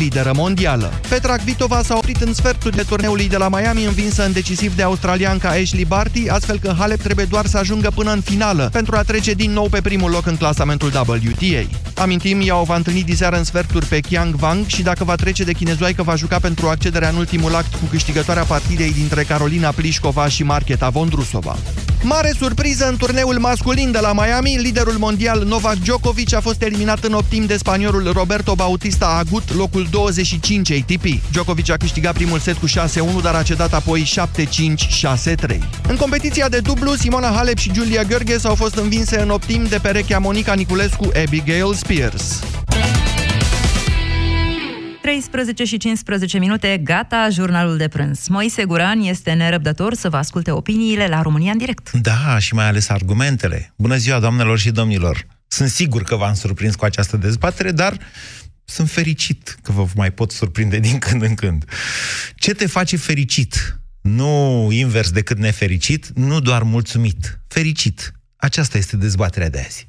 lideră 0.00 0.32
mondială. 0.34 0.92
Petra 1.08 1.36
Kvitova 1.36 1.82
s-a 1.82 1.96
oprit 1.96 2.20
în 2.20 2.34
sferturile 2.34 2.82
turneului 2.82 3.28
de 3.28 3.36
la 3.36 3.48
Miami, 3.48 3.84
învinsă 3.84 4.24
în 4.24 4.32
decisiv 4.32 4.76
de 4.76 4.82
australianca 4.82 5.48
Ashley 5.48 5.84
Barty, 5.84 6.28
astfel 6.28 6.58
că 6.58 6.74
Halep 6.78 7.00
trebuie 7.00 7.24
doar 7.24 7.46
să 7.46 7.58
ajungă 7.58 7.90
până 7.94 8.12
în 8.12 8.20
finală 8.20 8.68
pentru 8.72 8.96
a 8.96 9.02
trece 9.02 9.32
din 9.32 9.52
nou 9.52 9.68
pe 9.68 9.80
primul 9.80 10.10
loc 10.10 10.26
în 10.26 10.36
clasamentul 10.36 10.92
WTA. 11.08 11.68
Amintim, 11.94 12.40
ea 12.44 12.60
o 12.60 12.64
va 12.64 12.76
întâlni 12.76 13.02
diseară 13.02 13.36
în 13.36 13.44
sferturi 13.44 13.86
pe 13.86 14.00
Qiang 14.00 14.34
Wang 14.40 14.66
și 14.66 14.82
dacă 14.82 15.04
va 15.04 15.14
trece 15.14 15.44
de 15.44 15.52
chinezoaică 15.52 16.02
va 16.02 16.14
juca 16.14 16.38
pentru 16.38 16.68
accederea 16.68 17.08
în 17.08 17.16
ultimul 17.16 17.54
act 17.54 17.74
cu 17.74 17.84
câștigătoarea 17.90 18.44
partidei 18.44 18.92
dintre 18.92 19.22
Carolina 19.22 19.70
Plișcova 19.70 20.28
și 20.28 20.42
Marketa 20.42 20.88
Vondrusova. 20.88 21.56
Mare 22.02 22.32
surpriză 22.38 22.88
în 22.88 22.96
turneul 22.96 23.38
masculin 23.38 23.90
de 23.90 23.98
la 23.98 24.12
Miami, 24.12 24.56
liderul 24.56 24.96
mondial 24.98 25.42
Novak 25.44 25.74
Djokovic 25.74 26.34
a 26.34 26.40
fost 26.40 26.62
eliminat 26.62 27.04
în 27.04 27.12
optim 27.12 27.46
de 27.46 27.56
spaniolul 27.56 28.12
Roberto 28.12 28.54
Bautista 28.54 29.06
Agut, 29.06 29.54
locul 29.54 29.83
25 29.90 30.70
ATP. 30.70 31.04
Djokovic 31.30 31.70
a 31.70 31.76
câștigat 31.76 32.14
primul 32.14 32.38
set 32.38 32.56
cu 32.56 32.66
6-1, 32.68 32.70
dar 33.22 33.34
a 33.34 33.42
cedat 33.42 33.72
apoi 33.72 34.06
7-5-6-3. 35.54 35.58
În 35.88 35.96
competiția 35.96 36.48
de 36.48 36.58
dublu, 36.60 36.94
Simona 36.94 37.32
Halep 37.34 37.58
și 37.58 37.72
Julia 37.74 38.02
Görges 38.02 38.44
au 38.44 38.54
fost 38.54 38.74
învinse 38.74 39.20
în 39.20 39.30
optim 39.30 39.64
de 39.64 39.78
perechea 39.82 40.18
Monica 40.18 40.54
Niculescu 40.54 41.10
Abigail 41.24 41.74
Spears. 41.74 42.42
13 45.04 45.64
și 45.64 45.76
15 45.76 46.38
minute, 46.38 46.80
gata 46.84 47.28
jurnalul 47.30 47.76
de 47.76 47.88
prânz. 47.88 48.26
Moise 48.28 48.64
Guran 48.64 49.00
este 49.00 49.32
nerăbdător 49.32 49.94
să 49.94 50.08
vă 50.08 50.16
asculte 50.16 50.50
opiniile 50.50 51.06
la 51.06 51.22
România 51.22 51.52
în 51.52 51.58
direct. 51.58 51.90
Da, 51.90 52.38
și 52.38 52.54
mai 52.54 52.68
ales 52.68 52.88
argumentele. 52.88 53.72
Bună 53.76 53.96
ziua, 53.96 54.18
doamnelor 54.18 54.58
și 54.58 54.70
domnilor! 54.70 55.26
Sunt 55.46 55.68
sigur 55.68 56.02
că 56.02 56.16
v-am 56.16 56.34
surprins 56.34 56.74
cu 56.74 56.84
această 56.84 57.16
dezbatere, 57.16 57.70
dar 57.70 57.98
sunt 58.64 58.90
fericit 58.90 59.56
că 59.62 59.72
vă 59.72 59.86
mai 59.94 60.10
pot 60.10 60.30
surprinde 60.30 60.78
din 60.78 60.98
când 60.98 61.22
în 61.22 61.34
când. 61.34 61.64
Ce 62.34 62.54
te 62.54 62.66
face 62.66 62.96
fericit? 62.96 63.78
Nu 64.00 64.68
invers 64.72 65.10
decât 65.10 65.38
nefericit, 65.38 66.08
nu 66.14 66.40
doar 66.40 66.62
mulțumit. 66.62 67.40
Fericit. 67.48 68.12
Aceasta 68.36 68.78
este 68.78 68.96
dezbaterea 68.96 69.48
de 69.48 69.58
azi. 69.58 69.88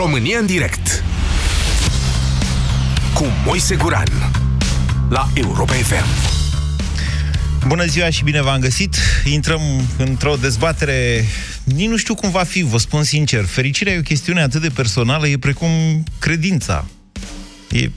România 0.00 0.38
în 0.38 0.46
direct 0.46 1.04
cu 3.14 3.26
Moise 3.44 3.76
Guran 3.76 4.32
la 5.10 5.28
Europa 5.34 5.72
FM. 5.72 6.04
Bună 7.66 7.84
ziua 7.84 8.10
și 8.10 8.24
bine 8.24 8.42
v-am 8.42 8.60
găsit! 8.60 8.96
Intrăm 9.24 9.60
într-o 9.96 10.36
dezbatere, 10.36 11.24
nici 11.64 11.88
nu 11.88 11.96
știu 11.96 12.14
cum 12.14 12.30
va 12.30 12.42
fi, 12.42 12.62
vă 12.62 12.78
spun 12.78 13.02
sincer. 13.02 13.44
Fericirea 13.44 13.92
e 13.92 13.98
o 13.98 14.02
chestiune 14.02 14.40
atât 14.40 14.60
de 14.60 14.68
personală, 14.68 15.28
e 15.28 15.38
precum 15.38 16.04
credința. 16.18 16.86
E 17.70 17.90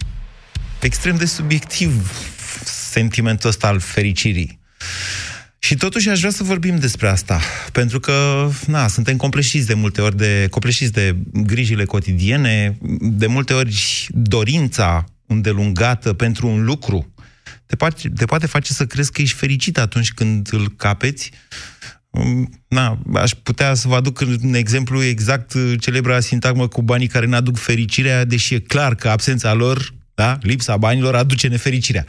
extrem 0.80 1.16
de 1.16 1.26
subiectiv 1.26 2.12
sentimentul 2.64 3.50
ăsta 3.50 3.68
al 3.68 3.80
fericirii. 3.80 4.60
Și 5.64 5.76
totuși 5.76 6.10
aș 6.10 6.20
vrea 6.20 6.32
să 6.32 6.44
vorbim 6.44 6.76
despre 6.80 7.08
asta, 7.08 7.40
pentru 7.72 8.00
că, 8.00 8.50
na, 8.68 8.88
suntem 8.88 9.18
compleșiți 9.18 9.68
de 9.68 9.74
multe 9.74 10.02
ori 10.02 10.18
de, 10.18 10.48
compleșiți 10.50 10.92
de 10.92 11.16
grijile 11.34 11.86
cotidiene, 11.86 12.78
de 13.00 13.28
multe 13.28 13.54
ori 13.54 14.08
dorința 14.10 15.06
îndelungată 15.28 16.14
pentru 16.14 16.48
un 16.48 16.64
lucru 16.64 17.14
te 17.66 17.76
poate, 17.76 18.10
te 18.16 18.26
poate 18.26 18.46
face 18.46 18.74
să 18.74 18.86
crezi 18.86 19.12
că 19.12 19.22
ești 19.22 19.36
fericit 19.36 19.78
atunci 19.78 20.12
când 20.12 20.50
îl 20.52 20.74
capeți. 20.78 21.32
Na, 22.68 23.00
aș 23.14 23.32
putea 23.32 23.74
să 23.74 23.88
vă 23.88 23.96
aduc 23.96 24.24
un 24.42 24.54
exemplu 24.54 25.04
exact 25.04 25.54
celebra 25.80 26.20
sintagmă 26.20 26.68
cu 26.68 26.82
banii 26.82 27.08
care 27.08 27.26
ne 27.26 27.36
aduc 27.36 27.58
fericirea, 27.58 28.26
deși 28.26 28.54
e 28.54 28.60
clar 28.60 28.96
că 28.96 29.10
absența 29.10 29.54
lor 29.54 29.94
da? 30.16 30.38
Lipsa 30.42 30.78
banilor 30.78 31.16
aduce 31.16 31.48
nefericirea. 31.48 32.06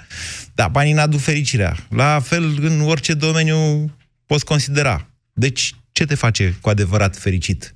Da, 0.55 0.69
banii 0.69 0.93
n-aduc 0.93 1.21
fericirea. 1.21 1.77
La 1.89 2.21
fel, 2.21 2.65
în 2.65 2.81
orice 2.81 3.15
domeniu 3.15 3.91
poți 4.27 4.45
considera. 4.45 5.09
Deci, 5.33 5.75
ce 5.93 6.05
te 6.05 6.15
face 6.15 6.59
cu 6.61 6.69
adevărat 6.69 7.17
fericit? 7.17 7.75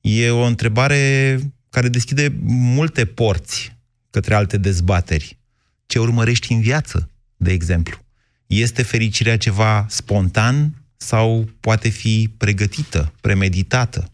E 0.00 0.30
o 0.30 0.42
întrebare 0.42 1.38
care 1.70 1.88
deschide 1.88 2.34
multe 2.46 3.04
porți 3.04 3.76
către 4.10 4.34
alte 4.34 4.56
dezbateri. 4.56 5.38
Ce 5.86 5.98
urmărești 5.98 6.52
în 6.52 6.60
viață, 6.60 7.10
de 7.36 7.52
exemplu? 7.52 7.98
Este 8.46 8.82
fericirea 8.82 9.36
ceva 9.36 9.86
spontan 9.88 10.84
sau 10.96 11.50
poate 11.60 11.88
fi 11.88 12.30
pregătită, 12.36 13.12
premeditată? 13.20 14.12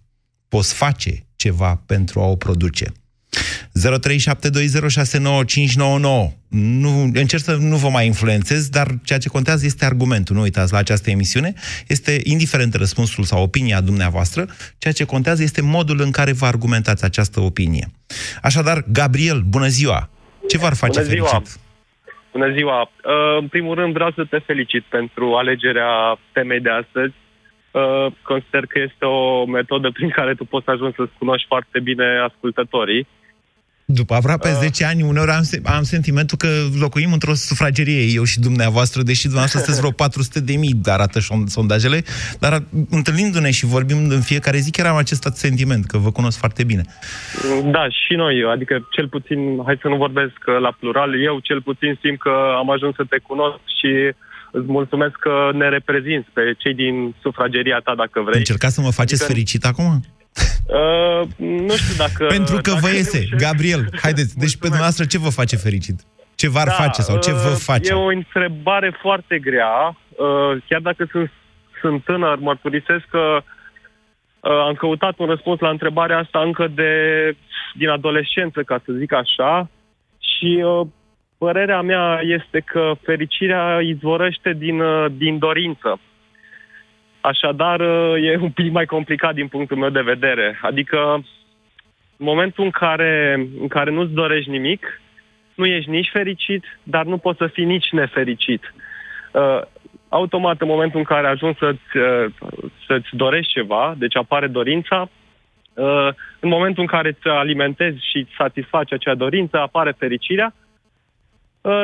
Poți 0.49 0.75
face 0.75 1.27
ceva 1.37 1.83
pentru 1.87 2.21
a 2.21 2.25
o 2.25 2.37
produce? 2.37 2.93
0372069599. 3.77 3.81
Nu, 6.83 6.91
încerc 7.15 7.43
să 7.43 7.57
nu 7.61 7.77
vă 7.77 7.89
mai 7.89 8.07
influențez, 8.07 8.69
dar 8.69 8.87
ceea 9.05 9.19
ce 9.19 9.29
contează 9.29 9.67
este 9.67 9.85
argumentul. 9.85 10.37
Nu 10.37 10.43
uitați, 10.43 10.73
la 10.73 10.79
această 10.79 11.11
emisiune 11.11 11.53
este 11.89 12.21
indiferent 12.25 12.75
răspunsul 12.75 13.25
sau 13.25 13.43
opinia 13.43 13.81
dumneavoastră, 13.81 14.47
ceea 14.79 14.93
ce 14.95 15.05
contează 15.05 15.43
este 15.43 15.63
modul 15.63 16.01
în 16.01 16.11
care 16.11 16.33
vă 16.33 16.47
argumentați 16.47 17.05
această 17.05 17.41
opinie. 17.41 17.87
Așadar, 18.43 18.85
Gabriel, 18.93 19.41
bună 19.49 19.67
ziua! 19.67 20.09
Ce 20.49 20.59
v-ar 20.59 20.75
face 20.75 21.01
bună 21.01 21.13
ziua. 21.13 21.27
fericit? 21.29 21.61
Bună 22.33 22.53
ziua! 22.53 22.81
Uh, 22.81 22.91
în 23.41 23.49
primul 23.49 23.75
rând 23.75 23.93
vreau 23.93 24.11
să 24.11 24.25
te 24.25 24.39
felicit 24.39 24.83
pentru 24.83 25.35
alegerea 25.35 26.19
temei 26.33 26.61
de 26.61 26.71
astăzi. 26.71 27.15
Uh, 27.71 28.07
consider 28.23 28.67
că 28.67 28.79
este 28.79 29.05
o 29.05 29.45
metodă 29.45 29.91
prin 29.91 30.11
care 30.11 30.35
tu 30.35 30.45
poți 30.45 30.65
să 30.65 30.71
ajungi 30.71 30.97
să-ți 30.97 31.19
cunoști 31.19 31.47
foarte 31.47 31.81
bine 31.81 32.07
ascultătorii 32.29 33.07
după 33.87 34.15
aproape 34.15 34.49
uh. 34.49 34.59
10 34.61 34.85
ani, 34.85 35.03
uneori 35.03 35.31
am, 35.31 35.43
am 35.65 35.83
sentimentul 35.83 36.39
că 36.39 36.49
locuim 36.81 37.13
într-o 37.13 37.35
sufragerie, 37.35 38.03
eu 38.15 38.25
și 38.25 38.41
dumneavoastră, 38.41 39.03
deși 39.03 39.23
dumneavoastră 39.23 39.59
sunteți 39.59 39.81
vreo 39.81 39.93
400 39.93 40.41
de 40.41 40.57
mii, 40.57 40.81
arată 40.85 41.19
sondajele, 41.47 42.03
dar 42.41 42.63
întâlnindu-ne 42.91 43.51
și 43.51 43.65
vorbim 43.65 43.97
în 44.09 44.21
fiecare 44.21 44.59
zi, 44.59 44.71
chiar 44.71 44.87
am 44.87 44.97
acest 44.97 45.23
sentiment, 45.23 45.87
că 45.87 45.99
vă 45.99 46.11
cunosc 46.13 46.39
foarte 46.39 46.65
bine. 46.65 46.83
Da, 47.65 47.89
și 47.89 48.15
noi, 48.15 48.35
adică 48.55 48.87
cel 48.91 49.09
puțin, 49.09 49.39
hai 49.65 49.79
să 49.81 49.89
nu 49.89 49.97
vorbesc 49.97 50.37
la 50.61 50.77
plural, 50.79 51.23
eu 51.23 51.39
cel 51.39 51.63
puțin 51.63 51.99
simt 52.03 52.19
că 52.21 52.33
am 52.57 52.71
ajuns 52.71 52.95
să 52.95 53.05
te 53.09 53.19
cunosc 53.19 53.61
și 53.79 53.91
îți 54.59 54.71
mulțumesc 54.71 55.17
că 55.27 55.51
ne 55.53 55.69
reprezinți 55.69 56.29
pe 56.33 56.55
cei 56.59 56.75
din 56.75 57.15
sufrageria 57.21 57.79
ta, 57.85 57.95
dacă 57.95 58.21
vrei. 58.21 58.39
Încercați 58.39 58.75
să 58.75 58.81
mă 58.81 58.91
faceți 59.01 59.23
adică... 59.23 59.33
fericit 59.33 59.65
acum? 59.65 59.91
Uh, 60.67 61.29
nu 61.69 61.75
știu 61.83 61.95
dacă... 62.05 62.27
Pentru 62.27 62.55
că 62.55 62.71
dacă 62.71 62.81
vă 62.81 62.89
iese. 62.89 63.19
Reușesc... 63.19 63.43
Gabriel, 63.43 63.89
haideți. 64.03 64.39
Deci 64.43 64.57
pe 64.57 64.67
dumneavoastră 64.67 65.05
ce 65.05 65.19
vă 65.19 65.29
face 65.29 65.57
fericit? 65.57 65.99
Ce 66.35 66.49
v-ar 66.49 66.67
da, 66.67 66.73
face 66.73 67.01
sau 67.03 67.19
ce 67.19 67.33
vă 67.33 67.53
uh, 67.53 67.63
face? 67.71 67.93
E 67.93 67.95
o 67.95 68.17
întrebare 68.21 68.99
foarte 69.01 69.39
grea. 69.39 69.77
Uh, 69.87 70.63
chiar 70.69 70.81
dacă 70.81 71.09
sunt, 71.11 71.31
sunt 71.81 72.05
tânăr, 72.05 72.39
mărturisesc 72.39 73.05
că 73.11 73.25
uh, 74.41 74.61
am 74.69 74.75
căutat 74.75 75.19
un 75.19 75.27
răspuns 75.27 75.61
la 75.61 75.69
întrebarea 75.69 76.19
asta 76.19 76.39
încă 76.41 76.67
de 76.75 76.93
din 77.75 77.89
adolescență, 77.89 78.63
ca 78.63 78.83
să 78.85 78.93
zic 78.99 79.13
așa. 79.13 79.71
Și 80.19 80.63
uh, 80.65 80.87
părerea 81.39 81.81
mea 81.81 82.21
este 82.23 82.61
că 82.61 82.93
fericirea 83.03 83.81
izvorăște 83.81 84.53
din, 84.53 84.81
uh, 84.81 85.07
din 85.17 85.39
dorință. 85.39 86.01
Așadar, 87.21 87.81
e 88.21 88.39
un 88.41 88.51
pic 88.51 88.73
mai 88.73 88.85
complicat 88.85 89.35
din 89.35 89.49
punctul 89.49 89.77
meu 89.77 89.89
de 89.89 90.01
vedere. 90.01 90.59
Adică, 90.63 90.99
în 92.17 92.27
momentul 92.27 92.65
în 92.65 92.71
care, 92.71 93.35
în 93.61 93.69
care 93.69 93.91
nu-ți 93.91 94.13
dorești 94.13 94.51
nimic, 94.51 95.01
nu 95.55 95.67
ești 95.67 95.91
nici 95.91 96.11
fericit, 96.13 96.65
dar 96.83 97.05
nu 97.05 97.19
poți 97.19 97.39
să 97.39 97.47
fii 97.47 97.65
nici 97.65 97.91
nefericit. 97.91 98.75
Uh, 99.33 99.61
automat, 100.09 100.61
în 100.61 100.69
momentul 100.69 100.99
în 100.99 101.05
care 101.05 101.27
ajungi 101.27 101.59
să-ți, 101.59 101.97
uh, 101.97 102.27
să-ți 102.87 103.09
dorești 103.11 103.53
ceva, 103.53 103.95
deci 103.99 104.17
apare 104.17 104.47
dorința, 104.47 105.09
uh, 105.75 106.09
în 106.41 106.49
momentul 106.49 106.83
în 106.83 106.89
care 106.89 107.09
îți 107.09 107.29
alimentezi 107.29 108.11
și 108.11 108.17
îți 108.19 108.35
satisfaci 108.37 108.93
acea 108.93 109.15
dorință, 109.15 109.59
apare 109.59 109.95
fericirea, 109.99 110.55
uh, 110.55 110.66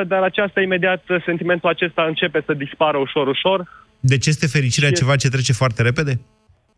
dar 0.06 0.22
aceasta 0.22 0.60
imediat, 0.60 1.04
sentimentul 1.24 1.68
acesta 1.68 2.02
începe 2.02 2.42
să 2.46 2.52
dispară 2.52 2.98
ușor, 2.98 3.26
ușor, 3.26 3.68
deci 4.04 4.26
este 4.26 4.46
fericirea 4.46 4.88
este... 4.88 5.00
ceva 5.00 5.16
ce 5.16 5.28
trece 5.28 5.52
foarte 5.52 5.82
repede? 5.82 6.20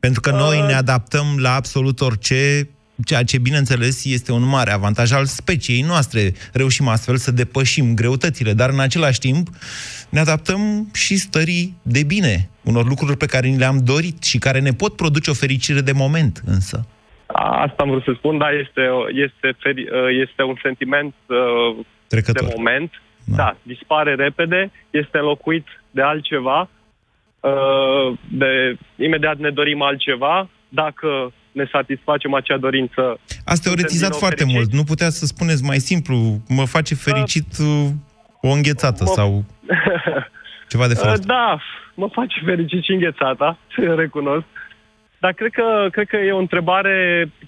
Pentru 0.01 0.21
că 0.21 0.31
noi 0.31 0.61
ne 0.67 0.73
adaptăm 0.73 1.27
la 1.39 1.55
absolut 1.55 2.01
orice, 2.01 2.69
ceea 3.05 3.23
ce, 3.23 3.39
bineînțeles, 3.39 4.05
este 4.05 4.33
un 4.33 4.49
mare 4.49 4.71
avantaj 4.71 5.13
al 5.13 5.25
speciei 5.25 5.81
noastre. 5.81 6.33
Reușim 6.53 6.89
astfel 6.89 7.17
să 7.17 7.31
depășim 7.31 7.95
greutățile, 7.95 8.53
dar 8.53 8.71
în 8.71 8.81
același 8.81 9.19
timp 9.19 9.49
ne 10.11 10.21
adaptăm 10.21 10.89
și 10.95 11.17
stării 11.17 11.77
de 11.83 12.03
bine, 12.03 12.51
unor 12.65 12.87
lucruri 12.89 13.17
pe 13.17 13.27
care 13.27 13.49
ni 13.49 13.59
le-am 13.59 13.79
dorit 13.85 14.23
și 14.23 14.39
care 14.39 14.61
ne 14.61 14.73
pot 14.73 14.97
produce 14.97 15.31
o 15.31 15.35
fericire 15.35 15.81
de 15.81 15.93
moment, 15.93 16.43
însă. 16.47 16.87
Asta 17.67 17.83
am 17.83 17.91
vrut 17.91 18.05
să 18.05 18.13
spun, 18.17 18.39
da, 18.39 18.51
este, 18.51 18.83
este, 19.25 19.57
feri- 19.63 19.89
este 20.23 20.43
un 20.43 20.57
sentiment 20.63 21.15
uh, 21.27 21.85
Trecător. 22.15 22.49
de 22.49 22.55
moment. 22.57 22.91
Da. 23.25 23.37
Da. 23.37 23.43
da, 23.43 23.57
dispare 23.63 24.15
repede, 24.15 24.71
este 24.91 25.19
înlocuit 25.19 25.67
de 25.91 26.03
altceva. 26.03 26.69
Uh, 27.41 28.19
de, 28.29 28.77
imediat 28.97 29.37
ne 29.39 29.51
dorim 29.51 29.83
altceva. 29.83 30.49
Dacă 30.69 31.33
ne 31.53 31.65
satisfacem 31.73 32.35
acea 32.35 32.57
dorință... 32.57 33.19
Ați 33.45 33.63
teoretizat 33.63 33.91
suntem 33.91 33.99
din 34.01 34.09
nou 34.11 34.19
foarte 34.19 34.43
fericiți. 34.45 34.59
mult. 34.59 34.73
Nu 34.73 34.85
puteți 34.85 35.19
să 35.19 35.27
spuneți 35.27 35.63
mai 35.65 35.79
simplu, 35.79 36.17
mă 36.49 36.65
face 36.65 36.95
fericit 36.95 37.47
uh, 37.61 37.87
o 38.41 38.49
înghețată 38.49 39.05
Mă- 39.07 39.13
sau 39.15 39.45
ceva 40.71 40.87
de 40.89 40.95
felul 40.95 41.09
Uh, 41.09 41.19
ăsta. 41.19 41.27
Da, 41.27 41.59
mă 41.95 42.09
face 42.13 42.41
fericit 42.45 42.83
și 42.85 42.91
înghețata, 42.93 43.59
recunosc. 44.03 44.47
Dar 45.25 45.33
cred 45.33 45.53
că, 45.53 45.89
cred 45.91 46.07
că 46.07 46.17
e 46.17 46.33
o 46.33 46.45
întrebare 46.47 46.97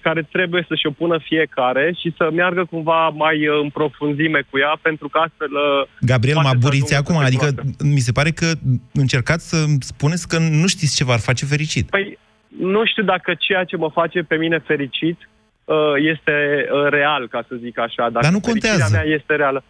care 0.01 0.21
trebuie 0.31 0.65
să-și 0.67 0.87
o 0.87 0.91
pună 0.91 1.17
fiecare 1.23 1.95
și 1.99 2.13
să 2.17 2.29
meargă 2.33 2.65
cumva 2.65 3.09
mai 3.09 3.47
uh, 3.47 3.59
în 3.63 3.69
profunzime 3.69 4.41
cu 4.49 4.57
ea, 4.57 4.79
pentru 4.81 5.07
că 5.09 5.17
astfel... 5.25 5.51
uh, 5.51 5.87
Gabriel, 6.01 6.35
mă 6.35 6.41
poate 6.41 6.57
să 6.59 6.65
aburiți 6.65 6.93
ajungă 6.93 7.11
acum, 7.11 7.15
să 7.15 7.21
se 7.21 7.27
adică 7.27 7.47
cunoască. 7.61 7.85
mi 7.93 7.99
se 8.07 8.11
pare 8.11 8.31
că 8.31 8.47
încercați 8.93 9.49
să 9.49 9.57
spuneți 9.79 10.27
că 10.27 10.37
nu 10.37 10.67
știți 10.67 10.95
ce 10.95 11.03
v-ar 11.03 11.19
face 11.19 11.45
fericit. 11.45 11.89
Păi, 11.89 12.17
nu 12.47 12.85
știu 12.85 13.03
dacă 13.03 13.33
ceea 13.33 13.63
ce 13.63 13.77
mă 13.77 13.89
face 13.89 14.19
pe 14.21 14.35
mine 14.35 14.57
fericit 14.59 15.29
uh, 15.65 15.75
este 16.13 16.35
uh, 16.71 16.89
real, 16.89 17.27
ca 17.27 17.45
să 17.47 17.55
zic 17.63 17.79
așa. 17.79 18.03
Dacă 18.09 18.25
Dar 18.25 18.31
nu 18.31 18.39
fericirea 18.39 18.71
contează. 18.71 18.95
mea 18.95 19.15
este 19.17 19.35
reală. 19.35 19.63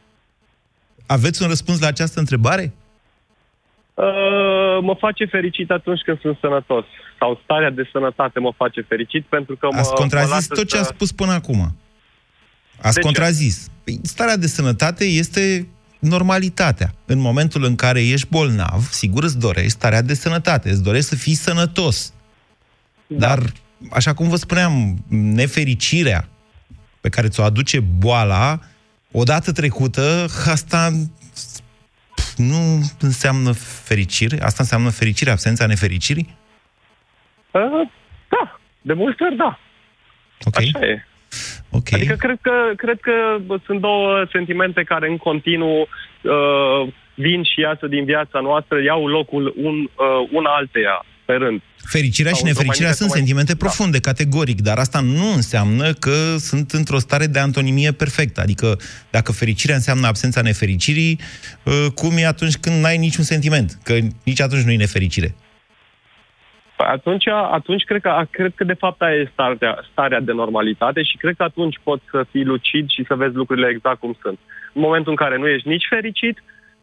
Aveți 1.08 1.42
un 1.42 1.48
răspuns 1.48 1.80
la 1.80 1.88
această 1.88 2.20
întrebare? 2.20 2.74
Uh, 3.98 4.78
mă 4.82 4.96
face 5.00 5.26
fericit 5.26 5.70
atunci 5.72 6.02
când 6.06 6.20
sunt 6.22 6.38
sănătos. 6.42 6.86
Sau 7.20 7.40
starea 7.44 7.70
de 7.70 7.90
sănătate 7.92 8.40
mă 8.40 8.52
face 8.56 8.82
fericit 8.88 9.26
pentru 9.26 9.56
că 9.56 9.68
mă 9.72 9.78
Ați 9.80 9.90
mă 9.90 9.96
contrazis 9.98 10.30
lasă 10.32 10.54
tot 10.54 10.68
ce 10.68 10.76
să- 10.76 10.82
ați 10.82 10.90
spus 10.94 11.12
până 11.12 11.32
acum. 11.32 11.76
Ați 12.82 12.94
De 12.94 13.00
ce? 13.00 13.06
contrazis. 13.06 13.68
Păi, 13.84 14.00
starea 14.04 14.38
de 14.38 14.48
sănătate 14.48 15.04
este 15.06 15.68
normalitatea. 16.00 16.94
În 17.06 17.20
momentul 17.20 17.64
în 17.64 17.76
care 17.76 18.08
ești 18.08 18.28
bolnav, 18.30 18.88
sigur 18.92 19.24
îți 19.24 19.40
dorești 19.40 19.70
starea 19.70 20.02
de 20.02 20.14
sănătate, 20.14 20.70
îți 20.70 20.84
dorești 20.84 21.08
să 21.10 21.16
fii 21.16 21.34
sănătos. 21.34 22.14
Da. 23.08 23.28
Dar, 23.28 23.40
așa 23.92 24.14
cum 24.14 24.30
vă 24.30 24.36
spuneam, 24.36 25.04
nefericirea 25.10 26.28
pe 27.02 27.10
care 27.10 27.28
ți-o 27.28 27.44
aduce 27.44 27.80
boala, 27.80 28.60
odată 29.12 29.52
trecută, 29.52 30.26
asta 30.46 30.90
pf, 30.92 31.27
nu 32.38 32.80
înseamnă 33.00 33.52
fericire? 33.86 34.38
Asta 34.42 34.58
înseamnă 34.60 34.90
fericire, 34.90 35.32
absența 35.32 35.66
nefericirii? 35.66 36.36
Uh, 37.52 37.90
da, 38.30 38.60
de 38.82 38.94
multe 38.94 39.24
ori 39.24 39.36
da. 39.36 39.60
Ok. 40.46 40.58
Așa 40.58 40.86
e. 40.86 41.06
Ok. 41.72 41.94
Adică 41.94 42.16
cred 42.16 42.38
că, 42.42 42.72
cred 42.76 43.00
că 43.00 43.38
bă, 43.46 43.60
sunt 43.66 43.80
două 43.80 44.26
sentimente 44.32 44.84
care 44.84 45.10
în 45.10 45.18
continuu 45.18 45.80
uh, 45.82 46.94
vin 47.14 47.44
și 47.44 47.60
iasă 47.60 47.88
din 47.88 48.06
viața 48.06 48.40
noastră, 48.40 48.82
iau 48.82 49.08
locul 49.08 49.54
un, 49.58 49.76
uh, 49.80 50.30
una 50.32 50.50
alteia 50.50 51.06
pe 51.28 51.34
rând. 51.34 51.62
Fericirea 51.96 52.32
și 52.32 52.38
Sau 52.38 52.48
într-o 52.48 52.64
mai 52.66 52.68
nefericirea 52.68 52.94
mică 52.94 53.00
sunt 53.02 53.10
sau 53.10 53.18
mai- 53.18 53.18
sentimente 53.18 53.54
Da. 53.54 53.62
profunde, 53.66 54.00
categoric, 54.10 54.60
dar 54.70 54.78
asta 54.86 55.00
nu 55.02 55.28
înseamnă 55.40 55.88
că 56.06 56.18
sunt 56.50 56.72
într-o 56.80 57.00
stare 57.08 57.26
de 57.36 57.40
antonimie 57.40 57.92
perfectă. 57.92 58.42
Adică 58.42 58.68
dacă 59.10 59.32
fericirea 59.32 59.76
înseamnă 59.76 60.08
absența 60.08 60.42
nefericirii, 60.42 61.14
uh, 61.64 61.86
cum 61.96 62.12
e 62.18 62.26
atunci 62.26 62.58
când 62.64 62.76
n-ai 62.82 62.98
niciun 62.98 63.24
sentiment? 63.24 63.70
Că 63.84 63.94
nici 64.30 64.42
atunci 64.42 64.64
nu 64.68 64.72
e 64.72 64.86
nefericire. 64.86 65.36
Atunci, 66.78 67.28
atunci 67.28 67.84
cred, 67.84 68.02
că, 68.02 68.12
cred 68.32 68.52
că 68.56 68.64
de 68.64 68.74
fapt 68.84 69.02
aia 69.02 69.16
e 69.16 69.30
starea, 69.34 69.74
starea 69.92 70.20
de 70.20 70.32
normalitate 70.32 71.04
și 71.04 71.18
cred 71.18 71.36
că 71.38 71.44
atunci 71.44 71.80
poți 71.84 72.04
să 72.12 72.26
fii 72.32 72.44
lucid 72.54 72.90
și 72.90 73.06
să 73.08 73.16
vezi 73.16 73.36
lucrurile 73.36 73.68
exact 73.72 74.00
cum 74.00 74.18
sunt. 74.22 74.40
În 74.74 74.82
momentul 74.82 75.12
în 75.12 75.18
care 75.24 75.38
nu 75.38 75.48
ești 75.48 75.68
nici 75.68 75.86
fericit, 75.90 76.38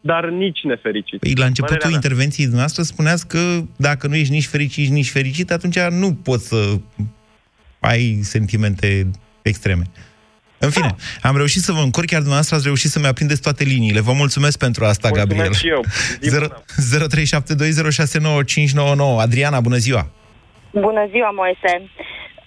dar 0.06 0.25
nici 0.29 0.59
nefericit. 0.62 1.19
Păi, 1.21 1.33
la 1.37 1.45
începutul 1.45 1.77
Părerea 1.77 1.87
mea. 1.87 1.97
intervenției 1.97 2.47
noastre 2.47 2.83
spuneați 2.83 3.27
că 3.27 3.61
dacă 3.77 4.06
nu 4.06 4.15
ești 4.15 4.33
nici 4.33 4.47
fericit, 4.47 4.91
nici 4.91 5.11
fericit, 5.11 5.51
atunci 5.51 5.79
nu 5.79 6.15
poți 6.15 6.49
să 6.49 6.79
ai 7.81 8.19
sentimente 8.23 9.11
extreme. 9.43 9.83
În 10.59 10.71
fine, 10.71 10.95
Da. 11.23 11.29
am 11.29 11.37
reușit 11.37 11.62
să 11.62 11.73
vă 11.73 11.81
încurc, 11.81 12.06
chiar 12.06 12.19
dumneavoastră 12.19 12.56
ați 12.56 12.65
reușit 12.65 12.91
să-mi 12.91 13.06
aprindeți 13.06 13.41
toate 13.41 13.65
liniile. 13.65 14.01
Vă 14.01 14.12
mulțumesc 14.12 14.59
pentru 14.59 14.85
asta, 14.85 15.09
Mulțumesc 15.09 15.37
Gabriel. 15.37 15.55
și 15.55 15.69
eu. 15.69 15.85
Zi 16.21 16.31
bună. 16.31 16.62
0372069599. 19.17 19.21
Adriana, 19.21 19.61
bună 19.61 19.77
ziua! 19.77 20.11
Bună 20.73 21.07
ziua, 21.11 21.31
Moise! 21.31 21.91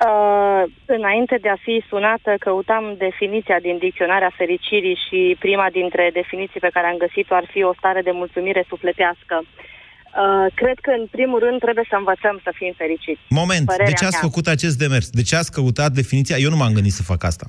Uh, 0.05 0.63
înainte 0.85 1.35
de 1.41 1.49
a 1.49 1.63
fi 1.65 1.75
sunată, 1.89 2.31
căutam 2.39 2.85
definiția 2.97 3.59
din 3.67 3.77
dicționarea 3.77 4.31
fericirii 4.41 4.97
și 5.05 5.19
prima 5.45 5.67
dintre 5.79 6.09
definiții 6.13 6.59
pe 6.65 6.73
care 6.75 6.88
am 6.88 6.97
găsit-o 7.05 7.35
ar 7.35 7.47
fi 7.53 7.63
o 7.63 7.73
stare 7.79 8.01
de 8.07 8.11
mulțumire 8.21 8.63
sufletească. 8.71 9.35
Uh, 9.44 10.45
cred 10.61 10.77
că, 10.85 10.91
în 10.99 11.05
primul 11.15 11.39
rând, 11.45 11.57
trebuie 11.65 11.85
să 11.91 11.95
învățăm 11.97 12.35
să 12.45 12.51
fim 12.59 12.73
fericiți. 12.81 13.21
Moment, 13.41 13.65
Părerea 13.65 13.91
de 13.91 13.99
ce 13.99 14.05
ați 14.09 14.19
mea. 14.19 14.27
făcut 14.27 14.45
acest 14.55 14.75
demers? 14.83 15.07
De 15.19 15.23
ce 15.29 15.35
ați 15.35 15.51
căutat 15.57 15.91
definiția? 16.01 16.38
Eu 16.45 16.50
nu 16.53 16.59
m-am 16.61 16.73
gândit 16.77 16.95
să 17.00 17.03
fac 17.11 17.21
asta. 17.31 17.45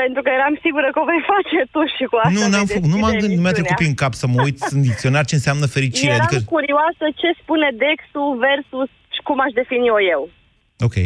Pentru 0.00 0.20
că 0.24 0.30
eram 0.38 0.54
sigură 0.64 0.88
că 0.94 0.98
o 1.04 1.06
vei 1.12 1.22
face 1.34 1.58
tu 1.74 1.80
și 1.96 2.04
cu 2.10 2.16
asta 2.24 2.34
nu, 2.38 2.42
n-am 2.52 2.66
vei 2.68 2.74
făcut, 2.76 2.90
nu 2.94 2.98
m-am 3.02 3.14
deschide 3.14 3.20
gândit, 3.22 3.38
nu 3.38 3.44
mi-a 3.44 3.56
trecut 3.58 3.74
emisiunea. 3.76 3.82
prin 3.82 4.02
cap 4.02 4.12
să 4.22 4.26
mă 4.32 4.38
uit 4.46 4.58
în 4.76 4.80
dicționar 4.88 5.24
ce 5.30 5.38
înseamnă 5.40 5.66
fericire. 5.76 6.12
Eram 6.14 6.26
Adică, 6.26 6.40
curioasă 6.56 7.04
ce 7.20 7.28
spune 7.42 7.68
Dexul 7.82 8.30
versus 8.46 8.90
cum 9.28 9.38
aș 9.46 9.52
defini-o 9.60 9.98
eu. 10.14 10.22
ok. 10.88 10.96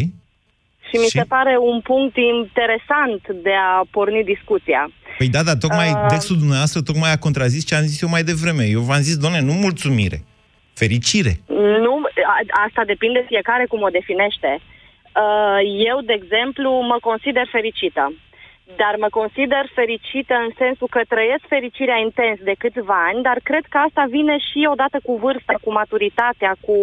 Și 0.88 0.96
mi 0.96 1.04
Și? 1.12 1.18
se 1.18 1.24
pare 1.28 1.56
un 1.70 1.80
punct 1.80 2.16
interesant 2.16 3.20
de 3.46 3.54
a 3.70 3.82
porni 3.90 4.24
discuția. 4.24 4.90
Păi 5.18 5.28
da, 5.28 5.42
dar 5.42 5.56
tocmai 5.56 5.88
Uh. 5.90 6.06
textul 6.08 6.36
dumneavoastră 6.36 6.80
tocmai 6.82 7.12
a 7.12 7.18
contrazis 7.26 7.66
ce 7.66 7.74
am 7.74 7.82
zis 7.90 8.02
eu 8.02 8.08
mai 8.08 8.22
devreme. 8.22 8.64
Eu 8.76 8.80
v-am 8.80 9.00
zis, 9.08 9.16
doamne, 9.16 9.40
nu 9.40 9.52
mulțumire, 9.52 10.18
fericire. 10.74 11.32
Nu, 11.84 11.92
a, 12.32 12.34
asta 12.66 12.82
depinde 12.92 13.24
fiecare 13.28 13.64
cum 13.66 13.80
o 13.82 13.94
definește. 13.98 14.50
Uh, 15.22 15.60
Eu, 15.90 15.98
de 16.10 16.14
exemplu, 16.20 16.68
mă 16.90 16.96
consider 17.00 17.46
fericită. 17.56 18.12
Dar 18.82 18.94
mă 19.04 19.08
consider 19.20 19.64
fericită 19.78 20.34
în 20.46 20.50
sensul 20.62 20.88
că 20.94 21.00
trăiesc 21.14 21.44
fericirea 21.54 21.98
intens 22.06 22.38
de 22.48 22.54
câțiva 22.62 22.98
ani, 23.10 23.20
dar 23.28 23.38
cred 23.48 23.64
că 23.72 23.78
asta 23.88 24.04
vine 24.16 24.36
și 24.48 24.58
odată 24.74 24.98
cu 25.06 25.12
vârsta, 25.24 25.54
cu 25.64 25.70
maturitatea, 25.80 26.52
cu 26.66 26.76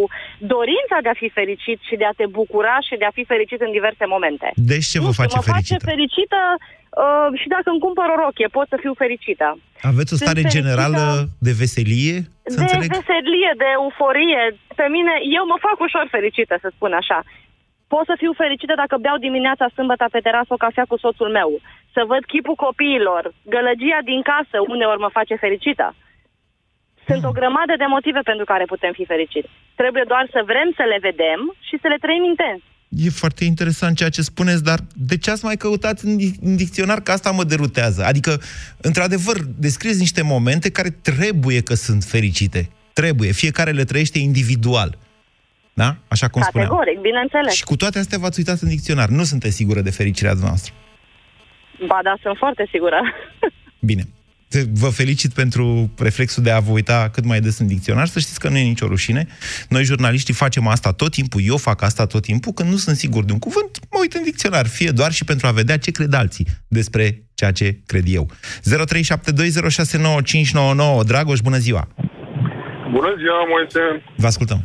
dorința 0.54 0.98
de 1.06 1.10
a 1.12 1.22
fi 1.24 1.30
fericit 1.39 1.80
și 1.88 1.96
de 2.01 2.06
a 2.08 2.18
te 2.20 2.25
bucura 2.39 2.75
și 2.88 2.96
de 3.01 3.06
a 3.08 3.15
fi 3.18 3.24
fericit 3.34 3.60
în 3.68 3.72
diverse 3.77 4.06
momente. 4.13 4.48
Deci 4.74 4.88
ce 4.92 4.98
Nu 5.00 5.06
vă 5.06 5.12
știu, 5.12 5.22
face 5.24 5.36
mă 5.38 5.44
face 5.54 5.56
fericită? 5.56 5.89
fericită 5.92 6.42
uh, 6.58 7.27
și 7.42 7.48
dacă 7.56 7.68
îmi 7.74 7.84
cumpăr 7.86 8.08
o 8.13 8.18
rochie, 8.24 8.48
pot 8.58 8.68
să 8.74 8.77
fiu 8.84 8.94
fericită. 9.04 9.48
Aveți 9.92 10.12
o 10.13 10.18
Sunt 10.18 10.24
stare 10.24 10.39
fericită 10.42 10.58
generală 10.58 11.04
de 11.48 11.54
veselie? 11.62 12.18
Să 12.54 12.58
de 12.60 12.63
înțeleg? 12.65 12.89
veselie, 13.00 13.51
de 13.63 13.70
euforie. 13.80 14.44
Pe 14.82 14.86
mine, 14.96 15.13
eu 15.38 15.44
mă 15.51 15.58
fac 15.68 15.77
ușor 15.88 16.06
fericită, 16.15 16.54
să 16.63 16.70
spun 16.75 16.92
așa. 17.01 17.20
Pot 17.94 18.06
să 18.10 18.15
fiu 18.22 18.32
fericită 18.42 18.74
dacă 18.84 18.96
beau 19.04 19.18
dimineața 19.27 19.68
sâmbătă 19.75 20.06
pe 20.12 20.24
terasă 20.27 20.51
o 20.54 20.63
cafea 20.65 20.86
cu 20.92 20.98
soțul 21.04 21.30
meu. 21.39 21.50
Să 21.96 22.01
văd 22.12 22.24
chipul 22.34 22.58
copiilor. 22.68 23.24
Gălăgia 23.56 24.00
din 24.12 24.22
casă 24.32 24.58
uneori 24.74 25.04
mă 25.06 25.10
face 25.18 25.36
fericită. 25.46 25.88
Sunt 27.08 27.24
o 27.30 27.38
grămadă 27.39 27.74
de 27.77 27.88
motive 27.96 28.22
pentru 28.32 28.46
care 28.51 28.65
putem 28.74 28.94
fi 29.00 29.06
fericiți. 29.13 29.50
Trebuie 29.82 30.04
doar 30.12 30.25
să 30.36 30.39
vrem 30.51 30.70
să 30.80 30.84
le 30.92 31.00
vedem 31.08 31.39
și 31.68 31.75
să 31.82 31.88
le 31.88 32.00
trăim 32.06 32.24
intens. 32.24 32.62
E 32.89 33.10
foarte 33.10 33.44
interesant 33.46 33.96
ceea 33.98 34.10
ce 34.10 34.22
spuneți, 34.22 34.63
dar 34.63 34.80
de 34.94 35.18
ce 35.18 35.32
ați 35.32 35.46
mai 35.46 35.56
căutat 35.56 36.00
în, 36.00 36.18
di- 36.18 36.39
în 36.42 36.56
dicționar? 36.56 37.00
Că 37.01 37.12
asta 37.12 37.32
mă 37.32 37.44
derutează. 37.44 38.04
Adică, 38.04 38.42
într-adevăr, 38.82 39.36
descrieți 39.60 40.00
niște 40.00 40.22
momente 40.24 40.72
care 40.72 40.89
trebuie 40.89 41.62
că 41.62 41.74
sunt 41.74 42.04
fericite. 42.04 42.70
Trebuie. 42.94 43.32
Fiecare 43.32 43.72
le 43.72 43.84
trăiește 43.84 44.20
individual. 44.20 44.98
Da? 45.82 45.96
Așa 46.08 46.27
cum 46.27 46.41
spuneam. 46.41 46.70
Categoric, 46.70 47.00
bineînțeles. 47.01 47.53
Și 47.53 47.63
cu 47.63 47.75
toate 47.75 48.00
astea 48.00 48.17
v-ați 48.17 48.39
uitat 48.39 48.60
în 48.60 48.67
dicționar. 48.70 49.10
Nu 49.10 49.24
sunteți 49.24 49.55
sigură 49.55 49.82
de 49.82 49.89
fericirea 49.91 50.34
noastră. 50.41 50.74
Ba 51.88 52.00
da, 52.03 52.15
sunt 52.22 52.38
foarte 52.38 52.67
sigură. 52.72 52.98
Bine. 53.91 54.03
Te- 54.50 54.63
Vă 54.74 54.89
felicit 54.89 55.34
pentru 55.34 55.91
reflexul 55.98 56.44
de 56.44 56.51
a 56.51 56.60
vă 56.60 56.72
uita 56.72 57.10
cât 57.13 57.25
mai 57.25 57.39
des 57.39 57.60
în 57.60 57.67
dicționar. 57.67 58.08
Să 58.08 58.20
știți 58.20 58.39
că 58.39 58.50
nu 58.50 58.58
e 58.58 58.63
nicio 58.63 58.88
rușine. 58.88 59.27
Noi, 59.70 59.84
jurnaliștii, 59.84 60.34
facem 60.34 60.67
asta 60.67 60.91
tot 60.91 61.12
timpul. 61.12 61.41
Eu 61.46 61.58
fac 61.58 61.82
asta 61.82 62.05
tot 62.05 62.22
timpul. 62.22 62.51
Când 62.51 62.70
nu 62.70 62.75
sunt 62.77 62.96
sigur 62.96 63.24
de 63.24 63.32
un 63.32 63.39
cuvânt, 63.39 63.79
mă 63.91 63.98
uit 64.01 64.13
în 64.13 64.24
dicționar. 64.24 64.67
Fie 64.67 64.91
doar 64.91 65.12
și 65.12 65.24
pentru 65.24 65.48
a 65.48 65.51
vedea 65.51 65.77
ce 65.77 65.91
cred 65.91 66.13
alții 66.13 66.48
despre 66.67 67.24
ceea 67.34 67.51
ce 67.51 67.79
cred 67.86 68.03
eu. 68.08 68.29
0372069599. 68.32 68.34
Dragoș, 71.05 71.39
bună 71.39 71.58
ziua! 71.58 71.88
Bună 72.91 73.13
ziua, 73.17 73.46
Moise! 73.50 74.03
Vă 74.15 74.27
ascultăm. 74.27 74.63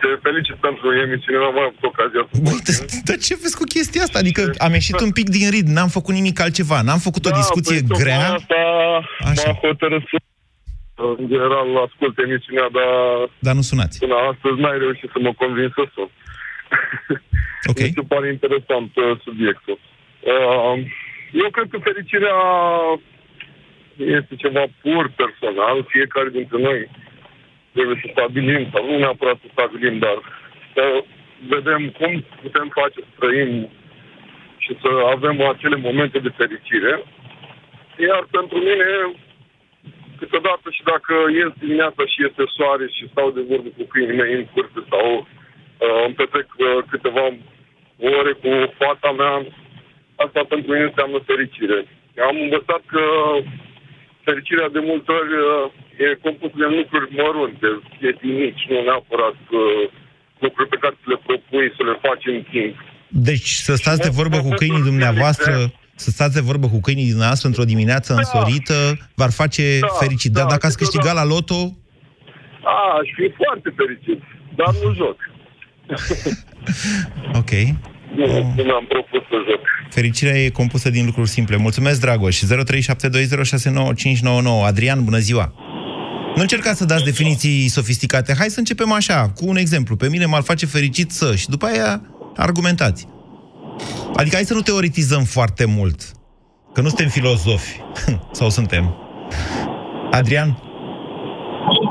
Te 0.00 0.08
felicit 0.26 0.56
pentru 0.68 0.86
emisiune, 1.04 1.38
n-am 1.38 1.54
mai 1.58 1.66
avut 1.70 1.84
ocazia 1.90 2.22
să 2.28 2.34
Băi, 2.46 2.60
dar, 2.66 2.76
dar 3.08 3.16
ce 3.26 3.34
vezi 3.42 3.56
cu 3.60 3.66
chestia 3.74 4.02
asta? 4.02 4.18
Adică 4.22 4.40
am 4.66 4.72
ieșit 4.78 5.00
un 5.06 5.12
pic 5.18 5.28
din 5.36 5.48
rid, 5.54 5.66
n-am 5.76 5.90
făcut 5.98 6.14
nimic 6.14 6.36
altceva, 6.40 6.78
n-am 6.86 7.02
făcut 7.08 7.24
o 7.30 7.36
discuție 7.42 7.78
păi, 7.78 7.88
tocmai 7.88 8.02
grea. 8.02 8.32
Asta 8.38 8.60
Așa. 9.30 9.42
m-a 9.46 9.58
hotărât 9.66 10.04
să... 10.10 10.16
În 11.18 11.26
general, 11.32 11.68
ascult 11.86 12.14
emisiunea, 12.26 12.68
dar 12.78 12.92
Dar 13.46 13.54
nu 13.58 13.64
sunați. 13.70 13.98
până 14.02 14.16
astăzi 14.32 14.60
n-ai 14.62 14.78
reușit 14.84 15.08
să 15.14 15.18
mă 15.26 15.32
convins 15.42 15.72
să 15.78 15.84
sun. 15.94 16.10
Ok. 17.70 17.78
Mi 17.80 17.98
se 18.00 18.04
pare 18.12 18.26
interesant 18.36 18.90
uh, 18.96 19.04
subiectul. 19.26 19.78
Uh, 20.32 20.74
eu 21.42 21.48
cred 21.56 21.66
că 21.72 21.78
fericirea 21.88 22.38
este 24.18 24.34
ceva 24.44 24.64
pur 24.82 25.04
personal. 25.22 25.76
Fiecare 25.94 26.28
dintre 26.38 26.58
noi 26.68 26.80
trebuie 27.78 28.02
să 28.02 28.08
stabilim, 28.16 28.62
sau 28.72 28.82
nu 28.90 28.98
neapărat 28.98 29.38
să 29.42 29.48
stabilim, 29.50 29.98
dar 30.06 30.18
să 30.74 30.84
vedem 31.54 31.82
cum 31.98 32.12
putem 32.42 32.68
face 32.80 32.98
să 33.08 33.12
trăim 33.18 33.52
și 34.64 34.72
să 34.82 34.90
avem 35.14 35.36
acele 35.52 35.76
momente 35.76 36.18
de 36.18 36.36
fericire. 36.40 36.92
Iar 38.08 38.22
pentru 38.30 38.58
mine, 38.68 38.88
câteodată 40.18 40.66
și 40.76 40.82
dacă 40.92 41.14
ies 41.38 41.52
dimineața 41.64 42.02
și 42.12 42.18
este 42.28 42.44
soare 42.56 42.86
și 42.96 43.10
stau 43.12 43.30
de 43.30 43.42
vorbă 43.50 43.68
cu 43.76 43.84
câinii 43.92 44.20
mei 44.20 44.32
în 44.34 44.44
curte 44.52 44.80
sau 44.90 45.06
uh, 45.14 46.00
îmi 46.06 46.18
petrec 46.20 46.48
uh, 46.56 46.66
câteva 46.90 47.26
ore 48.18 48.32
cu 48.42 48.50
fata 48.80 49.10
mea, 49.20 49.34
asta 50.24 50.40
pentru 50.52 50.72
mine 50.72 50.84
înseamnă 50.84 51.18
fericire. 51.30 51.78
Am 52.28 52.36
învățat 52.40 52.82
că 52.94 53.02
fericirea 54.26 54.68
de 54.68 54.78
multe 54.78 55.10
ori 55.12 55.32
uh, 55.32 55.70
e 56.02 56.06
compusă 56.26 56.56
de 56.62 56.68
lucruri 56.78 57.08
mărunte, 57.18 57.68
chestii 57.98 58.34
mici, 58.40 58.62
nu 58.70 58.78
neapărat 58.88 59.40
uh, 59.62 59.84
lucruri 60.44 60.68
pe 60.72 60.78
care 60.82 60.94
ți 61.00 61.08
le 61.12 61.18
propui 61.26 61.66
să 61.76 61.82
le 61.88 61.94
faci 62.06 62.26
în 62.34 62.40
timp. 62.52 62.74
Deci 63.28 63.50
să 63.66 63.72
stați 63.82 64.04
de 64.06 64.12
vorbă 64.18 64.38
cu 64.46 64.52
câinii 64.60 64.88
dumneavoastră, 64.90 65.52
să 66.04 66.08
stați 66.10 66.34
de 66.38 66.46
vorbă 66.50 66.66
cu 66.74 66.80
câinii 66.86 67.12
dumneavoastră 67.14 67.48
într-o 67.48 67.70
dimineață 67.72 68.10
însorită, 68.20 68.78
v-ar 69.18 69.32
face 69.40 69.64
Da, 69.80 69.86
fericit. 70.02 70.32
Dar 70.32 70.44
da, 70.44 70.50
dacă 70.54 70.66
ați 70.66 70.80
câștigat 70.82 71.14
la 71.14 71.24
loto, 71.24 71.60
A, 72.76 72.78
aș 73.00 73.08
fi 73.18 73.26
foarte 73.40 73.68
fericit, 73.80 74.20
dar 74.58 74.72
nu 74.82 74.88
joc. 75.02 75.16
ok. 77.40 77.52
Nu, 78.16 78.26
nu 78.56 78.62
mi-am 78.68 78.86
propus 78.88 79.22
să 79.30 79.36
joc. 79.50 79.60
Fericirea 79.90 80.38
e 80.38 80.48
compusă 80.48 80.90
din 80.90 81.04
lucruri 81.04 81.28
simple. 81.28 81.56
Mulțumesc, 81.56 82.00
Dragoș. 82.00 82.42
0372069599. 82.42 82.44
Adrian, 84.66 85.04
bună 85.04 85.18
ziua! 85.18 85.54
Nu 86.34 86.40
încercați 86.44 86.78
să 86.78 86.84
dați 86.84 87.04
definiții 87.04 87.68
sofisticate. 87.68 88.34
Hai 88.38 88.48
să 88.48 88.58
începem 88.58 88.92
așa, 88.92 89.28
cu 89.34 89.48
un 89.48 89.56
exemplu. 89.56 89.96
Pe 89.96 90.08
mine 90.08 90.26
m-ar 90.26 90.42
face 90.42 90.66
fericit 90.66 91.10
să... 91.10 91.34
Și 91.34 91.48
după 91.48 91.66
aia 91.66 92.02
argumentați. 92.36 93.06
Adică 94.14 94.34
hai 94.34 94.44
să 94.44 94.54
nu 94.54 94.60
teoretizăm 94.60 95.24
foarte 95.24 95.64
mult. 95.64 96.12
Că 96.74 96.80
nu 96.80 96.86
suntem 96.88 97.08
filozofi. 97.08 97.80
Sau 98.38 98.50
suntem? 98.50 98.94
Adrian, 100.10 100.62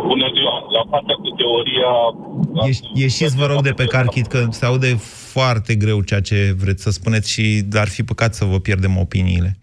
Bună 0.08 0.26
ziua! 0.34 0.56
La 0.78 0.90
partea 0.90 1.16
cu 1.16 1.30
teoria... 1.40 1.92
ieși- 2.68 2.92
ieșiți, 2.94 3.36
vă 3.36 3.46
rog, 3.46 3.62
de 3.62 3.72
pe 3.72 3.86
carchit, 3.86 4.28
că 4.28 4.48
se 4.50 4.66
aude 4.66 4.96
foarte 5.32 5.76
greu 5.76 6.02
ceea 6.02 6.22
ce 6.22 6.56
vreți 6.58 6.84
să 6.84 6.90
spuneți 6.92 7.32
și 7.32 7.64
ar 7.74 7.88
fi 7.88 8.04
păcat 8.04 8.36
să 8.36 8.46
vă 8.46 8.60
pierdem 8.60 8.98
opiniile. 8.98 9.60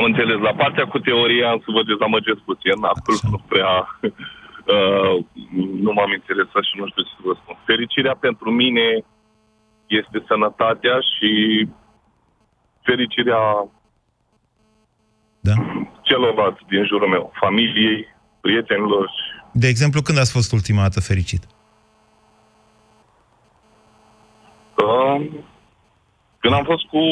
Am 0.00 0.06
înțeles. 0.10 0.38
La 0.48 0.54
partea 0.62 0.86
cu 0.92 0.98
teoria 0.98 1.48
am 1.50 1.60
să 1.64 1.70
vă 1.76 1.82
dezamăgesc 1.92 2.40
puțin. 2.50 2.76
Absolut 2.92 3.22
nu 3.34 3.40
prea... 3.52 3.72
Uh, 4.78 5.24
nu 5.86 5.92
m-am 5.92 6.12
interesat 6.12 6.62
și 6.68 6.78
nu 6.78 6.86
știu 6.88 7.02
ce 7.02 7.08
să 7.16 7.22
vă 7.24 7.34
spun. 7.40 7.56
Fericirea 7.64 8.16
pentru 8.26 8.50
mine 8.50 9.04
este 9.86 10.24
sănătatea 10.28 10.96
și 11.12 11.30
fericirea 12.82 13.68
Da? 15.40 15.52
celorlalți 16.02 16.62
din 16.68 16.84
jurul 16.84 17.08
meu, 17.08 17.32
familiei, 17.40 18.06
prietenilor. 18.40 19.10
De 19.52 19.66
exemplu, 19.68 20.00
când 20.02 20.18
ați 20.18 20.32
fost 20.32 20.52
ultima 20.52 20.82
dată 20.82 21.00
fericit? 21.00 21.42
Uh, 24.76 25.26
când 26.38 26.54
am 26.54 26.64
fost 26.64 26.84
cu 26.86 27.02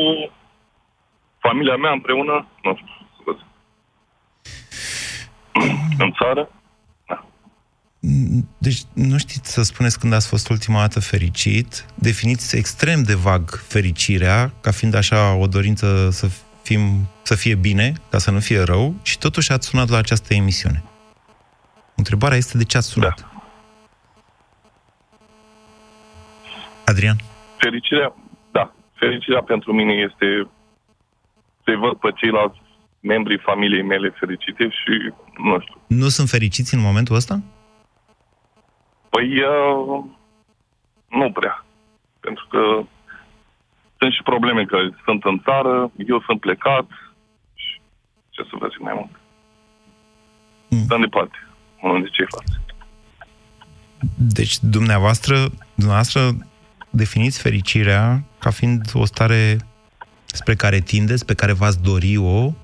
familia 1.49 1.77
mea 1.77 1.93
împreună, 1.93 2.47
nu 2.63 2.75
știu, 2.77 2.87
să 3.17 3.23
vă 3.25 3.33
zic. 3.39 3.47
în 6.05 6.13
țară, 6.13 6.51
Deci 8.59 8.81
nu 8.95 9.19
știți 9.19 9.53
să 9.53 9.63
spuneți 9.63 9.99
când 9.99 10.13
ați 10.13 10.29
fost 10.29 10.49
ultima 10.49 10.81
dată 10.81 11.01
fericit, 11.01 11.85
definiți 11.95 12.57
extrem 12.57 13.03
de 13.03 13.15
vag 13.15 13.43
fericirea, 13.51 14.53
ca 14.61 14.71
fiind 14.71 14.95
așa 14.95 15.35
o 15.35 15.47
dorință 15.47 16.11
să, 16.11 16.27
fim, 16.63 16.81
să 17.23 17.35
fie 17.35 17.55
bine, 17.55 17.93
ca 18.11 18.19
să 18.19 18.31
nu 18.31 18.41
fie 18.41 18.61
rău, 18.63 18.95
și 19.03 19.19
totuși 19.19 19.53
ați 19.53 19.67
sunat 19.67 19.89
la 19.89 19.97
această 19.97 20.35
emisiune. 20.35 20.83
Întrebarea 21.97 22.37
este 22.37 22.59
de 22.59 22.65
ce 22.65 22.77
ați 22.77 22.89
sunat. 22.89 23.21
Da. 23.21 23.43
Adrian? 26.85 27.17
fericirea, 27.59 28.15
da, 28.51 28.73
fericirea 28.93 29.43
pentru 29.43 29.73
mine 29.73 29.93
este 29.93 30.49
să-i 31.69 31.83
văd 31.87 31.97
pe 31.97 32.11
ceilalți 32.21 32.59
membrii 33.01 33.39
familiei 33.39 33.83
mele 33.83 34.09
fericite 34.21 34.65
și, 34.81 35.13
nu 35.49 35.61
știu, 35.61 35.77
Nu 35.87 36.09
sunt 36.09 36.29
fericiți 36.29 36.75
în 36.75 36.81
momentul 36.81 37.15
ăsta? 37.15 37.43
Păi, 39.09 39.29
uh, 39.43 40.05
nu 41.09 41.33
prea. 41.33 41.65
Pentru 42.21 42.47
că 42.51 42.61
sunt 43.99 44.13
și 44.13 44.23
probleme 44.23 44.65
care 44.65 44.95
sunt 45.05 45.25
în 45.25 45.41
țară, 45.45 45.91
eu 46.07 46.23
sunt 46.27 46.41
plecat 46.41 46.87
și 47.55 47.81
ce 48.31 48.43
să 48.43 48.55
vă 48.59 48.67
zic 48.71 48.81
mai 48.81 48.93
mult. 48.97 49.15
Mm. 50.69 50.85
Stăm 50.85 51.01
departe, 51.01 51.39
unul 51.83 52.03
de 52.03 52.09
cei 52.09 52.27
față. 52.29 52.63
Deci, 54.17 54.59
dumneavoastră, 54.59 55.37
dumneavoastră 55.75 56.21
definiți 56.91 57.43
fericirea 57.43 58.23
ca 58.39 58.51
fiind 58.51 58.91
o 58.93 59.05
stare 59.05 59.57
spre 60.33 60.55
care 60.55 60.81
tindeți, 60.81 61.25
pe 61.25 61.35
care 61.35 61.53
v-ați 61.53 61.81
dori-o, 61.81 62.55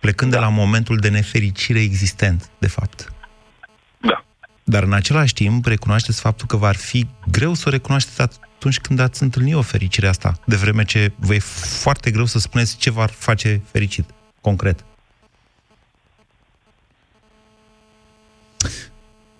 plecând 0.00 0.30
da. 0.30 0.36
de 0.36 0.44
la 0.44 0.50
momentul 0.50 0.96
de 0.96 1.08
nefericire 1.08 1.80
existent, 1.80 2.50
de 2.58 2.66
fapt. 2.66 3.12
Da. 3.98 4.24
Dar 4.64 4.82
în 4.82 4.92
același 4.92 5.34
timp 5.34 5.66
recunoașteți 5.66 6.20
faptul 6.20 6.46
că 6.46 6.56
v-ar 6.56 6.76
fi 6.76 7.06
greu 7.30 7.54
să 7.54 7.64
o 7.66 7.70
recunoașteți 7.70 8.20
atunci 8.20 8.80
când 8.80 8.98
ați 8.98 9.22
întâlnit 9.22 9.54
o 9.54 9.62
fericire 9.62 10.08
asta, 10.08 10.40
de 10.46 10.56
vreme 10.56 10.84
ce 10.84 11.12
vă 11.16 11.34
e 11.34 11.38
foarte 11.38 12.10
greu 12.10 12.24
să 12.24 12.38
spuneți 12.38 12.76
ce 12.76 12.90
v-ar 12.90 13.10
face 13.10 13.60
fericit, 13.70 14.04
concret. 14.40 14.84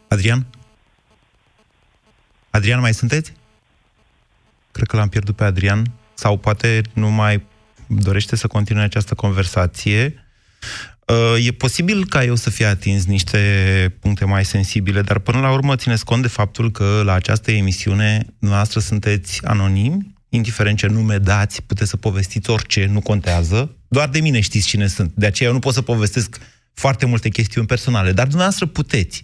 Adrian? 0.09 0.47
Adrian, 2.50 2.81
mai 2.81 2.95
sunteți? 2.95 3.33
Cred 4.73 4.87
că 4.87 4.97
l-am 4.97 5.09
pierdut 5.09 5.37
pe 5.37 5.45
Adrian. 5.45 5.91
Sau 6.15 6.37
poate 6.37 6.83
nu 6.93 7.11
mai 7.11 7.43
dorește 7.99 8.37
să 8.37 8.47
continue 8.47 8.83
această 8.83 9.15
conversație. 9.15 10.15
Uh, 11.07 11.45
E 11.47 11.53
posibil 11.53 12.07
ca 12.07 12.25
eu 12.25 12.35
să 12.35 12.51
fie 12.51 12.67
atins 12.67 13.05
niște 13.05 13.39
puncte 14.01 14.25
mai 14.25 14.45
sensibile, 14.45 15.03
dar 15.03 15.19
până 15.19 15.41
la 15.41 15.53
urmă 15.53 15.77
țineți 15.77 16.05
cont 16.05 16.23
de 16.23 16.29
faptul 16.29 16.71
că 16.71 17.03
la 17.05 17.13
această 17.13 17.51
emisiune 17.51 18.27
noastră 18.39 18.81
sunteți 18.81 19.45
anonimi, 19.45 20.15
indiferent 20.29 20.79
ce 20.79 20.87
nume 20.87 21.19
dați, 21.19 21.63
puteți 21.63 21.91
să 21.91 21.97
povestiți 21.97 22.51
orice, 22.51 22.87
nu 22.87 23.01
contează. 23.01 23.77
Doar 23.89 24.09
de 24.09 24.21
mine 24.21 24.41
știți 24.41 24.67
cine 24.67 24.87
sunt. 24.87 25.13
De 25.15 25.27
aceea 25.27 25.49
eu 25.49 25.55
nu 25.55 25.61
pot 25.61 25.75
să 25.75 25.83
povestesc 25.83 26.39
foarte 26.75 27.07
multe 27.07 27.29
chestiuni 27.29 27.67
personale, 27.67 28.13
dar 28.13 28.27
dumneavoastră 28.27 28.67
puteți. 28.67 29.23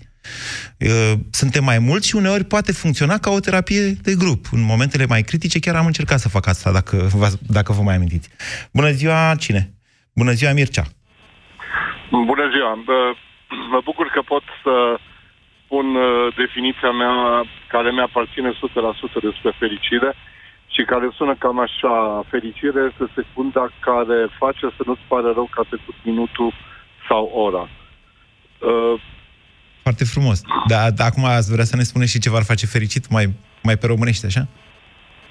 Uh, 0.78 1.12
Suntem 1.30 1.64
mai 1.64 1.78
mulți 1.78 2.08
și 2.08 2.16
uneori 2.16 2.44
poate 2.44 2.72
funcționa 2.72 3.18
ca 3.18 3.30
o 3.30 3.40
terapie 3.40 3.80
de 4.02 4.14
grup. 4.18 4.46
În 4.52 4.62
momentele 4.62 5.06
mai 5.08 5.22
critice 5.22 5.58
chiar 5.58 5.74
am 5.74 5.86
încercat 5.86 6.18
să 6.18 6.28
fac 6.28 6.46
asta, 6.46 6.72
dacă 6.72 6.96
vă, 6.96 7.32
dacă 7.48 7.72
vă 7.72 7.82
mai 7.82 7.94
amintiți. 7.94 8.28
Bună 8.72 8.90
ziua, 8.90 9.34
cine? 9.38 9.74
Bună 10.14 10.32
ziua, 10.32 10.52
Mircea. 10.52 10.84
Bună 12.10 12.48
ziua! 12.52 12.82
Bă, 12.84 13.14
Mă 13.70 13.80
bucur 13.84 14.06
că 14.06 14.20
pot 14.22 14.42
să 14.62 14.98
spun 15.64 15.94
uh, 15.94 16.34
definiția 16.36 16.90
mea 16.90 17.44
care 17.68 17.90
mi-aparține 17.90 18.50
100% 18.50 18.54
despre 19.22 19.50
fericire 19.58 20.14
și 20.74 20.82
care 20.82 21.08
sună 21.16 21.34
cam 21.38 21.58
așa. 21.60 22.24
Fericire 22.30 22.80
este 22.90 23.12
secunda 23.14 23.68
care 23.80 24.28
face 24.38 24.66
să 24.76 24.82
nu-ți 24.86 25.08
pare 25.08 25.28
rău 25.32 25.48
că 25.50 25.60
a 25.60 25.68
trecut 25.68 25.94
minutul 26.02 26.52
sau 27.08 27.24
ora. 27.46 27.68
Uh, 29.86 29.92
Foarte 29.92 30.04
frumos. 30.04 30.38
Dar 30.68 30.90
da, 30.98 31.04
acum 31.04 31.24
ați 31.24 31.52
vrea 31.52 31.64
să 31.64 31.76
ne 31.76 31.82
spuneți 31.82 32.10
și 32.10 32.22
ce 32.24 32.30
v-ar 32.30 32.42
face 32.42 32.66
fericit, 32.66 33.04
mai, 33.10 33.26
mai 33.62 33.76
pe 33.76 33.86
românește, 33.86 34.26
așa? 34.26 34.44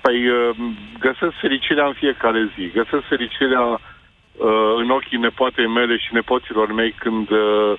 Păi 0.01 0.19
uh, 0.29 0.55
găsesc 1.00 1.35
fericirea 1.41 1.85
în 1.85 1.93
fiecare 1.93 2.41
zi. 2.55 2.63
Găsesc 2.79 3.05
fericirea 3.13 3.65
uh, 3.69 4.74
în 4.81 4.89
ochii 4.89 5.17
nepoatei 5.17 5.67
mele 5.67 5.97
și 5.97 6.13
nepoților 6.13 6.74
mei 6.74 6.91
când 7.03 7.29
uh, 7.29 7.74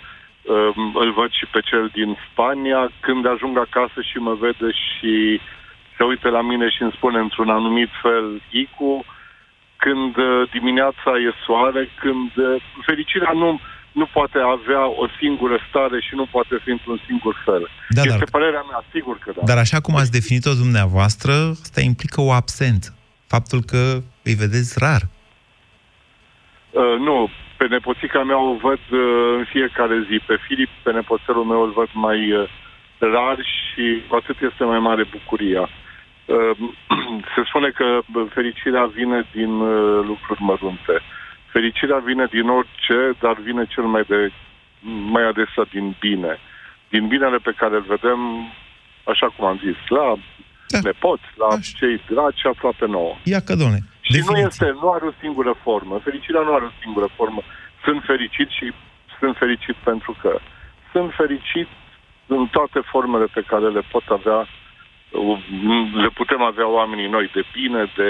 Um, 0.47 0.93
Îl 0.95 1.13
văd 1.13 1.31
și 1.31 1.47
pe 1.47 1.61
cel 1.61 1.91
din 1.93 2.17
Spania. 2.31 2.91
Când 3.01 3.27
ajung 3.27 3.59
acasă 3.59 4.01
și 4.11 4.17
mă 4.17 4.35
vede 4.35 4.71
și 4.71 5.41
se 5.97 6.03
uită 6.05 6.29
la 6.29 6.43
mine 6.43 6.69
și 6.69 6.83
îmi 6.83 6.97
spune 6.97 7.19
într-un 7.19 7.51
anumit 7.51 7.89
fel 8.03 8.43
Icu, 8.51 9.05
când 9.77 10.17
uh, 10.17 10.51
dimineața 10.51 11.11
e 11.27 11.33
soare, 11.47 11.89
când 12.01 12.31
uh, 12.37 12.63
fericirea 12.87 13.33
nu, 13.35 13.61
nu 14.01 14.07
poate 14.17 14.39
avea 14.57 14.85
o 15.03 15.07
singură 15.21 15.57
stare 15.69 15.99
și 16.07 16.15
nu 16.15 16.27
poate 16.35 16.55
fi 16.65 16.71
într-un 16.71 17.01
singur 17.07 17.35
fel. 17.45 17.63
Da, 17.89 18.03
este 18.03 18.19
dar- 18.19 18.35
părerea 18.37 18.65
mea, 18.71 18.81
sigur 18.95 19.17
că 19.19 19.31
da. 19.37 19.43
Dar 19.51 19.59
așa 19.59 19.81
cum 19.81 19.95
ați 19.97 20.17
definit-o 20.19 20.55
dumneavoastră, 20.65 21.33
asta 21.65 21.81
implică 21.81 22.21
o 22.21 22.33
absență. 22.33 22.89
Faptul 23.35 23.61
că 23.71 23.81
îi 24.29 24.37
vedeți 24.43 24.73
rar. 24.85 25.03
Uh, 25.05 26.97
nu, 27.07 27.17
pe 27.59 27.67
nepoțica 27.67 28.23
mea 28.23 28.41
o 28.51 28.55
văd 28.67 28.83
uh, 28.91 29.01
în 29.39 29.45
fiecare 29.55 29.97
zi. 30.09 30.17
Pe 30.27 30.37
Filip, 30.47 30.71
pe 30.83 30.91
nepoțelul 30.93 31.45
meu, 31.45 31.61
îl 31.63 31.73
văd 31.81 31.91
mai 31.93 32.33
uh, 32.33 32.49
rar 32.99 33.39
și 33.57 33.85
cu 34.09 34.15
atât 34.21 34.37
este 34.41 34.65
mai 34.65 34.79
mare 34.89 35.05
bucuria. 35.17 35.65
Uh, 36.35 36.53
se 37.35 37.41
spune 37.49 37.71
că 37.79 37.87
bă, 38.13 38.21
fericirea 38.37 38.85
vine 38.99 39.19
din 39.33 39.53
uh, 39.61 40.05
lucruri 40.11 40.43
mărunte. 40.43 40.97
Fericirea 41.57 42.01
vine 42.11 42.27
din 42.37 42.49
orice, 42.49 42.99
dar 43.25 43.37
vine 43.49 43.65
cel 43.75 43.87
mai, 43.95 44.05
de, 44.13 44.33
mai 45.15 45.25
adesea 45.31 45.65
din 45.75 45.97
bine. 46.01 46.33
Din 46.89 47.05
binele 47.13 47.39
pe 47.49 47.53
care 47.61 47.75
îl 47.77 47.87
vedem, 47.95 48.21
așa 49.13 49.27
cum 49.35 49.45
am 49.47 49.59
zis, 49.67 49.79
la 49.89 50.07
Da. 50.69 50.79
nepoți, 50.83 51.29
la 51.43 51.49
cei 51.79 51.97
dragi 52.13 52.41
și 52.41 52.47
aproape 52.47 52.87
nouă. 52.87 53.15
Ia 53.23 53.41
că, 53.41 53.55
domne, 53.63 53.79
Și 54.01 54.23
nu 54.29 54.37
este, 54.37 54.67
nu 54.81 54.89
are 54.91 55.05
o 55.07 55.19
singură 55.21 55.53
formă. 55.63 56.01
Fericirea 56.09 56.43
nu 56.47 56.53
are 56.55 56.65
o 56.65 56.79
singură 56.83 57.09
formă. 57.17 57.41
Sunt 57.85 58.01
fericit 58.11 58.49
și 58.49 58.73
sunt 59.19 59.37
fericit 59.37 59.77
pentru 59.91 60.17
că 60.23 60.39
sunt 60.93 61.13
fericit 61.21 61.69
în 62.27 62.47
toate 62.57 62.81
formele 62.93 63.27
pe 63.37 63.43
care 63.51 63.69
le 63.77 63.83
pot 63.93 64.07
avea, 64.19 64.41
le 66.05 66.09
putem 66.21 66.43
avea 66.43 66.69
oamenii 66.69 67.09
noi, 67.17 67.31
de 67.35 67.45
bine, 67.53 67.93
de 67.97 68.09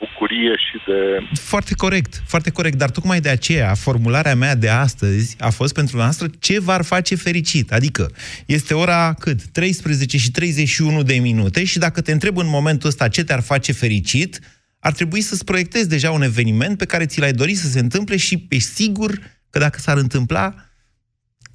bucurie 0.00 0.54
și 0.56 0.76
de... 0.86 1.38
Foarte 1.40 1.74
corect, 1.74 2.22
foarte 2.26 2.50
corect, 2.50 2.76
dar 2.78 2.90
tocmai 2.90 3.20
de 3.20 3.28
aceea 3.28 3.74
formularea 3.74 4.34
mea 4.34 4.54
de 4.54 4.68
astăzi 4.68 5.36
a 5.38 5.50
fost 5.50 5.74
pentru 5.74 5.96
noastră 5.96 6.26
ce 6.38 6.60
v-ar 6.60 6.82
face 6.82 7.14
fericit. 7.14 7.72
Adică 7.72 8.10
este 8.46 8.74
ora 8.74 9.14
cât? 9.18 9.44
13 9.44 10.16
și 10.16 10.30
31 10.30 11.02
de 11.02 11.14
minute 11.14 11.64
și 11.64 11.78
dacă 11.78 12.00
te 12.00 12.12
întreb 12.12 12.38
în 12.38 12.48
momentul 12.48 12.88
ăsta 12.88 13.08
ce 13.08 13.24
te-ar 13.24 13.40
face 13.40 13.72
fericit, 13.72 14.38
ar 14.78 14.92
trebui 14.92 15.20
să-ți 15.20 15.44
proiectezi 15.44 15.88
deja 15.88 16.10
un 16.10 16.22
eveniment 16.22 16.78
pe 16.78 16.84
care 16.84 17.06
ți 17.06 17.20
l-ai 17.20 17.32
dori 17.32 17.54
să 17.54 17.68
se 17.68 17.78
întâmple 17.78 18.16
și 18.16 18.46
ești 18.48 18.68
sigur 18.68 19.18
că 19.50 19.58
dacă 19.58 19.78
s-ar 19.78 19.96
întâmpla, 19.96 20.54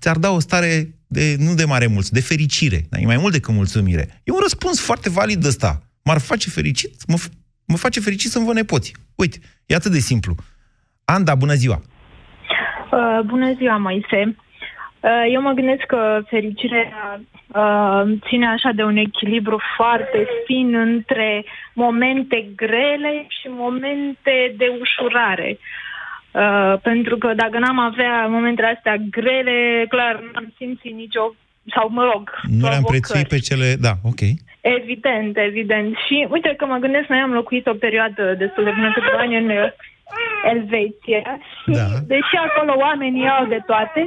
ți-ar 0.01 0.17
da 0.17 0.29
o 0.29 0.39
stare 0.39 0.95
de, 1.07 1.35
nu 1.39 1.53
de 1.53 1.65
mare 1.65 1.87
mulț, 1.87 2.07
de 2.07 2.19
fericire. 2.19 2.85
Dar 2.89 3.01
e 3.01 3.05
mai 3.05 3.17
mult 3.17 3.31
decât 3.31 3.53
mulțumire. 3.53 4.21
E 4.23 4.31
un 4.31 4.39
răspuns 4.41 4.79
foarte 4.79 5.09
valid 5.09 5.45
ăsta. 5.45 5.89
M-ar 6.03 6.19
face 6.19 6.49
fericit? 6.49 7.05
Mă, 7.07 7.17
f- 7.17 7.31
mă 7.67 7.77
face 7.77 8.00
fericit 8.00 8.29
să-mi 8.29 8.45
văd 8.45 8.55
nepoți. 8.55 8.93
Uite, 9.15 9.38
e 9.65 9.75
atât 9.75 9.91
de 9.91 9.98
simplu. 9.98 10.36
Anda, 11.05 11.36
bună 11.36 11.53
ziua! 11.53 11.81
Uh, 12.91 13.19
bună 13.25 13.53
ziua, 13.53 13.77
Moise. 13.77 14.36
Uh, 15.00 15.25
eu 15.31 15.41
mă 15.41 15.51
gândesc 15.51 15.81
că 15.81 16.22
fericirea 16.27 17.22
uh, 17.48 18.01
ține 18.27 18.48
așa 18.48 18.72
de 18.75 18.84
un 18.84 18.98
echilibru 18.98 19.60
foarte 19.75 20.27
fin 20.45 20.75
între 20.75 21.45
momente 21.74 22.50
grele 22.55 23.25
și 23.27 23.48
momente 23.48 24.53
de 24.57 24.77
ușurare. 24.79 25.57
Uh, 26.31 26.79
pentru 26.81 27.17
că 27.17 27.34
dacă 27.34 27.60
n-am 27.60 27.79
avea 27.79 28.27
momentele 28.27 28.74
astea 28.75 28.95
grele, 28.98 29.86
clar, 29.89 30.24
n-am 30.34 30.53
simțit 30.57 30.93
nicio, 30.93 31.36
sau 31.75 31.86
mă 31.89 32.03
rog, 32.12 32.24
Nu 32.60 32.67
le-am 32.67 32.84
provocări. 32.84 32.88
prețuit 33.01 33.27
pe 33.34 33.39
cele... 33.48 33.67
Da, 33.88 33.93
ok. 34.12 34.22
Evident, 34.79 35.38
evident. 35.38 35.89
Și 36.05 36.27
uite 36.36 36.53
că 36.57 36.65
mă 36.65 36.77
gândesc, 36.77 37.07
noi 37.07 37.19
am 37.19 37.34
locuit 37.39 37.65
o 37.67 37.74
perioadă 37.86 38.24
destul 38.43 38.63
de 38.63 38.72
bună 38.77 38.91
câteva 38.93 39.17
ani 39.25 39.38
în 39.38 39.50
uh, 39.50 39.69
Elveția 40.51 41.23
și 41.62 41.69
Da. 41.80 41.88
deși 42.13 42.36
acolo 42.47 42.73
oamenii 42.86 43.28
au 43.28 43.45
de 43.45 43.60
toate, 43.65 44.01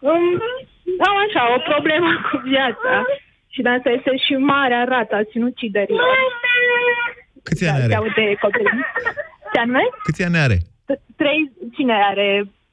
um, 0.00 0.24
au 1.08 1.16
așa 1.26 1.42
o 1.56 1.58
problemă 1.70 2.08
cu 2.30 2.36
viața. 2.52 2.92
Și 3.54 3.62
de 3.62 3.68
asta 3.68 3.90
este 3.90 4.10
și 4.26 4.32
marea 4.52 4.84
rată 4.84 5.14
a 5.14 5.22
sinuciderilor. 5.30 6.06
Câți 7.42 7.64
Da, 7.64 7.70
ani 7.72 7.78
se 7.78 7.84
are? 7.84 7.94
aude 7.94 8.24
copilul. 8.40 8.84
Ce 9.52 9.60
anume? 9.60 9.80
Câți 10.04 10.24
ani 10.24 10.36
are? 10.36 10.56
T- 10.88 11.02
Trei, 11.16 11.52
cine 11.76 11.94
are? 12.10 12.28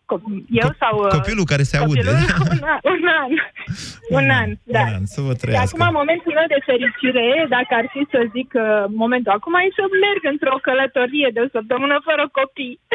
Co- 0.10 0.22
Eu 0.64 0.70
sau... 0.82 0.94
uh, 1.06 1.12
Copilul 1.18 1.46
care 1.54 1.64
se 1.72 1.76
aude. 1.78 2.02
copilul? 2.02 2.16
Un 2.56 2.64
an, 2.74 2.80
un 2.94 3.06
an. 3.22 3.32
Un 4.18 4.28
an, 4.42 4.50
da. 4.76 4.84
Un 4.90 4.94
an, 4.98 5.06
să 5.16 5.20
vă 5.28 5.34
Și 5.36 5.42
trăiască. 5.42 5.66
acum 5.76 5.86
momentul 6.02 6.32
meu 6.40 6.48
de 6.56 6.60
fericire, 6.70 7.26
dacă 7.56 7.72
ar 7.80 7.86
fi 7.94 8.02
să 8.14 8.20
zic 8.36 8.50
uh, 8.56 8.66
momentul 9.04 9.32
acum, 9.38 9.54
e 9.66 9.78
să 9.80 9.86
merg 10.06 10.22
într-o 10.34 10.58
călătorie 10.68 11.30
de 11.36 11.40
o 11.46 11.48
săptămână 11.56 11.96
fără 12.08 12.24
copii. 12.40 12.76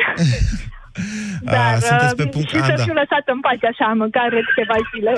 Dar, 1.55 1.75
A, 1.75 1.79
sunteți 1.89 2.17
pe 2.21 2.23
uh, 2.23 2.29
punct... 2.35 2.49
Și 2.49 2.57
A, 2.57 2.65
să 2.65 2.75
da. 2.77 2.83
fiu 2.83 2.93
lăsat 3.03 3.25
în 3.35 3.41
pace 3.41 3.67
așa, 3.73 3.87
măcar 4.05 4.29
câteva 4.49 4.77
zile. 4.95 5.13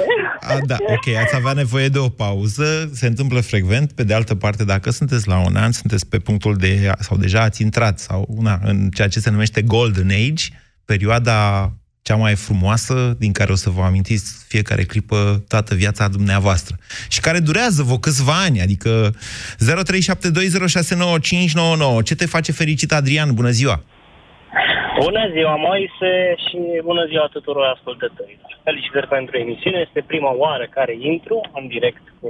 A, 0.50 0.52
da, 0.72 0.76
ok, 0.96 1.06
ați 1.22 1.34
avea 1.40 1.52
nevoie 1.52 1.88
de 1.88 1.98
o 1.98 2.08
pauză, 2.08 2.64
se 2.92 3.06
întâmplă 3.06 3.40
frecvent, 3.40 3.92
pe 3.92 4.04
de 4.04 4.14
altă 4.14 4.34
parte, 4.34 4.64
dacă 4.64 4.90
sunteți 4.90 5.28
la 5.28 5.38
un 5.48 5.56
an, 5.56 5.72
sunteți 5.72 6.08
pe 6.08 6.18
punctul 6.18 6.54
de, 6.56 6.90
sau 6.98 7.16
deja 7.16 7.40
ați 7.42 7.62
intrat, 7.62 7.98
sau 7.98 8.24
una, 8.28 8.58
în 8.64 8.88
ceea 8.96 9.08
ce 9.08 9.18
se 9.18 9.30
numește 9.30 9.62
Golden 9.62 10.10
Age, 10.10 10.44
perioada 10.84 11.70
cea 12.02 12.16
mai 12.16 12.34
frumoasă 12.34 12.94
din 13.18 13.32
care 13.32 13.52
o 13.52 13.54
să 13.54 13.70
vă 13.70 13.82
amintiți 13.82 14.46
fiecare 14.48 14.82
clipă 14.82 15.44
toată 15.48 15.74
viața 15.74 16.08
dumneavoastră. 16.08 16.76
Și 17.08 17.20
care 17.20 17.38
durează 17.38 17.82
vă 17.82 17.98
câțiva 17.98 18.36
ani, 18.46 18.60
adică 18.60 18.90
0372069599. 21.98 22.04
Ce 22.04 22.14
te 22.14 22.26
face 22.26 22.52
fericit, 22.52 22.92
Adrian? 22.92 23.34
Bună 23.34 23.50
ziua! 23.50 23.82
Bună 25.00 25.24
ziua, 25.34 25.54
Moise, 25.56 26.12
și 26.46 26.58
bună 26.88 27.04
ziua 27.10 27.26
tuturor 27.36 27.64
ascultătorilor. 27.74 28.50
Felicitări 28.64 29.08
pentru 29.08 29.36
emisiune. 29.36 29.78
Este 29.86 30.04
prima 30.06 30.32
oară 30.42 30.66
care 30.70 30.94
intru 31.00 31.36
în 31.54 31.66
direct 31.66 32.02
cu 32.20 32.28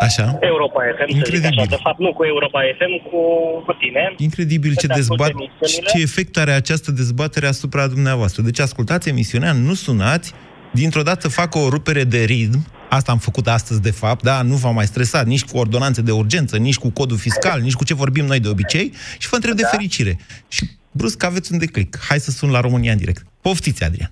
Așa? 0.00 0.38
Europa 0.40 0.80
FM, 0.96 1.24
să 1.24 1.30
zic 1.36 1.44
așa. 1.44 1.64
De 1.68 1.78
fapt, 1.82 1.98
nu 1.98 2.12
cu 2.12 2.24
Europa 2.24 2.60
FM, 2.78 3.10
cu, 3.10 3.18
cu 3.66 3.72
tine. 3.72 4.14
Incredibil 4.16 4.74
ce, 4.74 4.80
Să 4.80 4.86
te 4.86 4.92
ascult 4.92 5.18
dezbat, 5.18 5.30
emisiunile. 5.30 5.90
ce 5.90 6.02
efect 6.02 6.36
are 6.36 6.50
această 6.50 6.90
dezbatere 6.90 7.46
asupra 7.46 7.86
dumneavoastră. 7.86 8.42
Deci 8.42 8.60
ascultați 8.60 9.08
emisiunea, 9.08 9.52
nu 9.52 9.74
sunați, 9.74 10.34
dintr-o 10.70 11.02
dată 11.02 11.28
fac 11.28 11.54
o 11.54 11.68
rupere 11.68 12.04
de 12.04 12.24
ritm, 12.24 12.66
asta 12.88 13.12
am 13.12 13.18
făcut 13.18 13.46
astăzi 13.46 13.82
de 13.82 13.90
fapt, 13.90 14.22
da, 14.22 14.42
nu 14.42 14.54
v-am 14.54 14.74
mai 14.74 14.84
stresat 14.84 15.26
nici 15.26 15.44
cu 15.44 15.58
ordonanțe 15.58 16.02
de 16.02 16.10
urgență, 16.10 16.56
nici 16.56 16.76
cu 16.76 16.90
codul 16.90 17.16
fiscal, 17.16 17.60
nici 17.60 17.74
cu 17.74 17.84
ce 17.84 17.94
vorbim 17.94 18.24
noi 18.24 18.40
de 18.40 18.48
obicei 18.48 18.92
și 19.18 19.28
vă 19.28 19.36
întreb 19.36 19.54
de 19.54 19.62
fericire. 19.70 20.18
Și 20.48 20.64
brusc 20.90 21.24
aveți 21.24 21.52
un 21.52 21.58
declic. 21.58 21.98
Hai 22.08 22.18
să 22.18 22.30
sun 22.30 22.50
la 22.50 22.60
România 22.60 22.92
în 22.92 22.98
direct. 22.98 23.22
Poftiți, 23.42 23.84
Adrian. 23.84 24.10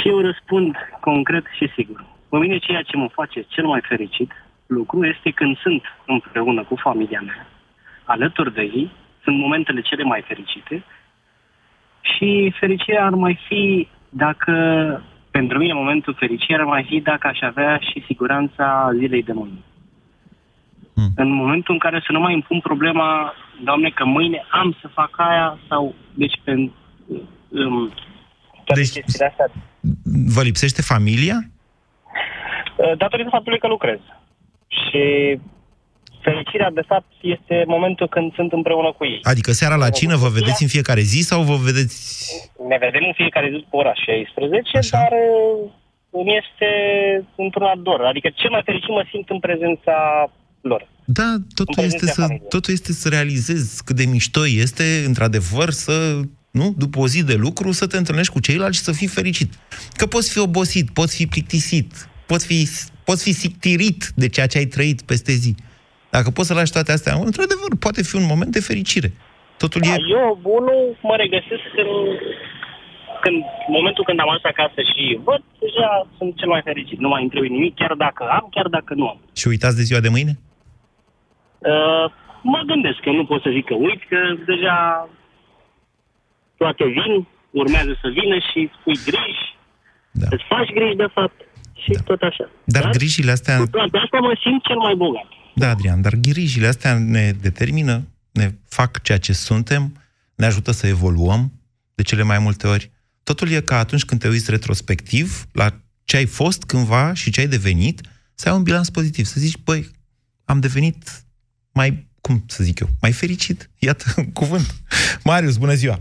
Și 0.00 0.08
eu 0.08 0.18
răspund 0.20 0.74
concret 1.00 1.44
și 1.58 1.72
sigur. 1.76 2.04
Pe 2.34 2.40
mine 2.40 2.58
ceea 2.58 2.82
ce 2.82 2.96
mă 2.96 3.08
face 3.12 3.44
cel 3.48 3.66
mai 3.66 3.80
fericit 3.88 4.30
lucru 4.66 5.06
este 5.06 5.30
când 5.30 5.58
sunt 5.58 5.82
împreună 6.06 6.62
cu 6.64 6.74
familia 6.76 7.20
mea, 7.20 7.46
alături 8.04 8.54
de 8.54 8.60
ei, 8.60 8.90
sunt 9.22 9.36
momentele 9.38 9.80
cele 9.80 10.02
mai 10.02 10.24
fericite 10.26 10.84
și 12.00 12.54
fericirea 12.60 13.04
ar 13.04 13.14
mai 13.14 13.38
fi 13.48 13.88
dacă, 14.08 14.52
pentru 15.30 15.58
mine 15.58 15.72
momentul 15.72 16.14
fericirii 16.18 16.56
ar 16.56 16.64
mai 16.64 16.84
fi 16.88 17.00
dacă 17.00 17.26
aș 17.26 17.40
avea 17.40 17.78
și 17.78 18.04
siguranța 18.06 18.90
zilei 18.98 19.22
de 19.22 19.32
mâine. 19.32 19.62
Hmm. 20.94 21.12
În 21.16 21.30
momentul 21.30 21.72
în 21.74 21.80
care 21.80 22.02
să 22.06 22.12
nu 22.12 22.20
mai 22.20 22.34
îmi 22.34 22.46
pun 22.48 22.60
problema, 22.60 23.34
Doamne, 23.64 23.90
că 23.90 24.04
mâine 24.04 24.44
am 24.50 24.76
să 24.80 24.88
fac 24.88 25.10
aia 25.16 25.58
sau, 25.68 25.94
deci, 26.14 26.40
pentru 26.44 26.74
um, 27.48 27.92
toate 28.64 28.80
Deci- 28.80 28.92
chestiile 28.92 29.26
astea 29.26 29.50
Vă 30.34 30.42
lipsește 30.42 30.82
familia? 30.82 31.48
Uh, 32.76 32.96
datorită 32.96 33.28
faptului 33.32 33.58
că 33.58 33.66
lucrez. 33.66 33.98
Și 34.68 35.02
fericirea, 36.26 36.70
de 36.70 36.84
fapt, 36.86 37.10
este 37.20 37.64
momentul 37.66 38.08
când 38.08 38.34
sunt 38.34 38.52
împreună 38.52 38.92
cu 38.92 39.04
ei. 39.04 39.20
Adică 39.22 39.50
seara 39.52 39.76
la 39.76 39.90
cină 39.90 40.16
vă 40.16 40.28
vedeți 40.28 40.62
în 40.62 40.68
fiecare 40.68 41.00
zi 41.00 41.20
sau 41.30 41.42
vă 41.42 41.54
vedeți... 41.54 41.96
Ne 42.68 42.76
vedem 42.80 43.04
în 43.06 43.12
fiecare 43.12 43.48
zi 43.54 43.66
pe 43.70 43.76
ora 43.76 43.94
16, 43.94 44.78
Așa. 44.78 44.96
dar 44.96 45.12
uh, 45.12 45.70
îmi 46.10 46.36
este 46.42 46.70
într-un 47.36 47.66
ardor. 47.66 48.00
Adică 48.04 48.28
cel 48.34 48.50
mai 48.50 48.62
fericit 48.64 48.88
mă 48.88 49.04
simt 49.10 49.28
în 49.30 49.40
prezența 49.46 49.96
lor. 50.60 50.88
Da, 51.04 51.30
totul 51.54 51.74
În 51.76 51.84
este, 51.84 51.98
prezența 51.98 52.14
să, 52.14 52.20
familiei. 52.20 52.48
totul 52.48 52.72
este 52.72 52.92
să 52.92 53.08
realizezi 53.08 53.84
cât 53.84 53.96
de 53.96 54.04
mișto 54.04 54.46
este, 54.46 54.84
într-adevăr, 55.06 55.70
să, 55.70 56.20
nu, 56.50 56.74
după 56.76 56.98
o 56.98 57.06
zi 57.06 57.24
de 57.24 57.34
lucru, 57.34 57.72
să 57.72 57.86
te 57.86 57.96
întâlnești 57.96 58.32
cu 58.32 58.40
ceilalți 58.40 58.76
și 58.78 58.82
să 58.82 58.92
fii 58.92 59.06
fericit. 59.06 59.52
Că 59.96 60.06
poți 60.06 60.32
fi 60.32 60.38
obosit, 60.38 60.90
poți 60.90 61.16
fi 61.16 61.26
plictisit, 61.26 62.08
poți 62.26 62.46
fi, 62.46 62.68
poți 63.04 63.22
fi 63.22 63.32
sictirit 63.32 64.00
de 64.14 64.28
ceea 64.28 64.46
ce 64.46 64.58
ai 64.58 64.64
trăit 64.64 65.02
peste 65.02 65.32
zi. 65.32 65.54
Dacă 66.10 66.30
poți 66.30 66.48
să 66.48 66.54
lași 66.54 66.72
toate 66.72 66.92
astea, 66.92 67.14
într-adevăr, 67.28 67.70
poate 67.78 68.02
fi 68.02 68.16
un 68.16 68.26
moment 68.32 68.52
de 68.52 68.60
fericire. 68.60 69.10
Totul 69.62 69.80
Da, 69.80 69.94
e... 69.94 69.96
eu, 70.20 70.40
unul, 70.42 70.82
mă 71.08 71.14
regăsesc 71.16 71.68
în, 71.84 71.90
când, 73.22 73.38
în 73.68 73.72
momentul 73.78 74.04
când 74.04 74.18
am 74.20 74.28
ajuns 74.28 74.44
acasă 74.52 74.80
și 74.92 75.02
văd, 75.28 75.42
deja 75.64 75.88
sunt 76.16 76.36
cel 76.40 76.48
mai 76.48 76.62
fericit. 76.70 76.98
Nu 76.98 77.08
mai 77.08 77.20
îmi 77.20 77.30
trebuie 77.30 77.50
nimic, 77.50 77.74
chiar 77.74 77.94
dacă 78.06 78.22
am, 78.38 78.46
chiar 78.50 78.68
dacă 78.76 78.94
nu 78.94 79.06
am. 79.08 79.18
Și 79.40 79.48
uitați 79.48 79.76
de 79.76 79.82
ziua 79.88 80.00
de 80.06 80.14
mâine? 80.16 80.34
Uh, 81.72 82.06
mă 82.42 82.60
gândesc 82.70 82.98
că 83.04 83.10
nu 83.10 83.24
pot 83.30 83.40
să 83.42 83.50
zic 83.56 83.64
că 83.70 83.74
uit, 83.74 84.00
că 84.08 84.18
deja 84.52 85.08
toate 86.56 86.84
vin, 86.84 87.26
urmează 87.50 87.92
să 88.02 88.08
vină 88.18 88.36
și 88.48 88.70
pui 88.82 88.98
griji, 89.08 89.46
da. 90.10 90.26
îți 90.30 90.44
faci 90.52 90.70
griji 90.76 91.02
de 91.04 91.10
fapt 91.16 91.38
și 91.84 91.90
da. 91.90 92.00
tot 92.00 92.22
așa. 92.22 92.50
Dar 92.64 92.90
grijile 92.90 93.30
astea... 93.30 93.58
Cu 93.58 93.66
toate 93.66 93.98
astea 93.98 94.20
mă 94.20 94.38
simt 94.42 94.62
cel 94.62 94.76
mai 94.76 94.94
bogat. 94.94 95.26
Da, 95.54 95.68
Adrian, 95.68 96.00
dar 96.00 96.14
grijile 96.14 96.66
astea 96.66 96.98
ne 96.98 97.32
determină, 97.40 98.08
ne 98.32 98.54
fac 98.68 99.02
ceea 99.02 99.18
ce 99.18 99.32
suntem, 99.32 99.96
ne 100.34 100.46
ajută 100.46 100.70
să 100.70 100.86
evoluăm 100.86 101.52
de 101.94 102.02
cele 102.02 102.22
mai 102.22 102.38
multe 102.38 102.66
ori. 102.66 102.90
Totul 103.22 103.50
e 103.50 103.60
ca 103.60 103.78
atunci 103.78 104.04
când 104.04 104.20
te 104.20 104.28
uiți 104.28 104.50
retrospectiv 104.50 105.44
la 105.52 105.66
ce 106.04 106.16
ai 106.16 106.26
fost 106.26 106.64
cândva 106.64 107.14
și 107.14 107.30
ce 107.30 107.40
ai 107.40 107.46
devenit, 107.46 108.00
să 108.34 108.48
ai 108.48 108.56
un 108.56 108.62
bilanț 108.62 108.88
pozitiv, 108.88 109.24
să 109.24 109.40
zici, 109.40 109.58
băi, 109.64 109.90
am 110.44 110.60
devenit 110.60 111.24
mai, 111.72 112.08
cum 112.20 112.44
să 112.46 112.64
zic 112.64 112.80
eu, 112.80 112.88
mai 113.00 113.12
fericit. 113.12 113.70
Iată, 113.78 114.04
cuvânt. 114.40 114.74
Marius, 115.24 115.56
bună 115.56 115.74
ziua! 115.74 115.98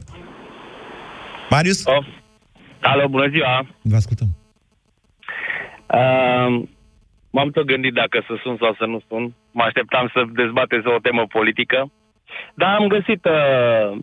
Marius? 1.50 1.86
Oh. 1.86 2.06
Alo, 2.82 3.08
bună 3.08 3.30
ziua! 3.30 3.68
Vă 3.82 3.96
ascultăm. 3.96 4.43
Uh, 6.00 6.64
m-am 7.32 7.50
tot 7.50 7.66
gândit 7.66 7.94
dacă 7.94 8.24
să 8.28 8.34
sun 8.44 8.58
sau 8.60 8.76
să 8.80 8.86
nu 8.86 9.02
sun. 9.08 9.34
Mă 9.52 9.64
așteptam 9.64 10.10
să 10.14 10.24
dezbateți 10.34 10.88
o 10.88 11.00
temă 11.00 11.26
politică. 11.28 11.92
Dar 12.54 12.76
am 12.76 12.88
găsit 12.88 13.26
uh, 13.26 13.98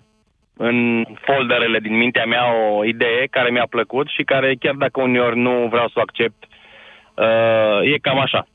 în 0.56 1.04
folderele 1.26 1.78
din 1.78 1.96
mintea 1.96 2.24
mea 2.24 2.44
o 2.54 2.84
idee 2.84 3.26
care 3.30 3.50
mi-a 3.50 3.66
plăcut 3.70 4.06
și 4.08 4.22
care, 4.22 4.54
chiar 4.54 4.74
dacă 4.74 5.00
uneori 5.00 5.38
nu 5.38 5.68
vreau 5.70 5.88
să 5.88 5.94
o 5.96 6.00
accept, 6.00 6.40
uh, 6.44 7.92
e 7.92 7.98
cam 7.98 8.18
așa. 8.20 8.46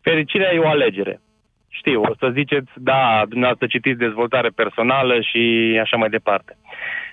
Fericirea 0.00 0.52
e 0.52 0.58
o 0.58 0.68
alegere. 0.68 1.20
Știu, 1.68 2.00
o 2.00 2.14
să 2.18 2.30
ziceți, 2.32 2.70
da, 2.74 3.22
dumneavoastră 3.28 3.66
citiți 3.66 3.98
dezvoltare 3.98 4.48
personală 4.48 5.20
și 5.20 5.42
așa 5.82 5.96
mai 5.96 6.08
departe. 6.08 6.56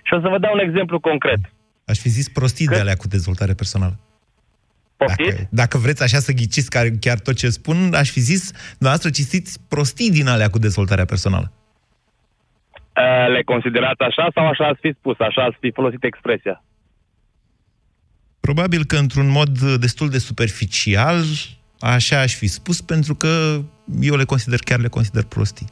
Și 0.04 0.14
o 0.14 0.20
să 0.22 0.28
vă 0.28 0.38
dau 0.38 0.54
un 0.54 0.60
exemplu 0.60 1.00
concret. 1.00 1.40
Aș 1.86 1.98
fi 1.98 2.10
zis 2.10 2.30
prostii 2.30 2.66
Că... 2.66 2.74
de 2.74 2.80
alea 2.80 2.96
cu 2.96 3.08
dezvoltare 3.08 3.54
personală. 3.54 3.96
Dacă, 5.08 5.48
dacă 5.50 5.78
vreți 5.78 6.04
așa 6.04 6.20
să 6.20 6.32
ghiciți 6.32 6.70
chiar 7.00 7.20
tot 7.20 7.36
ce 7.36 7.50
spun, 7.50 7.94
aș 7.94 8.10
fi 8.10 8.20
zis, 8.20 8.52
dumneavoastră 8.70 9.10
citiți 9.10 9.60
prostii 9.68 10.12
din 10.12 10.28
alea 10.28 10.50
cu 10.50 10.60
dezvoltarea 10.60 11.06
personală. 11.06 11.52
Le 13.34 13.44
considerați 13.44 14.02
așa 14.02 14.32
sau 14.34 14.48
așa 14.48 14.68
ați 14.68 14.80
fi 14.82 14.94
spus, 15.00 15.20
așa 15.20 15.44
ați 15.44 15.58
fi 15.60 15.72
folosit 15.72 16.04
expresia? 16.04 16.64
Probabil 18.40 18.86
că 18.86 18.98
într-un 18.98 19.30
mod 19.30 19.60
destul 19.60 20.10
de 20.10 20.18
superficial, 20.18 21.24
așa 21.80 22.20
aș 22.20 22.36
fi 22.36 22.48
spus, 22.48 22.82
pentru 22.82 23.16
că 23.16 23.62
eu 24.02 24.16
le 24.16 24.24
consider, 24.24 24.60
chiar 24.60 24.80
le 24.80 24.88
consider 24.88 25.24
prostii. 25.24 25.68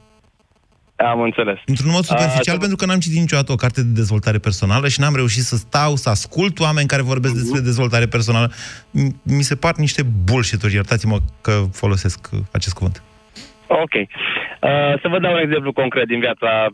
Am 1.06 1.22
înțeles. 1.22 1.58
Într-un 1.66 1.92
mod 1.92 2.04
superficial, 2.04 2.56
A, 2.56 2.60
pentru 2.60 2.78
că 2.78 2.86
n-am 2.86 3.00
citit 3.00 3.20
niciodată 3.20 3.52
o 3.52 3.56
carte 3.56 3.82
de 3.82 3.94
dezvoltare 4.02 4.38
personală 4.38 4.88
și 4.88 5.00
n-am 5.00 5.16
reușit 5.16 5.44
să 5.52 5.56
stau, 5.56 5.96
să 5.96 6.10
ascult 6.10 6.60
oameni 6.60 6.88
care 6.88 7.02
vorbesc 7.02 7.34
uh-huh. 7.34 7.42
despre 7.42 7.60
dezvoltare 7.60 8.06
personală. 8.06 8.48
Mi 9.24 9.42
se 9.50 9.56
par 9.56 9.76
niște 9.76 10.02
bullshit-uri, 10.26 10.74
iertați-mă 10.74 11.18
că 11.42 11.52
folosesc 11.72 12.30
acest 12.52 12.74
cuvânt. 12.74 13.04
Ok. 13.68 13.94
Uh, 13.94 14.08
să 15.02 15.08
vă 15.08 15.20
dau 15.20 15.34
un 15.34 15.40
exemplu 15.40 15.74
concret 15.74 16.08
din 16.08 16.20
viața 16.20 16.68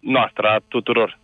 noastră, 0.00 0.46
a 0.46 0.58
tuturor. 0.68 1.18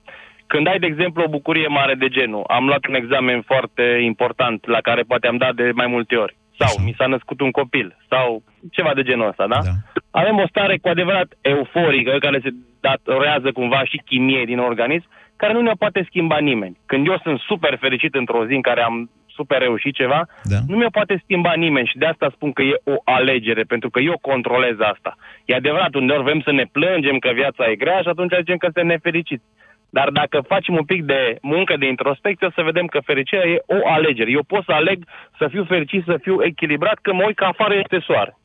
Când 0.46 0.66
ai, 0.66 0.78
de 0.78 0.86
exemplu, 0.86 1.22
o 1.22 1.28
bucurie 1.28 1.66
mare 1.66 1.94
de 1.94 2.08
genul, 2.08 2.44
am 2.48 2.66
luat 2.66 2.86
un 2.86 2.94
examen 2.94 3.42
foarte 3.42 3.82
important 4.04 4.66
la 4.66 4.80
care 4.80 5.02
poate 5.02 5.26
am 5.26 5.36
dat 5.36 5.54
de 5.54 5.70
mai 5.74 5.86
multe 5.86 6.14
ori, 6.14 6.36
sau 6.58 6.72
Așa. 6.74 6.82
mi 6.84 6.94
s-a 6.98 7.06
născut 7.06 7.40
un 7.40 7.50
copil, 7.50 7.96
sau 8.08 8.42
ceva 8.70 8.94
de 8.94 9.02
genul 9.02 9.28
ăsta, 9.28 9.46
da? 9.46 9.58
da? 9.64 10.00
Avem 10.10 10.38
o 10.38 10.46
stare 10.46 10.78
cu 10.78 10.88
adevărat 10.88 11.28
euforică, 11.40 12.16
care 12.20 12.40
se 12.42 12.50
datorează 12.80 13.52
cumva 13.52 13.84
și 13.84 14.02
chimie 14.04 14.44
din 14.44 14.58
organism, 14.58 15.08
care 15.36 15.52
nu 15.52 15.60
ne 15.60 15.72
poate 15.78 16.04
schimba 16.08 16.38
nimeni. 16.38 16.78
Când 16.86 17.06
eu 17.06 17.18
sunt 17.22 17.38
super 17.38 17.76
fericit 17.80 18.14
într-o 18.14 18.46
zi 18.46 18.54
în 18.54 18.60
care 18.60 18.82
am 18.82 19.10
super 19.36 19.58
reușit 19.58 19.94
ceva, 19.94 20.20
da. 20.42 20.58
nu 20.68 20.76
mi-o 20.76 20.96
poate 20.98 21.20
schimba 21.22 21.52
nimeni 21.52 21.86
și 21.86 21.98
de 21.98 22.06
asta 22.06 22.30
spun 22.34 22.52
că 22.52 22.62
e 22.62 22.80
o 22.84 22.96
alegere, 23.04 23.62
pentru 23.62 23.90
că 23.90 24.00
eu 24.00 24.18
controlez 24.20 24.76
asta. 24.92 25.16
E 25.44 25.54
adevărat, 25.54 25.94
uneori 25.94 26.22
vrem 26.22 26.40
să 26.40 26.52
ne 26.52 26.64
plângem 26.72 27.18
că 27.18 27.30
viața 27.34 27.70
e 27.70 27.82
grea 27.84 28.00
și 28.00 28.08
atunci 28.08 28.32
zicem 28.38 28.56
că 28.56 28.66
suntem 28.66 28.86
nefericiți. 28.86 29.44
Dar 29.90 30.08
dacă 30.10 30.40
facem 30.52 30.74
un 30.74 30.84
pic 30.84 31.04
de 31.04 31.36
muncă, 31.42 31.76
de 31.76 31.86
introspecție, 31.86 32.46
o 32.46 32.50
să 32.50 32.62
vedem 32.62 32.86
că 32.86 32.98
fericirea 33.10 33.48
e 33.48 33.62
o 33.66 33.88
alegere. 33.88 34.30
Eu 34.30 34.42
pot 34.46 34.64
să 34.64 34.72
aleg 34.72 34.98
să 35.38 35.48
fiu 35.48 35.64
fericit, 35.64 36.02
să 36.04 36.16
fiu 36.22 36.42
echilibrat, 36.42 36.98
că 37.02 37.12
mă 37.12 37.22
uit 37.26 37.36
că 37.36 37.44
afară 37.44 37.74
este 37.74 37.98
soare. 38.08 38.36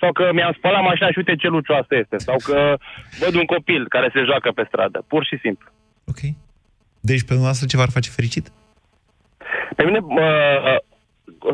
Sau 0.00 0.12
că 0.12 0.24
mi-am 0.32 0.54
spălat 0.56 0.82
mașina 0.82 1.08
și 1.10 1.18
uite 1.18 1.36
ce 1.36 1.48
lucioasă 1.48 1.92
este. 2.02 2.16
Sau 2.18 2.36
că 2.44 2.76
văd 3.18 3.34
un 3.34 3.44
copil 3.44 3.88
care 3.88 4.10
se 4.12 4.22
joacă 4.30 4.50
pe 4.50 4.64
stradă. 4.68 5.04
Pur 5.06 5.24
și 5.24 5.36
simplu. 5.44 5.68
Ok. 6.04 6.20
Deci 7.00 7.24
pe 7.26 7.34
dumneavoastră 7.36 7.66
ce 7.66 7.76
v-ar 7.76 7.90
face 7.96 8.10
fericit? 8.10 8.46
Pe 9.76 9.84
mine, 9.84 9.98
uh, 9.98 10.78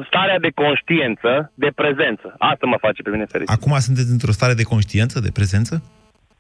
starea 0.07 0.39
de 0.39 0.51
conștiență, 0.51 1.53
de 1.55 1.71
prezență. 1.75 2.35
Asta 2.39 2.67
mă 2.67 2.77
face 2.81 3.03
pe 3.03 3.11
mine 3.11 3.25
fericit. 3.25 3.55
Acum 3.57 3.79
sunteți 3.79 4.11
într-o 4.11 4.37
stare 4.39 4.55
de 4.55 4.63
conștiență, 4.63 5.21
de 5.21 5.31
prezență? 5.31 5.83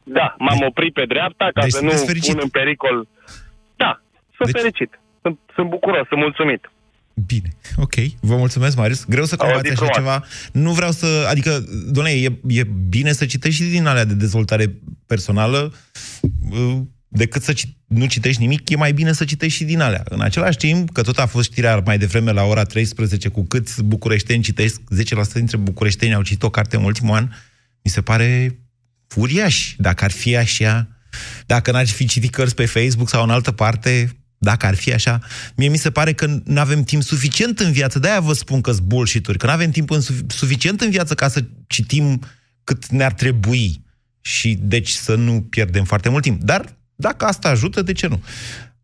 Da, 0.03 0.35
m-am 0.38 0.59
de... 0.59 0.64
oprit 0.64 0.93
pe 0.93 1.05
dreapta 1.05 1.51
ca 1.55 1.61
deci 1.62 1.71
să 1.71 1.85
nu 1.85 1.90
fericit. 1.90 2.33
pun 2.33 2.40
în 2.43 2.49
pericol... 2.49 3.09
Da, 3.77 4.01
sunt 4.37 4.53
deci... 4.53 4.61
fericit. 4.61 4.99
Sunt, 5.23 5.38
sunt 5.55 5.69
bucuros, 5.69 6.07
sunt 6.07 6.21
mulțumit. 6.21 6.71
Bine, 7.27 7.57
ok. 7.77 7.94
Vă 8.20 8.37
mulțumesc, 8.37 8.77
Marius. 8.77 9.05
Greu 9.05 9.24
să 9.24 9.37
combați 9.37 9.70
așa 9.70 9.87
ceva. 9.87 10.24
Nu 10.53 10.72
vreau 10.72 10.92
să... 10.92 11.27
Adică, 11.31 11.64
doamne, 11.87 12.12
e, 12.12 12.38
e 12.46 12.64
bine 12.88 13.12
să 13.12 13.27
citești 13.27 13.62
și 13.62 13.70
din 13.70 13.87
alea 13.87 14.05
de 14.05 14.14
dezvoltare 14.14 14.79
personală 15.07 15.72
uh, 16.50 16.79
decât 17.09 17.42
să 17.42 17.53
ci, 17.53 17.68
nu 17.87 18.07
citești 18.07 18.40
nimic, 18.40 18.70
e 18.70 18.77
mai 18.77 18.92
bine 18.92 19.12
să 19.12 19.24
citești 19.24 19.57
și 19.57 19.64
din 19.64 19.81
alea. 19.81 20.03
În 20.05 20.20
același 20.20 20.57
timp, 20.57 20.92
că 20.92 21.03
tot 21.03 21.18
a 21.18 21.27
fost 21.27 21.50
știrea 21.50 21.83
mai 21.85 21.98
devreme 21.98 22.33
la 22.33 22.42
ora 22.42 22.64
13 22.64 23.29
cu 23.29 23.42
câți 23.42 23.83
bucureșteni 23.83 24.42
citesc, 24.42 24.81
10% 24.81 25.33
dintre 25.33 25.57
bucureșteni 25.57 26.14
au 26.14 26.22
citit 26.22 26.42
o 26.42 26.50
carte 26.50 26.77
în 26.77 26.85
ultimul 26.85 27.14
an, 27.14 27.29
mi 27.83 27.90
se 27.90 28.00
pare 28.00 28.59
furiaș. 29.07 29.74
Dacă 29.79 30.05
ar 30.05 30.11
fi 30.11 30.37
așa, 30.37 30.88
dacă 31.46 31.70
n-ar 31.70 31.87
fi 31.87 32.07
citit 32.07 32.31
cărți 32.31 32.55
pe 32.55 32.66
Facebook 32.66 33.09
sau 33.09 33.22
în 33.22 33.31
altă 33.31 33.53
parte, 33.53 34.16
dacă 34.44 34.66
ar 34.66 34.74
fi 34.74 34.92
așa, 34.92 35.18
mie 35.57 35.68
mi 35.68 35.76
se 35.76 35.90
pare 35.90 36.12
că 36.12 36.26
nu 36.44 36.61
avem 36.61 36.83
timp 36.83 37.02
suficient 37.02 37.59
în 37.59 37.72
viață, 37.72 37.98
de-aia 37.98 38.20
vă 38.20 38.33
spun 38.33 38.61
că 38.61 38.70
sunt 38.70 38.87
bullshit 38.87 39.26
că 39.26 39.46
nu 39.46 39.52
avem 39.52 39.70
timp 39.70 39.90
în 39.90 40.00
suficient 40.26 40.80
în 40.80 40.90
viață 40.90 41.14
ca 41.14 41.28
să 41.28 41.40
citim 41.66 42.20
cât 42.64 42.87
ne-ar 42.87 43.12
trebui 43.12 43.83
și 44.20 44.57
deci 44.61 44.90
să 45.07 45.14
nu 45.14 45.35
pierdem 45.50 45.85
foarte 45.85 46.09
mult 46.09 46.22
timp. 46.22 46.40
Dar 46.50 46.62
dacă 47.07 47.24
asta 47.24 47.48
ajută, 47.48 47.83
de 47.83 47.92
ce 47.92 48.07
nu? 48.09 48.18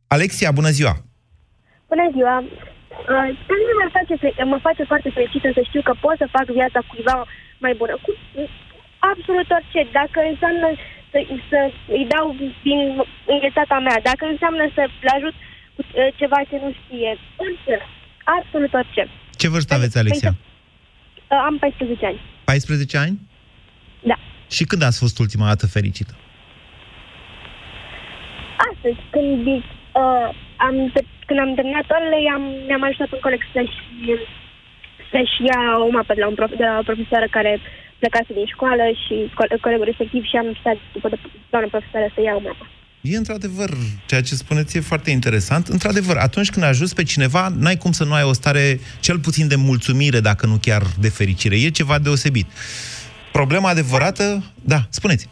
Alexia, 0.07 0.51
bună 0.51 0.71
ziua! 0.79 0.95
Bună 1.89 2.07
ziua! 2.17 2.37
Uh, 3.15 3.29
mă 3.83 3.89
face, 3.97 4.15
mă 4.53 4.59
face 4.69 4.83
foarte 4.91 5.11
fericită 5.17 5.49
să 5.55 5.63
știu 5.69 5.83
că 5.89 5.95
pot 6.05 6.17
să 6.23 6.35
fac 6.37 6.47
viața 6.59 6.81
cuiva 6.89 7.19
mai 7.65 7.75
bună. 7.81 7.95
Cu 8.05 8.11
absolut 9.13 9.49
orice. 9.57 9.81
Dacă 9.99 10.19
înseamnă 10.33 10.69
să, 11.11 11.19
să 11.51 11.61
îi 11.97 12.07
dau 12.15 12.27
din 12.69 12.81
înghețata 13.35 13.79
mea, 13.87 13.99
dacă 14.11 14.25
înseamnă 14.33 14.65
să-l 14.75 14.91
ajut 15.17 15.35
cu 15.35 15.43
uh, 15.43 15.50
ceva 16.17 16.37
ce 16.49 16.57
nu 16.63 16.71
știe, 16.81 17.19
orice. 17.37 17.77
Absolut 18.25 18.73
orice. 18.73 19.09
Ce 19.37 19.49
vârstă 19.49 19.75
aveți, 19.75 19.99
Alexia? 19.99 20.33
Uh, 20.35 21.43
am 21.49 21.59
14 21.59 22.07
ani. 22.07 22.21
14 22.45 22.99
ani? 22.99 23.19
Da. 24.03 24.19
Și 24.49 24.65
când 24.65 24.83
ați 24.83 24.99
fost 24.99 25.19
ultima 25.19 25.47
dată 25.47 25.67
fericită? 25.67 26.15
astăzi, 28.69 29.01
când, 29.15 29.47
uh, 29.47 30.29
am, 30.67 30.75
când 31.27 31.39
am 31.39 31.55
terminat 31.55 31.87
orele, 31.97 32.19
am, 32.37 32.43
mi-am 32.67 32.83
ajutat 32.83 33.13
un 33.13 33.23
coleg 33.27 33.43
să-și, 33.55 33.81
să-și 35.11 35.37
ia 35.51 35.63
o 35.87 35.89
mapă 35.97 36.13
de 36.15 36.21
la, 36.21 36.29
un 36.29 36.35
prof, 36.35 36.51
de 36.63 36.67
la 36.71 36.79
o 36.81 36.89
profesoară 36.91 37.27
care 37.31 37.53
plecase 37.99 38.33
din 38.39 38.47
școală 38.55 38.85
și 39.05 39.15
colegul 39.61 39.91
respectiv 39.91 40.23
și 40.25 40.37
am 40.37 40.57
stat 40.61 40.79
după 40.93 41.09
doamna 41.51 41.69
profesoară 41.75 42.07
să 42.15 42.21
iau 42.21 42.39
o 42.39 42.47
mapă. 42.49 42.65
E 43.01 43.17
într-adevăr, 43.17 43.71
ceea 44.07 44.23
ce 44.23 44.35
spuneți 44.35 44.77
e 44.77 44.81
foarte 44.81 45.11
interesant. 45.11 45.67
Într-adevăr, 45.67 46.17
atunci 46.17 46.51
când 46.51 46.65
ajuns 46.65 46.93
pe 46.93 47.03
cineva, 47.03 47.49
n-ai 47.59 47.77
cum 47.77 47.93
să 47.93 48.05
nu 48.05 48.13
ai 48.13 48.23
o 48.23 48.33
stare 48.33 48.81
cel 49.01 49.19
puțin 49.19 49.49
de 49.49 49.57
mulțumire, 49.57 50.21
dacă 50.21 50.47
nu 50.47 50.57
chiar 50.61 50.83
de 50.99 51.09
fericire. 51.09 51.57
E 51.57 51.71
ceva 51.71 51.99
deosebit. 51.99 52.47
Problema 53.33 53.69
adevărată... 53.69 54.45
Da, 54.65 54.81
spuneți 54.89 55.29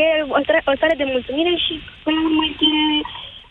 e 0.00 0.06
o 0.36 0.40
stare, 0.44 0.60
o 0.72 0.76
stare 0.80 0.94
de 1.02 1.06
mulțumire 1.14 1.52
și, 1.64 1.74
până 2.04 2.16
la 2.16 2.24
urmă, 2.28 2.44
e 2.46 2.74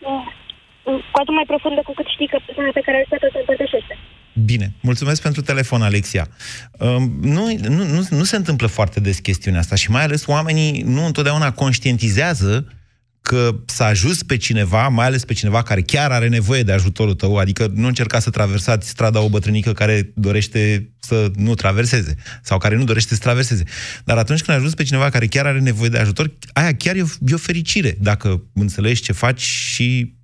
uh, 0.08 0.98
cu 1.12 1.18
atât 1.20 1.34
mai 1.38 1.50
profundă 1.52 1.80
cu 1.84 1.92
cât 1.98 2.06
știi 2.14 2.32
că 2.32 2.38
persoana 2.46 2.70
pe 2.78 2.86
care 2.86 2.98
o 3.10 3.16
să 3.20 3.38
împărtășește. 3.40 3.94
Bine, 4.44 4.74
mulțumesc 4.80 5.22
pentru 5.22 5.42
telefon, 5.42 5.82
Alexia. 5.82 6.28
Uh, 6.70 6.96
nu, 7.20 7.58
nu, 7.68 7.84
nu, 7.84 8.06
nu 8.10 8.24
se 8.24 8.36
întâmplă 8.36 8.66
foarte 8.66 9.00
des 9.00 9.18
chestiunea 9.18 9.60
asta 9.60 9.74
și 9.74 9.90
mai 9.90 10.02
ales 10.02 10.26
oamenii 10.26 10.82
nu 10.82 11.04
întotdeauna 11.04 11.52
conștientizează 11.52 12.66
că 13.20 13.56
să 13.66 13.82
ajuți 13.82 14.26
pe 14.26 14.36
cineva, 14.36 14.88
mai 14.88 15.06
ales 15.06 15.24
pe 15.24 15.32
cineva 15.32 15.62
care 15.62 15.82
chiar 15.82 16.10
are 16.10 16.28
nevoie 16.28 16.62
de 16.62 16.72
ajutorul 16.72 17.14
tău, 17.14 17.36
adică 17.36 17.70
nu 17.74 17.86
încerca 17.86 18.18
să 18.18 18.30
traversați 18.30 18.88
strada 18.88 19.20
o 19.20 19.28
bătrânică 19.28 19.72
care 19.72 20.12
dorește 20.14 20.90
să 20.98 21.30
nu 21.36 21.54
traverseze 21.54 22.14
sau 22.42 22.58
care 22.58 22.76
nu 22.76 22.84
dorește 22.84 23.14
să 23.14 23.20
traverseze. 23.20 23.62
Dar 24.04 24.18
atunci 24.18 24.42
când 24.42 24.58
ajuți 24.58 24.76
pe 24.76 24.82
cineva 24.82 25.10
care 25.10 25.26
chiar 25.26 25.46
are 25.46 25.60
nevoie 25.60 25.88
de 25.88 25.98
ajutor, 25.98 26.32
aia 26.52 26.74
chiar 26.74 26.96
e 26.96 27.02
o, 27.02 27.06
e 27.26 27.34
o 27.34 27.38
fericire, 27.38 27.96
dacă 28.00 28.42
înțelegi 28.54 29.02
ce 29.02 29.12
faci 29.12 29.40
și 29.40 30.14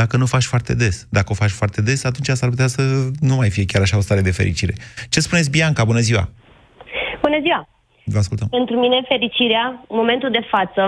dacă 0.00 0.16
nu 0.16 0.26
faci 0.26 0.44
foarte 0.44 0.74
des. 0.74 1.06
Dacă 1.10 1.28
o 1.30 1.34
faci 1.34 1.50
foarte 1.60 1.80
des, 1.82 2.04
atunci 2.04 2.36
s-ar 2.38 2.48
putea 2.48 2.66
să 2.66 2.82
nu 3.20 3.34
mai 3.34 3.50
fie 3.50 3.64
chiar 3.64 3.82
așa 3.82 3.96
o 3.96 4.00
stare 4.00 4.20
de 4.20 4.30
fericire. 4.40 4.74
Ce 5.08 5.20
spuneți, 5.20 5.50
Bianca? 5.50 5.84
Bună 5.84 5.98
ziua! 6.08 6.24
Bună 7.22 7.38
ziua! 7.40 7.68
Vă 8.04 8.18
ascultăm. 8.18 8.48
Pentru 8.48 8.76
mine, 8.76 8.98
fericirea, 9.08 9.66
în 9.88 9.96
momentul 10.02 10.30
de 10.30 10.42
față, 10.50 10.82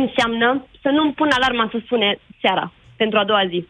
înseamnă 0.00 0.66
să 0.82 0.88
nu-mi 0.96 1.12
pun 1.12 1.28
alarma 1.38 1.68
să 1.72 1.78
sune 1.88 2.18
seara, 2.40 2.72
pentru 2.96 3.18
a 3.18 3.24
doua 3.24 3.44
zi. 3.48 3.66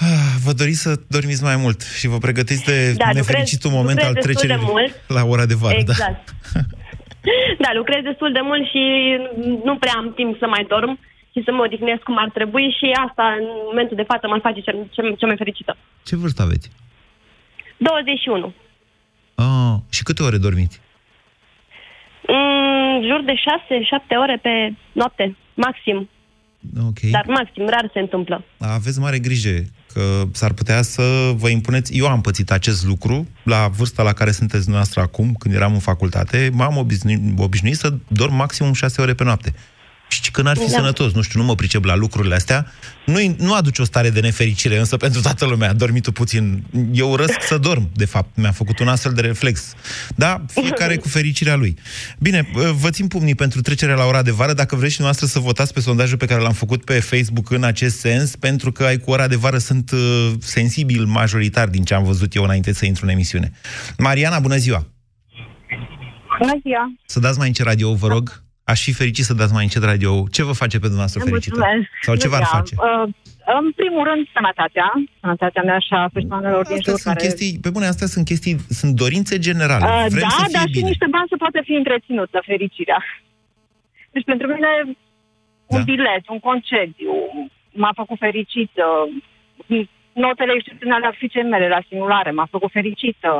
Ah, 0.00 0.34
Vă 0.44 0.52
doriți 0.52 0.82
să 0.86 1.00
dormiți 1.08 1.42
mai 1.42 1.56
mult 1.56 1.80
și 1.98 2.06
vă 2.08 2.18
pregătiți 2.18 2.64
de 2.64 2.92
Da, 2.92 3.10
nefericitul 3.12 3.70
lucrez- 3.70 3.78
moment 3.80 3.98
lucrez 3.98 4.06
al 4.08 4.14
destul 4.14 4.32
de 4.32 4.46
trecerii 4.46 4.70
mult. 4.72 4.92
la 5.18 5.22
ora 5.32 5.46
de 5.46 5.54
vară. 5.54 5.74
Da. 5.74 5.80
Exact. 5.80 6.24
Da, 7.64 7.70
lucrez 7.74 8.02
destul 8.02 8.32
de 8.32 8.42
mult 8.42 8.64
și 8.72 8.82
nu 9.68 9.74
prea 9.82 9.92
am 9.96 10.12
timp 10.14 10.32
să 10.38 10.46
mai 10.46 10.64
dorm 10.68 10.98
și 11.38 11.44
să 11.44 11.52
mă 11.52 11.62
odihnesc 11.62 12.02
cum 12.02 12.18
ar 12.18 12.30
trebui 12.38 12.76
și 12.78 12.86
asta, 13.06 13.24
în 13.38 13.46
momentul 13.70 13.96
de 13.96 14.08
față, 14.10 14.24
mă 14.26 14.38
face 14.42 14.60
cel, 14.60 14.76
cel, 14.94 15.16
cel 15.18 15.28
mai 15.28 15.36
fericită. 15.36 15.76
Ce 16.08 16.16
vârstă 16.16 16.42
aveți? 16.42 16.70
21. 17.76 18.52
Ah, 19.34 19.74
și 19.96 20.02
câte 20.02 20.22
ore 20.22 20.38
dormiți? 20.38 20.80
Mm, 22.28 22.96
jur 23.08 23.20
de 23.24 23.34
6-7 23.34 23.36
ore 24.24 24.38
pe 24.42 24.74
noapte, 24.92 25.36
maxim. 25.54 26.08
Ok. 26.88 27.00
Dar 27.10 27.24
maxim, 27.26 27.66
rar 27.66 27.90
se 27.92 27.98
întâmplă. 27.98 28.44
Aveți 28.58 29.00
mare 29.00 29.18
grijă 29.18 29.56
că 29.92 30.22
s-ar 30.32 30.52
putea 30.52 30.82
să 30.82 31.32
vă 31.36 31.48
impuneți... 31.48 31.98
Eu 31.98 32.06
am 32.06 32.20
pățit 32.20 32.50
acest 32.50 32.86
lucru 32.86 33.26
la 33.42 33.68
vârsta 33.68 34.02
la 34.02 34.12
care 34.12 34.30
sunteți 34.30 34.62
dumneavoastră 34.62 35.00
acum, 35.00 35.34
când 35.38 35.54
eram 35.54 35.72
în 35.72 35.78
facultate. 35.78 36.50
M-am 36.52 36.76
obișnuit, 36.76 37.20
obișnuit 37.38 37.76
să 37.76 37.92
dorm 38.08 38.34
maximum 38.34 38.72
6 38.72 39.00
ore 39.00 39.14
pe 39.14 39.24
noapte. 39.24 39.54
Și 40.08 40.30
că 40.30 40.42
n-ar 40.42 40.56
fi 40.56 40.64
Da. 40.70 40.70
sănătos, 40.70 41.12
nu 41.12 41.22
știu, 41.22 41.40
nu 41.40 41.44
mă 41.46 41.54
pricep 41.54 41.84
la 41.84 41.94
lucrurile 41.94 42.34
astea. 42.34 42.72
Nu, 43.06 43.34
nu 43.38 43.54
aduce 43.54 43.82
o 43.82 43.84
stare 43.84 44.10
de 44.10 44.20
nefericire, 44.20 44.78
însă 44.78 44.96
pentru 45.06 45.20
toată 45.20 45.44
lumea, 45.46 45.72
dormitul 45.72 46.12
puțin. 46.12 46.64
Eu 46.92 47.10
urăsc 47.10 47.40
să 47.40 47.58
dorm, 47.58 47.90
de 47.94 48.04
fapt. 48.04 48.36
Mi-a 48.36 48.52
făcut 48.52 48.78
un 48.78 48.88
astfel 48.88 49.12
de 49.12 49.20
reflex. 49.20 49.74
Da, 50.14 50.44
fiecare 50.46 50.96
cu 50.96 51.08
fericirea 51.08 51.54
lui. 51.56 51.76
Bine, 52.18 52.48
vă 52.80 52.90
țin 52.90 53.06
pumnii 53.08 53.34
pentru 53.34 53.60
trecerea 53.60 53.94
la 53.94 54.04
ora 54.04 54.22
de 54.22 54.30
vară. 54.30 54.52
Dacă 54.52 54.76
vreți 54.76 54.94
și 54.94 55.00
noastră 55.00 55.26
să 55.26 55.38
votați 55.38 55.72
pe 55.72 55.80
sondajul 55.80 56.16
pe 56.16 56.26
care 56.26 56.40
l-am 56.40 56.52
făcut 56.52 56.84
pe 56.84 57.00
Facebook 57.00 57.50
în 57.50 57.64
acest 57.64 57.98
sens, 57.98 58.36
pentru 58.36 58.72
că 58.72 58.84
ai 58.84 58.98
cu 58.98 59.10
ora 59.10 59.28
de 59.28 59.36
vară 59.36 59.58
sunt 59.58 59.90
uh, 59.90 60.32
sensibil 60.40 61.04
majoritar 61.04 61.68
din 61.68 61.84
ce 61.84 61.94
am 61.94 62.04
văzut 62.04 62.34
eu 62.34 62.42
înainte 62.42 62.72
să 62.72 62.84
intru 62.86 63.04
în 63.04 63.10
emisiune. 63.10 63.52
Mariana, 63.98 64.38
bună 64.38 64.56
ziua! 64.56 64.86
Bună 66.38 66.52
ziua! 66.62 66.92
Să 67.06 67.20
dați 67.20 67.38
mai 67.38 67.46
încet 67.46 67.66
radio, 67.66 67.94
vă 67.94 68.06
rog. 68.06 68.42
Aș 68.72 68.80
fi 68.86 68.92
fericit 69.00 69.24
să 69.30 69.34
dați 69.40 69.52
mai 69.56 69.62
încet 69.68 69.82
radio. 69.92 70.10
Ce 70.36 70.42
vă 70.48 70.54
face 70.62 70.76
pe 70.82 70.88
dumneavoastră 70.92 71.20
fericită? 71.28 71.56
Mulțumesc. 71.58 71.88
Sau 72.06 72.14
ce 72.22 72.28
v-ar 72.32 72.42
Bună 72.44 72.50
ziua. 72.50 72.60
face? 72.60 72.74
Uh, 72.78 73.04
în 73.60 73.66
primul 73.80 74.02
rând, 74.10 74.22
sănătatea. 74.36 74.88
Sănătatea 75.22 75.62
mea 75.70 75.78
și 75.86 75.92
a 76.00 76.02
persoanelor 76.18 76.62
din 76.66 76.76
Astea 76.78 76.92
jur 76.92 77.00
sunt 77.02 77.14
care... 77.14 77.24
chestii, 77.26 77.52
pe 77.64 77.70
bune, 77.74 77.86
astea 77.92 78.08
sunt 78.14 78.24
chestii, 78.30 78.54
sunt 78.80 78.92
dorințe 79.02 79.34
generale. 79.48 79.84
Uh, 79.84 80.06
Vrem 80.16 80.28
da, 80.28 80.36
să 80.38 80.44
fie 80.44 80.56
dar 80.58 80.66
și 80.70 80.76
bine. 80.78 80.88
niște 80.92 81.08
bani 81.16 81.30
să 81.32 81.36
poate 81.44 81.60
fi 81.68 81.74
întreținută 81.82 82.38
fericirea. 82.50 83.00
Deci 84.14 84.26
pentru 84.32 84.46
mine 84.54 84.70
un 85.76 85.80
Da. 85.82 85.88
bilet, 85.92 86.22
un 86.34 86.40
concediu 86.48 87.14
m-a 87.82 87.92
făcut 88.00 88.18
fericită. 88.26 88.84
Notele 90.24 90.52
excepționale 90.58 91.04
ale 91.06 91.16
fiicei 91.22 91.46
mele 91.54 91.66
la 91.76 91.80
simulare 91.88 92.30
m-a 92.38 92.48
făcut 92.54 92.70
fericită. 92.78 93.30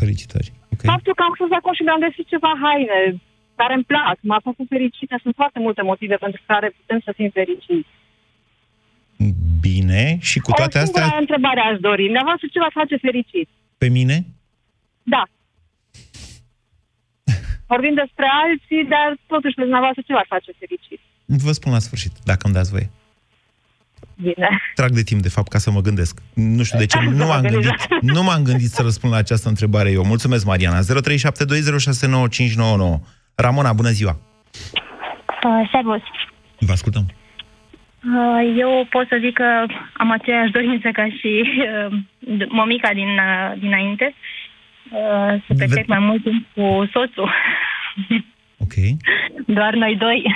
Felicitări. 0.00 0.48
Faptul 0.92 1.14
că 1.18 1.22
am 1.28 1.34
fost 1.42 1.52
acolo 1.58 1.74
și 1.78 1.82
mi-am 1.86 2.04
găsit 2.06 2.26
ceva 2.34 2.52
haine 2.64 2.98
care 3.56 3.74
îmi 3.74 3.84
plac, 3.84 4.16
m-a 4.20 4.40
făcut 4.48 4.66
fericită. 4.68 5.14
Sunt 5.22 5.34
foarte 5.34 5.58
multe 5.58 5.82
motive 5.82 6.16
pentru 6.16 6.40
care 6.46 6.68
putem 6.78 7.00
să 7.04 7.12
fim 7.18 7.30
fericiți. 7.30 7.88
Bine, 9.60 10.18
și 10.20 10.38
cu 10.38 10.50
toate 10.50 10.78
o 10.78 10.82
singură 10.82 11.04
astea, 11.04 11.18
întrebare 11.18 11.60
aș 11.60 11.78
dori. 11.78 12.04
Dumneavoastră 12.04 12.46
ce 12.52 12.58
vă 12.58 12.70
face 12.72 12.96
fericit? 12.96 13.48
pe 13.78 13.88
mine, 13.88 14.26
Da. 15.02 15.22
Vorbim 17.66 17.94
despre 17.94 18.26
alții, 18.44 18.82
dar 18.94 19.08
totuși 19.26 19.54
pe 19.54 19.60
dumneavoastră 19.62 20.02
ce 20.06 20.12
v-ar 20.12 20.26
face 20.28 20.50
fericit? 20.58 21.00
vă 21.24 21.52
spun 21.52 21.72
la 21.72 21.78
sfârșit, 21.78 22.12
dacă 22.24 22.42
îmi 22.46 22.54
dați 22.54 22.70
voie. 22.70 22.90
Bine. 24.16 24.48
Trag 24.74 24.90
de 24.90 25.02
timp, 25.02 25.22
de 25.22 25.28
fapt, 25.28 25.48
ca 25.48 25.58
să 25.58 25.70
mă 25.70 25.80
gândesc. 25.80 26.22
Nu 26.34 26.62
știu 26.62 26.78
de 26.78 26.86
ce, 26.86 26.98
nu 27.20 27.26
m-am 27.26 27.42
gândit, 27.42 27.74
nu 28.00 28.22
m-am 28.22 28.42
gândit 28.42 28.70
să 28.70 28.82
răspund 28.82 29.12
la 29.12 29.18
această 29.18 29.48
întrebare 29.48 29.90
eu. 29.90 30.04
Mulțumesc, 30.04 30.44
Mariana. 30.44 30.78
0372069599. 30.80 30.84
Ramona, 33.34 33.72
bună 33.72 33.88
ziua! 33.88 34.16
Uh, 35.44 35.68
servus. 35.72 36.00
Vă 36.58 36.72
ascultăm. 36.72 37.06
Uh, 38.04 38.54
eu 38.56 38.86
pot 38.90 39.06
să 39.08 39.16
zic 39.20 39.34
că 39.34 39.66
am 39.92 40.10
aceeași 40.10 40.52
dorință 40.52 40.88
ca 40.92 41.06
și 41.06 41.42
uh, 41.88 42.46
mămica 42.48 42.92
din, 42.92 43.08
uh, 43.08 43.58
dinainte. 43.58 44.14
Uh, 44.90 45.42
să 45.46 45.54
petrec 45.58 45.86
mai 45.86 45.98
mult 45.98 46.22
timp 46.22 46.46
cu 46.54 46.88
soțul. 46.92 47.30
Ok. 48.58 48.74
Doar 49.46 49.74
noi 49.74 49.96
doi. 49.96 50.34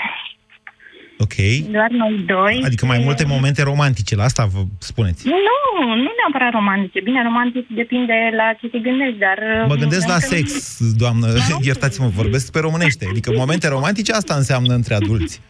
Ok. 1.18 1.36
Doar 1.70 1.90
noi 1.90 2.24
doi. 2.26 2.60
Adică 2.64 2.86
mai 2.86 3.00
multe 3.04 3.24
momente 3.26 3.62
romantice, 3.62 4.16
la 4.16 4.22
asta 4.24 4.44
vă 4.54 4.60
spuneți. 4.78 5.26
Nu, 5.28 5.94
nu 5.94 6.10
neapărat 6.20 6.52
romantice. 6.52 7.00
Bine, 7.00 7.22
romantic 7.22 7.66
depinde 7.68 8.12
la 8.36 8.52
ce 8.60 8.66
te 8.68 8.78
gândești, 8.78 9.18
dar... 9.18 9.38
uh, 9.62 9.68
Mă 9.68 9.74
gândesc 9.74 10.06
la 10.06 10.14
încă 10.14 10.26
nu- 10.30 10.36
sex, 10.36 10.78
doamnă, 10.96 11.26
iertați-mă, 11.70 12.06
vorbesc 12.06 12.52
pe 12.52 12.58
românește. 12.58 13.06
Adică 13.10 13.32
momente 13.36 13.68
romantice, 13.68 14.12
asta 14.12 14.34
înseamnă 14.34 14.74
între 14.74 14.94
adulți. 14.94 15.40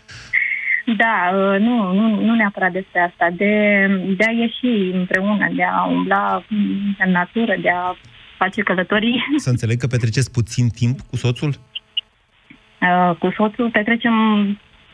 Da, 0.97 1.17
uh, 1.37 1.61
nu, 1.61 1.93
nu, 1.93 2.21
nu 2.21 2.35
neapărat 2.35 2.73
despre 2.73 3.01
asta. 3.01 3.27
De, 3.37 3.53
de 4.17 4.25
a 4.27 4.31
ieși 4.31 4.95
împreună, 4.97 5.49
de 5.57 5.63
a 5.63 5.85
umbla 5.85 6.45
mm, 6.49 6.97
în 7.05 7.11
natură, 7.11 7.55
de 7.63 7.71
a 7.71 7.97
face 8.39 8.63
călătorii. 8.63 9.25
Să 9.47 9.51
înțeleg 9.51 9.79
că 9.79 9.87
petreceți 9.87 10.31
puțin 10.33 10.69
timp 10.69 11.01
cu 11.11 11.17
soțul? 11.17 11.55
Uh, 12.81 13.17
Cu 13.19 13.33
soțul 13.37 13.71
petrecem 13.71 14.13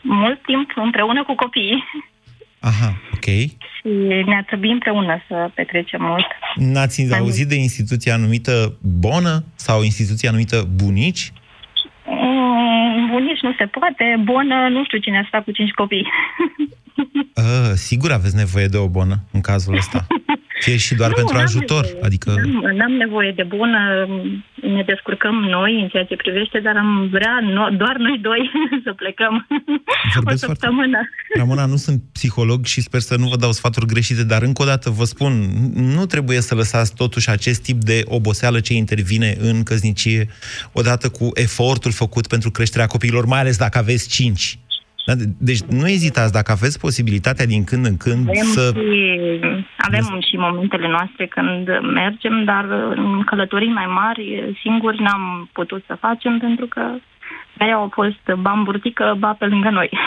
mult 0.03 0.41
timp 0.45 0.71
împreună 0.75 1.23
cu 1.23 1.35
copiii 1.35 1.83
Aha, 2.59 3.01
ok. 3.13 3.25
și 3.75 3.89
ne-ar 4.25 4.43
trebui 4.45 4.71
împreună 4.71 5.21
să 5.27 5.51
petrecem 5.53 6.01
mult. 6.01 6.25
N-ați 6.55 7.13
auzit 7.13 7.47
de 7.47 7.55
instituția 7.55 8.17
numită 8.17 8.77
Bonă 8.81 9.43
sau 9.55 9.83
instituția 9.83 10.31
numită 10.31 10.67
Bunici? 10.75 11.31
Mm, 12.05 13.09
Bunici 13.11 13.41
nu 13.41 13.53
se 13.57 13.65
poate, 13.65 14.21
bună, 14.23 14.67
nu 14.69 14.83
știu 14.83 14.97
cine 14.97 15.17
a 15.17 15.25
stat 15.27 15.43
cu 15.43 15.51
cinci 15.51 15.71
copii. 15.71 16.07
Uh, 17.35 17.71
sigur 17.87 18.11
aveți 18.11 18.35
nevoie 18.35 18.65
de 18.65 18.77
o 18.77 18.87
bonă 18.87 19.15
în 19.31 19.41
cazul 19.41 19.75
ăsta. 19.75 20.05
Fie 20.63 20.77
și 20.77 20.95
doar 20.95 21.09
Nu, 21.09 21.15
pentru 21.15 21.35
n-am 21.35 21.43
ajutor. 21.45 21.83
nevoie. 21.85 22.03
Adică, 22.03 22.29
N-am, 22.35 22.75
n-am 22.75 22.91
nevoie 22.91 23.31
de 23.35 23.43
bună, 23.43 23.79
ne 24.75 24.83
descurcăm 24.85 25.35
noi 25.35 25.81
în 25.81 25.87
ceea 25.87 26.05
ce 26.05 26.15
privește, 26.15 26.59
dar 26.59 26.75
am 26.77 27.07
vrea 27.11 27.39
no, 27.41 27.69
doar 27.69 27.95
noi 27.97 28.17
doi 28.21 28.51
să 28.85 28.93
plecăm 28.93 29.47
o 29.49 30.11
Vorbesc 30.15 30.45
săptămână. 30.45 30.99
Ramona, 31.37 31.65
nu 31.65 31.75
sunt 31.75 32.01
psiholog 32.13 32.65
și 32.65 32.81
sper 32.81 32.99
să 32.99 33.15
nu 33.17 33.27
vă 33.27 33.37
dau 33.37 33.51
sfaturi 33.51 33.85
greșite, 33.85 34.23
dar 34.23 34.41
încă 34.41 34.61
o 34.61 34.65
dată 34.65 34.89
vă 34.89 35.03
spun, 35.03 35.33
nu 35.73 36.05
trebuie 36.05 36.41
să 36.41 36.55
lăsați 36.55 36.95
totuși 36.95 37.29
acest 37.29 37.61
tip 37.61 37.79
de 37.81 38.01
oboseală 38.05 38.59
ce 38.59 38.73
intervine 38.73 39.35
în 39.39 39.63
căsnicie, 39.63 40.27
odată 40.71 41.09
cu 41.09 41.29
efortul 41.33 41.91
făcut 41.91 42.27
pentru 42.27 42.51
creșterea 42.51 42.87
copiilor, 42.87 43.25
mai 43.25 43.39
ales 43.39 43.57
dacă 43.57 43.77
aveți 43.77 44.09
cinci. 44.09 44.57
Da? 45.05 45.13
Deci 45.39 45.61
nu 45.61 45.87
ezitați, 45.87 46.33
dacă 46.33 46.51
aveți 46.51 46.79
posibilitatea 46.79 47.45
din 47.45 47.63
când 47.63 47.85
în 47.85 47.97
când 47.97 48.27
Avem, 48.29 48.43
să... 48.43 48.71
și, 48.75 49.39
avem 49.77 50.21
și 50.29 50.35
momentele 50.35 50.87
noastre 50.87 51.25
când 51.27 51.79
mergem, 51.81 52.43
dar 52.43 52.65
în 52.95 53.23
călătorii 53.23 53.69
mai 53.69 53.85
mari, 53.85 54.55
singuri 54.61 55.01
n-am 55.01 55.49
putut 55.53 55.83
să 55.87 55.97
facem 55.99 56.39
pentru 56.39 56.65
că 56.65 56.81
mereu 57.59 57.79
au 57.79 57.89
fost 57.93 58.39
bamburtică, 58.41 59.15
ba 59.19 59.33
pe 59.39 59.45
lângă 59.45 59.69
noi. 59.69 59.89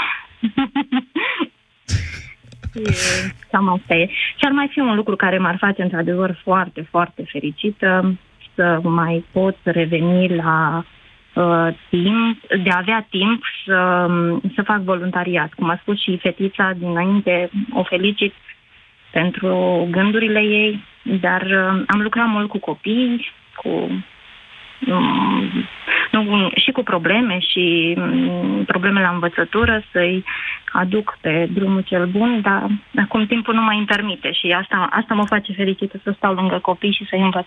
Și 2.77 3.33
Cam 3.51 3.69
asta 3.69 3.95
e. 3.95 4.07
Și 4.09 4.45
ar 4.45 4.53
mai 4.53 4.69
fi 4.71 4.79
un 4.79 4.95
lucru 4.95 5.17
care 5.17 5.39
m-ar 5.39 5.57
face 5.59 5.83
într-adevăr 5.83 6.41
foarte, 6.43 6.87
foarte 6.91 7.25
fericită 7.27 8.19
să 8.55 8.81
mai 8.83 9.25
pot 9.33 9.57
reveni 9.63 10.37
la 10.37 10.85
uh, 10.85 10.96
timp, 11.89 12.41
de 12.63 12.71
a 12.71 12.79
avea 12.79 13.07
timp 13.11 13.43
să, 13.65 14.07
să 14.55 14.63
fac 14.63 14.81
voluntariat. 14.81 15.53
Cum 15.55 15.69
a 15.69 15.79
spus 15.81 16.01
și 16.03 16.19
fetița 16.19 16.73
dinainte, 16.79 17.51
o 17.73 17.83
felicit 17.83 18.35
pentru 19.11 19.87
gândurile 19.91 20.41
ei, 20.41 20.85
dar 21.03 21.43
uh, 21.43 21.83
am 21.87 22.01
lucrat 22.01 22.27
mult 22.29 22.49
cu 22.49 22.59
copii, 22.59 23.31
cu 23.55 23.69
um, 24.87 25.53
nu, 26.11 26.51
și 26.55 26.71
cu 26.71 26.83
probleme 26.83 27.39
și 27.39 27.95
mm, 27.97 28.65
probleme 28.65 29.01
la 29.01 29.09
învățătură 29.09 29.83
să-i 29.93 30.25
aduc 30.73 31.19
pe 31.21 31.49
drumul 31.53 31.81
cel 31.81 32.07
bun, 32.07 32.41
dar 32.41 32.67
acum 32.97 33.27
timpul 33.27 33.55
nu 33.55 33.63
mai 33.63 33.77
îmi 33.77 33.87
permite 33.87 34.33
și 34.33 34.55
asta, 34.61 34.89
asta 34.91 35.15
mă 35.15 35.25
face 35.27 35.53
fericită 35.53 36.01
să 36.03 36.13
stau 36.17 36.35
lângă 36.35 36.59
copii 36.59 36.93
și 36.93 37.07
să-i 37.09 37.21
învăț. 37.21 37.47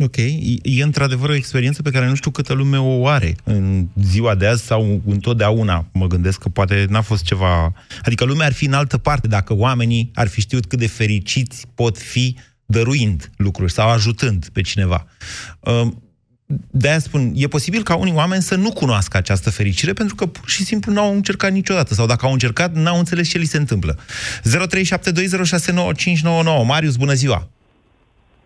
Ok, 0.00 0.16
e, 0.16 0.56
e 0.62 0.82
într-adevăr 0.82 1.28
o 1.28 1.34
experiență 1.34 1.82
pe 1.82 1.90
care 1.90 2.08
nu 2.08 2.14
știu 2.14 2.30
câtă 2.30 2.52
lume 2.52 2.78
o 2.78 3.06
are 3.06 3.36
în 3.44 3.86
ziua 4.02 4.34
de 4.34 4.46
azi 4.46 4.64
sau 4.64 5.02
întotdeauna. 5.06 5.86
Mă 5.92 6.06
gândesc 6.06 6.38
că 6.38 6.48
poate 6.48 6.86
n-a 6.88 7.00
fost 7.00 7.24
ceva... 7.24 7.72
Adică 8.02 8.24
lumea 8.24 8.46
ar 8.46 8.52
fi 8.52 8.64
în 8.64 8.72
altă 8.72 8.98
parte 8.98 9.28
dacă 9.28 9.54
oamenii 9.54 10.10
ar 10.14 10.28
fi 10.28 10.40
știut 10.40 10.66
cât 10.66 10.78
de 10.78 10.86
fericiți 10.86 11.66
pot 11.74 11.98
fi 11.98 12.36
dăruind 12.66 13.30
lucruri 13.36 13.72
sau 13.72 13.88
ajutând 13.88 14.48
pe 14.52 14.60
cineva. 14.60 15.06
Um, 15.60 16.02
de-aia 16.70 16.98
spun, 16.98 17.32
e 17.34 17.46
posibil 17.46 17.82
ca 17.82 17.94
unii 17.94 18.12
oameni 18.12 18.42
să 18.42 18.54
nu 18.54 18.72
cunoască 18.72 19.16
această 19.16 19.50
fericire 19.50 19.92
pentru 19.92 20.14
că 20.14 20.26
pur 20.26 20.48
și 20.48 20.64
simplu 20.64 20.92
n-au 20.92 21.14
încercat 21.14 21.52
niciodată 21.52 21.94
sau 21.94 22.06
dacă 22.06 22.26
au 22.26 22.32
încercat, 22.32 22.74
n-au 22.74 22.98
înțeles 22.98 23.28
ce 23.28 23.38
li 23.38 23.44
se 23.44 23.56
întâmplă. 23.56 23.98
0372069599 24.42 26.66
Marius, 26.66 26.96
bună 26.96 27.12
ziua! 27.12 27.48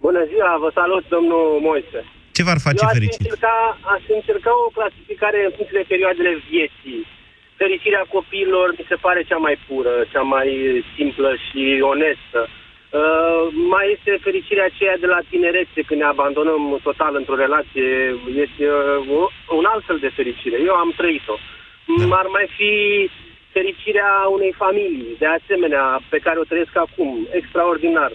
Bună 0.06 0.22
ziua, 0.30 0.52
vă 0.64 0.70
salut, 0.80 1.04
domnul 1.08 1.44
Moise. 1.68 2.00
Ce 2.36 2.42
v-ar 2.46 2.60
face 2.66 2.82
Eu 2.82 2.88
aș 2.88 2.94
fericit? 2.98 3.20
Încerca, 3.20 3.54
aș 3.94 4.02
încerca 4.18 4.52
o 4.66 4.74
clasificare 4.78 5.38
în 5.44 5.52
funcție 5.56 5.78
de 5.80 5.90
perioadele 5.92 6.32
vieții. 6.50 7.00
Fericirea 7.62 8.04
copiilor 8.16 8.66
mi 8.78 8.88
se 8.90 8.96
pare 9.04 9.20
cea 9.30 9.40
mai 9.46 9.56
pură, 9.66 9.94
cea 10.12 10.24
mai 10.34 10.48
simplă 10.96 11.30
și 11.46 11.62
onestă. 11.92 12.40
Uh, 12.48 13.42
mai 13.74 13.86
este 13.94 14.12
fericirea 14.26 14.66
aceea 14.68 14.96
de 15.04 15.08
la 15.14 15.20
tinerețe, 15.30 15.80
când 15.86 16.00
ne 16.00 16.08
abandonăm 16.14 16.62
total 16.88 17.12
într-o 17.16 17.40
relație. 17.44 17.88
Este 18.44 18.64
uh, 18.70 19.56
un 19.60 19.66
alt 19.72 19.84
fel 19.88 19.98
de 20.04 20.14
fericire. 20.18 20.56
Eu 20.70 20.74
am 20.74 20.90
trăit-o. 21.00 21.36
Da. 21.98 22.16
Ar 22.20 22.26
mai 22.36 22.46
fi 22.56 22.72
fericirea 23.56 24.12
unei 24.36 24.52
familii, 24.62 25.16
de 25.18 25.28
asemenea, 25.38 25.84
pe 26.08 26.18
care 26.18 26.38
o 26.38 26.48
trăiesc 26.50 26.76
acum, 26.76 27.26
extraordinar. 27.30 28.12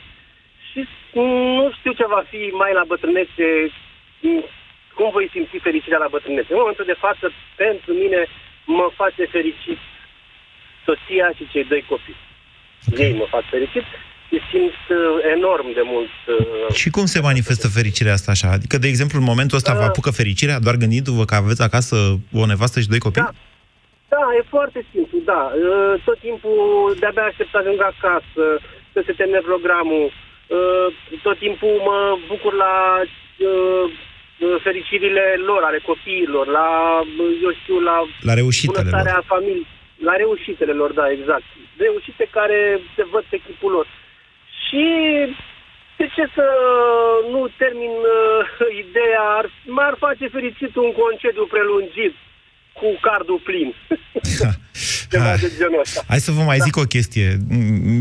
Și 0.73 0.81
nu 1.59 1.71
știu 1.77 1.91
ce 1.99 2.05
va 2.15 2.23
fi 2.31 2.41
mai 2.61 2.71
la 2.79 2.83
bătrânețe, 2.91 3.47
cum 4.97 5.07
voi 5.15 5.29
simți 5.33 5.65
fericirea 5.67 6.03
la 6.05 6.13
bătrânețe. 6.15 6.49
În 6.51 6.61
momentul 6.63 6.85
de 6.91 7.01
față, 7.05 7.25
pentru 7.63 7.91
mine, 8.01 8.21
mă 8.65 8.87
face 9.01 9.23
fericit 9.35 9.79
soția 10.85 11.27
și 11.37 11.49
cei 11.51 11.65
doi 11.71 11.83
copii. 11.89 12.19
Okay. 12.91 13.05
Ei 13.05 13.13
mă 13.21 13.27
fac 13.29 13.43
fericit 13.49 13.85
și 14.27 14.37
simt 14.51 14.81
uh, 14.89 14.97
enorm 15.35 15.67
de 15.73 15.83
mult. 15.93 16.13
Uh, 16.27 16.75
și 16.81 16.89
cum 16.89 17.05
se 17.05 17.19
manifestă 17.29 17.67
fericirea 17.67 18.13
asta 18.13 18.31
așa? 18.31 18.47
Adică, 18.57 18.77
de 18.77 18.87
exemplu, 18.87 19.17
în 19.19 19.29
momentul 19.31 19.57
ăsta 19.57 19.71
uh, 19.71 19.77
vă 19.77 19.83
apucă 19.83 20.11
fericirea 20.11 20.59
doar 20.59 20.75
gândindu-vă 20.75 21.25
că 21.25 21.35
aveți 21.35 21.61
acasă 21.61 21.95
o 22.41 22.45
nevastă 22.45 22.79
și 22.79 22.87
doi 22.87 23.05
copii? 23.07 23.21
Da. 23.21 23.31
Da, 24.15 24.25
e 24.39 24.53
foarte 24.57 24.85
simplu, 24.91 25.17
da. 25.33 25.41
Uh, 25.53 25.93
tot 26.05 26.19
timpul 26.19 26.95
de-abia 26.99 27.23
aștept 27.23 27.49
să 27.49 27.57
ajung 27.57 27.79
acasă, 27.81 28.43
să 28.93 28.99
se 29.05 29.11
termine 29.17 29.41
programul. 29.51 30.05
Uh, 30.53 30.87
tot 31.21 31.37
timpul 31.37 31.81
mă 31.89 32.17
bucur 32.27 32.53
la 32.53 33.01
uh, 33.01 33.91
fericirile 34.63 35.35
lor, 35.45 35.61
ale 35.63 35.79
copiilor, 35.85 36.47
la, 36.47 36.69
eu 37.43 37.51
știu, 37.61 37.79
la, 37.79 37.97
la 38.21 38.33
reușitele 38.33 38.89
lor. 38.89 39.23
familiei, 39.25 39.67
la 39.97 40.15
reușitele 40.15 40.71
lor, 40.71 40.91
da, 40.91 41.11
exact. 41.11 41.43
Reușite 41.77 42.27
care 42.31 42.79
se 42.95 43.03
văd 43.11 43.23
pe 43.29 43.37
chipul 43.45 43.71
lor. 43.71 43.87
Și 44.63 44.85
de 45.97 46.05
ce 46.15 46.23
să 46.35 46.45
nu 47.29 47.47
termin 47.57 47.95
uh, 48.15 48.43
ideea, 48.83 49.23
ar, 49.39 49.45
m-ar 49.65 49.95
face 49.99 50.27
fericit 50.27 50.75
un 50.75 50.91
concediu 50.91 51.45
prelungit 51.45 52.15
cu 52.73 52.87
cardul 53.01 53.39
plin. 53.43 53.69
Ceva 55.13 55.35
de 55.35 55.51
genul 55.57 55.79
ăsta. 55.81 56.03
Hai 56.07 56.19
să 56.19 56.31
vă 56.31 56.41
mai 56.41 56.57
zic 56.63 56.75
o 56.75 56.81
chestie. 56.81 57.39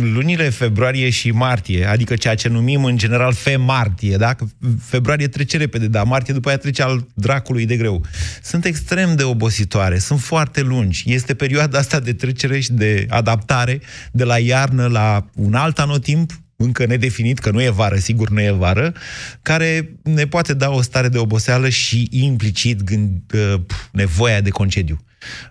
Lunile 0.00 0.48
februarie 0.48 1.10
și 1.10 1.30
martie, 1.30 1.84
adică 1.84 2.16
ceea 2.16 2.34
ce 2.34 2.48
numim 2.48 2.84
în 2.84 2.96
general 2.96 3.32
fe-martie, 3.32 4.16
da? 4.16 4.36
Februarie 4.80 5.28
trece 5.28 5.56
repede, 5.56 5.86
dar 5.86 6.04
martie 6.04 6.34
după 6.34 6.48
aia 6.48 6.58
trece 6.58 6.82
al 6.82 7.06
dracului 7.14 7.66
de 7.66 7.76
greu. 7.76 8.04
Sunt 8.42 8.64
extrem 8.64 9.16
de 9.16 9.22
obositoare, 9.22 9.98
sunt 9.98 10.20
foarte 10.20 10.60
lungi. 10.60 11.04
Este 11.06 11.34
perioada 11.34 11.78
asta 11.78 12.00
de 12.00 12.12
trecere 12.12 12.60
și 12.60 12.72
de 12.72 13.06
adaptare 13.08 13.80
de 14.12 14.24
la 14.24 14.38
iarnă 14.38 14.86
la 14.86 15.26
un 15.34 15.54
alt 15.54 15.78
anotimp, 15.78 16.32
încă 16.56 16.86
nedefinit, 16.86 17.38
că 17.38 17.50
nu 17.50 17.62
e 17.62 17.70
vară, 17.70 17.96
sigur 17.96 18.28
nu 18.30 18.40
e 18.40 18.50
vară, 18.50 18.94
care 19.42 19.96
ne 20.02 20.26
poate 20.26 20.54
da 20.54 20.70
o 20.70 20.82
stare 20.82 21.08
de 21.08 21.18
oboseală 21.18 21.68
și 21.68 22.08
implicit 22.10 22.82
gând, 22.82 23.20
uh, 23.34 23.60
nevoia 23.92 24.40
de 24.40 24.50
concediu. 24.50 25.04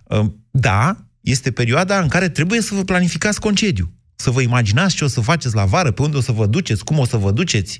Uh, 0.03 0.25
da, 0.51 0.97
este 1.21 1.51
perioada 1.51 1.99
în 1.99 2.07
care 2.07 2.29
trebuie 2.29 2.61
să 2.61 2.75
vă 2.75 2.83
planificați 2.83 3.39
concediu. 3.39 3.85
Să 4.15 4.29
vă 4.29 4.41
imaginați 4.41 4.95
ce 4.95 5.03
o 5.03 5.07
să 5.07 5.21
faceți 5.21 5.55
la 5.55 5.65
vară, 5.65 5.91
pe 5.91 6.01
unde 6.01 6.17
o 6.17 6.21
să 6.21 6.31
vă 6.31 6.45
duceți, 6.45 6.85
cum 6.85 6.99
o 6.99 7.05
să 7.05 7.17
vă 7.17 7.31
duceți, 7.31 7.79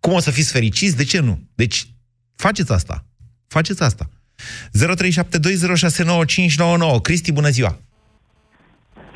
cum 0.00 0.12
o 0.12 0.18
să 0.18 0.30
fiți 0.30 0.52
fericiți, 0.52 0.96
de 0.96 1.04
ce 1.04 1.20
nu? 1.20 1.38
Deci, 1.54 1.86
faceți 2.36 2.72
asta. 2.72 3.04
Faceți 3.48 3.82
asta. 3.82 4.04
0372069599. 6.96 7.02
Cristi, 7.02 7.32
bună 7.32 7.48
ziua! 7.48 7.78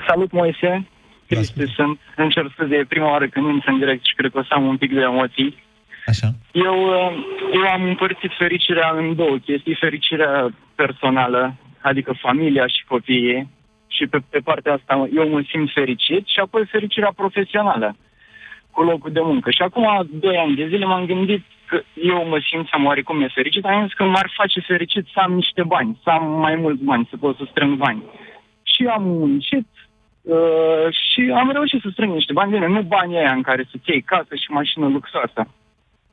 Salut, 0.09 0.33
Moise! 0.33 0.89
Cristi 1.27 1.67
sunt. 1.75 1.99
Încerc 2.17 2.53
să 2.57 2.65
de 2.65 2.85
prima 2.89 3.11
oară 3.11 3.29
când 3.29 3.47
intră 3.49 3.71
în 3.71 3.79
direct 3.79 4.05
și 4.05 4.15
cred 4.15 4.31
că 4.31 4.39
o 4.39 4.43
să 4.43 4.55
am 4.55 4.67
un 4.67 4.77
pic 4.77 4.93
de 4.93 5.01
emoții. 5.01 5.63
Așa. 6.07 6.29
Eu, 6.53 6.77
uh, 6.89 7.13
eu 7.53 7.67
am 7.77 7.83
împărțit 7.83 8.31
fericirea 8.39 8.91
în 8.97 9.15
două 9.17 9.37
chestii. 9.39 9.77
Fericirea 9.81 10.55
personală, 10.75 11.57
adică 11.81 12.13
familia 12.13 12.67
și 12.67 12.85
copiii, 12.89 13.49
și 13.87 14.07
pe, 14.07 14.19
pe 14.31 14.39
partea 14.39 14.73
asta 14.73 15.09
eu 15.15 15.29
mă 15.29 15.43
simt 15.49 15.71
fericit, 15.73 16.27
și 16.27 16.41
apoi 16.41 16.67
fericirea 16.67 17.13
profesională 17.17 17.97
cu 18.71 18.83
locul 18.83 19.13
de 19.13 19.21
muncă. 19.21 19.51
Și 19.51 19.63
acum, 19.63 20.09
doi 20.11 20.37
ani 20.37 20.55
de 20.55 20.67
zile, 20.69 20.85
m-am 20.85 21.05
gândit 21.07 21.45
că 21.67 21.83
eu 21.95 22.29
mă 22.29 22.39
simțeam 22.51 22.85
oarecum 22.85 23.19
nefericit, 23.19 23.65
am 23.65 23.85
zis 23.87 23.93
că 23.93 24.05
m-ar 24.05 24.31
face 24.37 24.61
fericit 24.61 25.05
să 25.13 25.21
am 25.21 25.33
niște 25.33 25.63
bani, 25.63 26.01
să 26.03 26.11
am 26.11 26.25
mai 26.41 26.57
mulți 26.57 26.85
bani, 26.85 27.09
să 27.11 27.17
pot 27.17 27.37
să 27.37 27.45
strâng 27.51 27.77
bani. 27.77 28.03
Și 28.63 28.83
am 28.87 29.03
muncit 29.03 29.69
uh, 30.23 30.87
și 31.09 31.33
am 31.35 31.51
reușit 31.51 31.81
să 31.81 31.89
strâng 31.93 32.13
niște 32.13 32.33
bani, 32.33 32.53
bine, 32.53 32.67
nu 32.67 32.83
banii 32.83 33.17
aia 33.17 33.33
în 33.33 33.43
care 33.43 33.63
să-ți 33.71 33.91
iei 33.91 34.03
casă 34.03 34.35
și 34.35 34.51
mașină 34.51 34.87
luxoasă. 34.89 35.41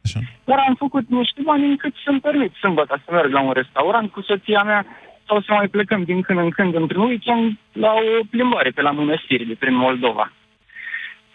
Așa. 0.03 0.19
Dar 0.43 0.59
am 0.67 0.75
făcut 0.75 1.09
niște 1.09 1.41
bani 1.43 1.65
încât 1.65 1.93
să-mi 2.05 2.19
permit 2.19 2.53
sâmbătă 2.53 3.01
să 3.05 3.11
merg 3.11 3.31
la 3.31 3.41
un 3.41 3.51
restaurant 3.51 4.11
cu 4.11 4.21
soția 4.21 4.63
mea 4.63 4.85
sau 5.27 5.41
să 5.41 5.51
mai 5.53 5.67
plecăm 5.67 6.03
din 6.03 6.21
când 6.21 6.39
în 6.39 6.49
când 6.49 6.75
într-un 6.75 7.07
weekend 7.07 7.57
la 7.71 7.91
o 7.93 8.25
plimbare 8.29 8.69
pe 8.69 8.81
la 8.81 8.91
mănăstirile 8.91 9.53
prin 9.59 9.75
Moldova. 9.75 10.31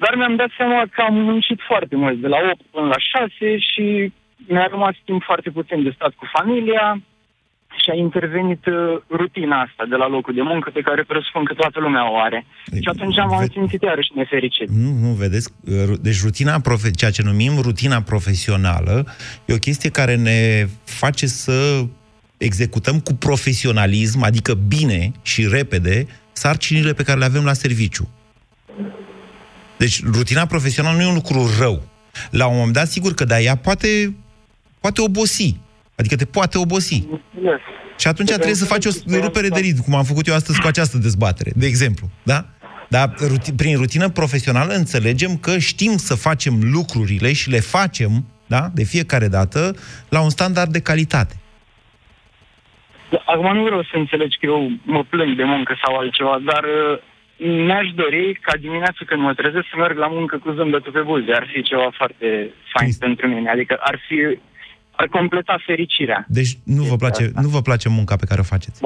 Dar 0.03 0.15
mi-am 0.17 0.37
dat 0.37 0.51
seama 0.57 0.83
că 0.95 1.01
am 1.03 1.15
muncit 1.15 1.61
foarte 1.71 1.97
mult, 1.97 2.21
de 2.21 2.29
la 2.29 2.39
8 2.53 2.61
până 2.71 2.87
la 2.87 2.99
6 2.99 3.59
și 3.59 4.13
mi-a 4.49 4.67
rămas 4.71 4.95
timp 5.05 5.23
foarte 5.23 5.51
puțin 5.51 5.83
de 5.83 5.93
stat 5.95 6.13
cu 6.15 6.27
familia 6.33 7.01
și 7.83 7.91
a 7.91 7.95
intervenit 7.95 8.67
uh, 8.67 8.75
rutina 9.11 9.61
asta 9.61 9.85
de 9.89 9.97
la 9.97 10.09
locul 10.09 10.35
de 10.35 10.43
muncă 10.43 10.71
pe 10.71 10.81
care 10.81 11.03
presupun 11.03 11.45
că 11.45 11.55
toată 11.55 11.81
lumea 11.81 12.11
o 12.13 12.17
are. 12.19 12.47
Și 12.65 12.89
atunci 12.95 13.19
am 13.19 13.47
simțit 13.53 13.83
iarăși 13.83 14.11
nefericit. 14.15 14.69
Nu, 14.69 14.91
nu, 15.01 15.09
vedeți? 15.09 15.55
Deci 16.01 16.23
rutina, 16.23 16.61
profe- 16.61 16.91
ceea 16.91 17.11
ce 17.11 17.23
numim 17.23 17.53
rutina 17.63 18.01
profesională, 18.01 19.05
e 19.45 19.55
o 19.55 19.65
chestie 19.67 19.91
care 19.91 20.17
ne 20.17 20.67
face 20.85 21.27
să 21.27 21.85
executăm 22.45 23.01
cu 23.01 23.15
profesionalism, 23.15 24.23
adică 24.23 24.55
bine 24.55 25.13
și 25.23 25.47
repede, 25.47 26.07
sarcinile 26.33 26.93
pe 26.93 27.03
care 27.03 27.19
le 27.19 27.25
avem 27.25 27.45
la 27.45 27.53
serviciu. 27.53 28.09
Deci, 29.79 30.05
rutina 30.05 30.47
profesională 30.47 30.97
nu 30.97 31.03
e 31.03 31.07
un 31.07 31.15
lucru 31.15 31.51
rău. 31.59 31.83
La 32.31 32.47
un 32.47 32.57
moment 32.57 32.73
dat, 32.73 32.89
sigur 32.89 33.15
că 33.15 33.25
da, 33.25 33.41
ea 33.41 33.57
poate, 33.57 34.15
poate 34.81 35.01
obosi. 35.01 35.57
Adică 35.97 36.17
te 36.17 36.25
poate 36.25 36.59
obosi. 36.59 36.95
Yes. 36.95 37.61
Și 37.99 38.09
atunci 38.09 38.31
trebuie 38.33 38.55
să 38.55 38.65
faci 38.65 38.85
o 38.85 38.91
rupere 39.07 39.49
de 39.49 39.61
ritm, 39.61 39.83
cum 39.83 39.95
am 39.95 40.05
făcut 40.05 40.27
eu 40.27 40.35
astăzi 40.35 40.61
cu 40.61 40.67
această 40.67 40.99
dezbatere, 40.99 41.53
de 41.57 41.67
exemplu. 41.67 42.11
Da? 42.23 42.47
Dar 42.89 43.15
ruti- 43.21 43.55
prin 43.57 43.77
rutină 43.77 44.09
profesională 44.09 44.73
înțelegem 44.75 45.37
că 45.37 45.59
știm 45.59 45.97
să 45.97 46.15
facem 46.15 46.73
lucrurile 46.73 47.33
și 47.33 47.51
le 47.51 47.61
facem, 47.61 48.25
da, 48.47 48.71
de 48.75 48.83
fiecare 48.83 49.29
dată, 49.29 49.77
la 50.09 50.21
un 50.21 50.31
standard 50.31 50.73
de 50.73 50.81
calitate. 50.81 51.37
Acum 53.27 53.55
nu 53.57 53.63
vreau 53.63 53.83
să 53.83 53.97
înțelegi 53.97 54.39
că 54.39 54.47
eu 54.47 54.71
mă 54.85 55.03
plâng 55.09 55.37
de 55.37 55.45
muncă 55.45 55.79
sau 55.85 55.97
altceva, 55.97 56.39
dar 56.45 56.65
uh, 56.65 56.99
mi-aș 57.67 57.89
dori 57.95 58.39
ca 58.41 58.57
dimineața 58.57 59.03
când 59.07 59.23
mă 59.23 59.35
trezesc 59.35 59.67
să 59.71 59.77
merg 59.77 59.97
la 59.99 60.07
muncă 60.07 60.39
cu 60.39 60.51
zâmbetul 60.51 60.93
pe 60.93 61.01
buze. 61.01 61.33
Ar 61.33 61.47
fi 61.53 61.63
ceva 61.63 61.89
foarte 61.97 62.27
fain 62.73 62.87
Cristi. 62.89 63.01
pentru 63.07 63.29
mine. 63.29 63.51
Adică 63.51 63.77
ar 63.81 63.99
fi 64.09 64.39
ar 64.97 65.07
completa 65.09 65.57
fericirea. 65.67 66.25
Deci 66.29 66.53
nu 66.65 66.83
vă, 66.83 66.97
place, 66.97 67.31
nu 67.35 67.49
vă 67.49 67.61
place 67.61 67.89
munca 67.89 68.17
pe 68.17 68.27
care 68.29 68.41
o 68.41 68.51
faceți. 68.55 68.83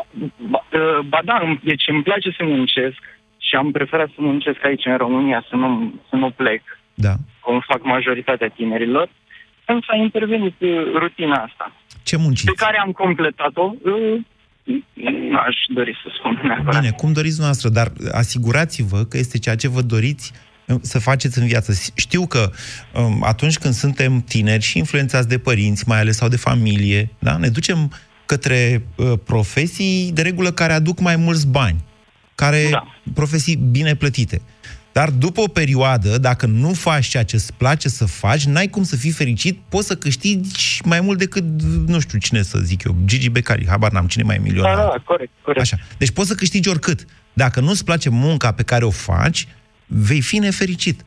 Ba, 0.51 0.65
uh, 0.73 0.99
ba 1.09 1.21
da, 1.25 1.41
îmi- 1.43 1.61
deci 1.65 1.85
îmi 1.87 2.03
place 2.03 2.31
să 2.37 2.45
muncesc 2.45 3.01
și 3.39 3.55
am 3.57 3.71
preferat 3.71 4.09
să 4.09 4.15
muncesc 4.21 4.65
aici 4.65 4.85
în 4.85 4.97
România, 4.97 5.45
să 5.49 5.57
nu, 5.57 5.95
să 6.09 6.17
nu 6.17 6.31
plec, 6.31 6.63
Da. 6.95 7.13
cum 7.41 7.61
fac 7.67 7.85
majoritatea 7.85 8.49
tinerilor, 8.49 9.09
însă 9.65 9.87
a 9.89 9.97
intervenit 9.97 10.55
uh, 10.59 10.83
rutina 10.95 11.37
asta. 11.37 11.73
Ce 12.09 12.17
munciți? 12.17 12.45
pe 12.45 12.65
care 12.65 12.79
am 12.79 12.93
completat-o, 12.93 13.75
uh, 13.83 14.25
nu 15.31 15.39
aș 15.39 15.57
dori 15.75 15.97
să 16.03 16.09
spun 16.19 16.41
neapărat. 16.43 16.81
Bine, 16.81 16.93
cum 16.93 17.13
doriți 17.13 17.41
noastră, 17.41 17.69
dar 17.69 17.93
asigurați-vă 18.13 19.05
că 19.05 19.17
este 19.19 19.39
ceea 19.39 19.57
ce 19.57 19.69
vă 19.69 19.81
doriți 19.81 20.33
uh, 20.67 20.77
să 20.81 20.99
faceți 20.99 21.39
în 21.39 21.47
viață. 21.47 21.73
Știu 21.95 22.27
că 22.27 22.51
um, 22.95 23.23
atunci 23.25 23.59
când 23.59 23.75
suntem 23.75 24.21
tineri 24.21 24.63
și 24.63 24.79
influențați 24.79 25.29
de 25.29 25.39
părinți, 25.39 25.89
mai 25.89 26.01
ales 26.01 26.17
sau 26.17 26.29
de 26.29 26.37
familie, 26.37 27.11
da, 27.19 27.37
ne 27.37 27.49
ducem 27.49 27.93
către 28.27 28.87
uh, 28.97 29.13
profesii 29.25 30.11
de 30.13 30.23
regulă 30.23 30.51
care 30.51 30.73
aduc 30.73 31.01
mai 31.01 31.17
mulți 31.17 31.49
bani, 31.49 31.85
care 32.35 32.69
da. 32.71 32.87
profesii 33.15 33.57
bine 33.57 33.95
plătite. 33.95 34.41
Dar 34.97 35.11
după 35.11 35.41
o 35.41 35.47
perioadă, 35.47 36.19
dacă 36.19 36.47
nu 36.47 36.73
faci 36.73 37.07
ceea 37.07 37.23
ce 37.23 37.37
îți 37.37 37.53
place 37.53 37.89
să 37.89 38.05
faci, 38.05 38.45
n-ai 38.45 38.69
cum 38.69 38.83
să 38.83 38.97
fii 38.97 39.11
fericit, 39.11 39.59
poți 39.69 39.87
să 39.87 39.97
câștigi 39.97 40.81
mai 40.85 41.01
mult 41.01 41.19
decât, 41.19 41.45
nu 41.87 42.01
știu 42.01 42.19
cine 42.19 42.43
să 42.43 42.59
zic 42.59 42.85
eu, 42.85 42.97
Gigi 43.05 43.29
Becali, 43.29 43.67
habar 43.69 43.93
n-am 43.93 44.07
cine 44.07 44.23
mai 44.23 44.37
e 44.37 44.39
milionar. 44.39 44.77
Da, 44.77 44.83
da, 44.83 45.03
corect, 45.05 45.33
corect. 45.43 45.63
Așa. 45.63 45.77
Deci 45.99 46.11
poți 46.11 46.29
să 46.29 46.35
câștigi 46.35 46.69
oricât. 46.69 47.05
Dacă 47.33 47.61
nu-ți 47.61 47.85
place 47.85 48.09
munca 48.09 48.53
pe 48.53 48.63
care 48.63 48.85
o 48.85 48.91
faci, 48.91 49.49
vei 49.87 50.21
fi 50.21 50.39
nefericit. 50.39 51.05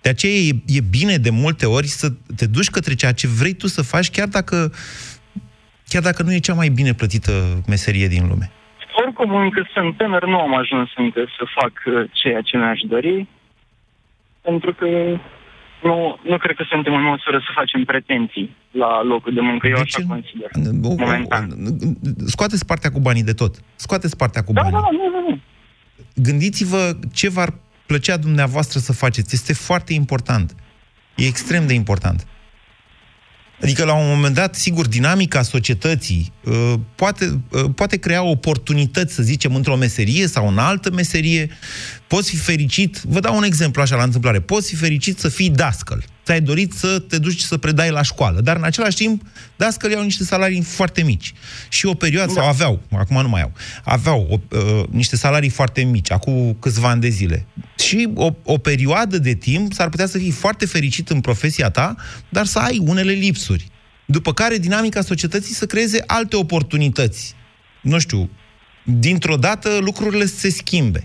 De 0.00 0.08
aceea 0.08 0.34
e, 0.34 0.62
e 0.66 0.80
bine 0.80 1.16
de 1.16 1.30
multe 1.30 1.66
ori 1.66 1.86
să 1.86 2.12
te 2.36 2.46
duci 2.46 2.70
către 2.70 2.94
ceea 2.94 3.12
ce 3.12 3.26
vrei 3.26 3.52
tu 3.52 3.66
să 3.66 3.82
faci, 3.82 4.10
chiar 4.10 4.28
dacă, 4.28 4.72
chiar 5.88 6.02
dacă 6.02 6.22
nu 6.22 6.32
e 6.32 6.38
cea 6.38 6.54
mai 6.54 6.68
bine 6.68 6.94
plătită 6.94 7.62
meserie 7.66 8.08
din 8.08 8.26
lume. 8.28 8.50
Oricum, 9.02 9.34
încă 9.34 9.68
sunt 9.74 9.96
tânăr, 9.96 10.24
nu 10.26 10.38
am 10.40 10.54
ajuns 10.54 10.88
încă 10.96 11.20
să 11.38 11.44
fac 11.60 11.72
uh, 11.86 12.10
ceea 12.12 12.40
ce 12.40 12.56
mi-aș 12.56 12.80
dori, 12.88 13.26
pentru 14.40 14.74
că 14.74 14.86
nu, 15.82 16.18
nu 16.22 16.36
cred 16.38 16.56
că 16.56 16.64
suntem 16.68 16.94
în 16.94 17.02
măsură 17.02 17.38
să 17.38 17.50
facem 17.54 17.84
pretenții 17.84 18.56
la 18.70 19.02
locul 19.02 19.34
de 19.34 19.40
muncă. 19.40 19.66
Eu 19.66 19.76
așa 19.80 20.02
consider. 20.08 20.50
Momentan. 20.98 21.56
Scoateți 22.26 22.66
partea 22.66 22.90
cu 22.90 23.00
banii 23.00 23.22
de 23.22 23.32
tot. 23.32 23.54
Scoateți 23.74 24.16
partea 24.16 24.42
cu 24.44 24.52
Da, 24.52 24.62
banii. 24.62 24.78
da, 24.80 24.88
nu, 24.90 25.10
nu, 25.10 25.28
nu. 25.28 25.38
Gândiți-vă 26.14 26.92
ce 27.14 27.28
v-ar 27.30 27.52
plăcea 27.86 28.16
dumneavoastră 28.16 28.78
să 28.78 28.92
faceți. 28.92 29.34
Este 29.34 29.52
foarte 29.52 29.92
important. 29.92 30.54
E 31.16 31.26
extrem 31.26 31.66
de 31.66 31.74
important. 31.74 32.26
Adică, 33.64 33.84
la 33.84 33.94
un 33.94 34.08
moment 34.08 34.34
dat, 34.34 34.54
sigur, 34.54 34.86
dinamica 34.86 35.42
societății 35.42 36.32
uh, 36.44 36.74
poate, 36.94 37.40
uh, 37.50 37.64
poate 37.74 37.96
crea 37.96 38.22
oportunități, 38.22 39.14
să 39.14 39.22
zicem, 39.22 39.54
într-o 39.54 39.76
meserie 39.76 40.26
sau 40.26 40.48
în 40.48 40.58
altă 40.58 40.90
meserie. 40.90 41.50
Poți 42.06 42.30
fi 42.30 42.36
fericit, 42.36 43.00
vă 43.04 43.20
dau 43.20 43.36
un 43.36 43.42
exemplu 43.42 43.82
așa 43.82 43.96
la 43.96 44.02
întâmplare, 44.02 44.40
poți 44.40 44.68
fi 44.68 44.76
fericit 44.76 45.18
să 45.18 45.28
fii 45.28 45.50
dascăl. 45.50 46.04
Ți-ai 46.24 46.40
dorit 46.40 46.72
să 46.72 46.98
te 46.98 47.18
duci 47.18 47.40
să 47.40 47.56
predai 47.56 47.90
la 47.90 48.02
școală, 48.02 48.40
dar 48.40 48.56
în 48.56 48.64
același 48.64 48.96
timp, 48.96 49.22
dascălii 49.56 49.96
au 49.96 50.02
niște 50.02 50.24
salarii 50.24 50.62
foarte 50.62 51.02
mici. 51.02 51.32
Și 51.68 51.86
o 51.86 51.94
perioadă, 51.94 52.32
sau 52.32 52.48
aveau, 52.48 52.82
acum 52.90 53.22
nu 53.22 53.28
mai 53.28 53.42
au, 53.42 53.52
aveau 53.84 54.26
o, 54.30 54.56
uh, 54.58 54.84
niște 54.90 55.16
salarii 55.16 55.48
foarte 55.48 55.82
mici, 55.82 56.10
acum 56.10 56.56
câțiva 56.60 56.88
ani 56.88 57.00
de 57.00 57.08
zile. 57.08 57.46
Și 57.78 58.08
o, 58.14 58.30
o 58.42 58.58
perioadă 58.58 59.18
de 59.18 59.34
timp 59.34 59.72
s-ar 59.72 59.88
putea 59.88 60.06
să 60.06 60.18
fii 60.18 60.30
foarte 60.30 60.66
fericit 60.66 61.08
în 61.08 61.20
profesia 61.20 61.70
ta, 61.70 61.96
dar 62.28 62.46
să 62.46 62.58
ai 62.58 62.78
unele 62.78 63.12
lipsuri. 63.12 63.68
După 64.06 64.32
care 64.32 64.58
dinamica 64.58 65.00
societății 65.00 65.54
să 65.54 65.66
creeze 65.66 66.02
alte 66.06 66.36
oportunități. 66.36 67.34
Nu 67.82 67.98
știu, 67.98 68.30
dintr-o 68.84 69.36
dată 69.36 69.78
lucrurile 69.80 70.26
se 70.26 70.50
schimbe. 70.50 71.02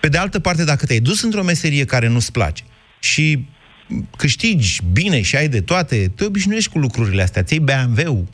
Pe 0.00 0.08
de 0.08 0.18
altă 0.18 0.38
parte, 0.38 0.64
dacă 0.64 0.86
te-ai 0.86 1.00
dus 1.00 1.22
într-o 1.22 1.42
meserie 1.42 1.84
care 1.84 2.08
nu-ți 2.08 2.32
place 2.32 2.62
și 2.98 3.46
câștigi 4.16 4.80
bine 4.92 5.20
și 5.20 5.36
ai 5.36 5.48
de 5.48 5.60
toate, 5.60 6.12
te 6.14 6.24
obișnuiești 6.24 6.70
cu 6.70 6.78
lucrurile 6.78 7.22
astea. 7.22 7.42
Ți-ai 7.42 7.58
BMW-ul, 7.58 8.26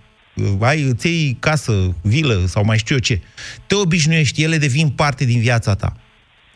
ai, 0.61 0.83
îți 0.83 1.07
iei 1.07 1.37
casă, 1.41 1.95
vilă 2.03 2.45
sau 2.47 2.65
mai 2.65 2.79
știu 2.79 2.95
eu 2.95 3.01
ce. 3.01 3.21
Te 3.67 3.75
obișnuiești, 3.75 4.43
ele 4.43 4.59
devin 4.59 4.89
parte 4.89 5.25
din 5.25 5.41
viața 5.41 5.75
ta. 5.75 5.97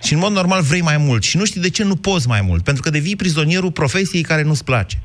Și 0.02 0.12
în 0.12 0.18
mod 0.18 0.32
normal 0.32 0.62
vrei 0.62 0.80
mai 0.80 0.96
mult 0.96 1.22
și 1.22 1.36
nu 1.36 1.44
știi 1.44 1.60
de 1.60 1.70
ce 1.70 1.84
nu 1.84 1.96
poți 1.96 2.28
mai 2.28 2.40
mult, 2.40 2.64
pentru 2.64 2.82
că 2.82 2.90
devii 2.90 3.16
prizonierul 3.16 3.72
profesiei 3.72 4.22
care 4.22 4.42
nu-ți 4.42 4.64
place. 4.64 5.02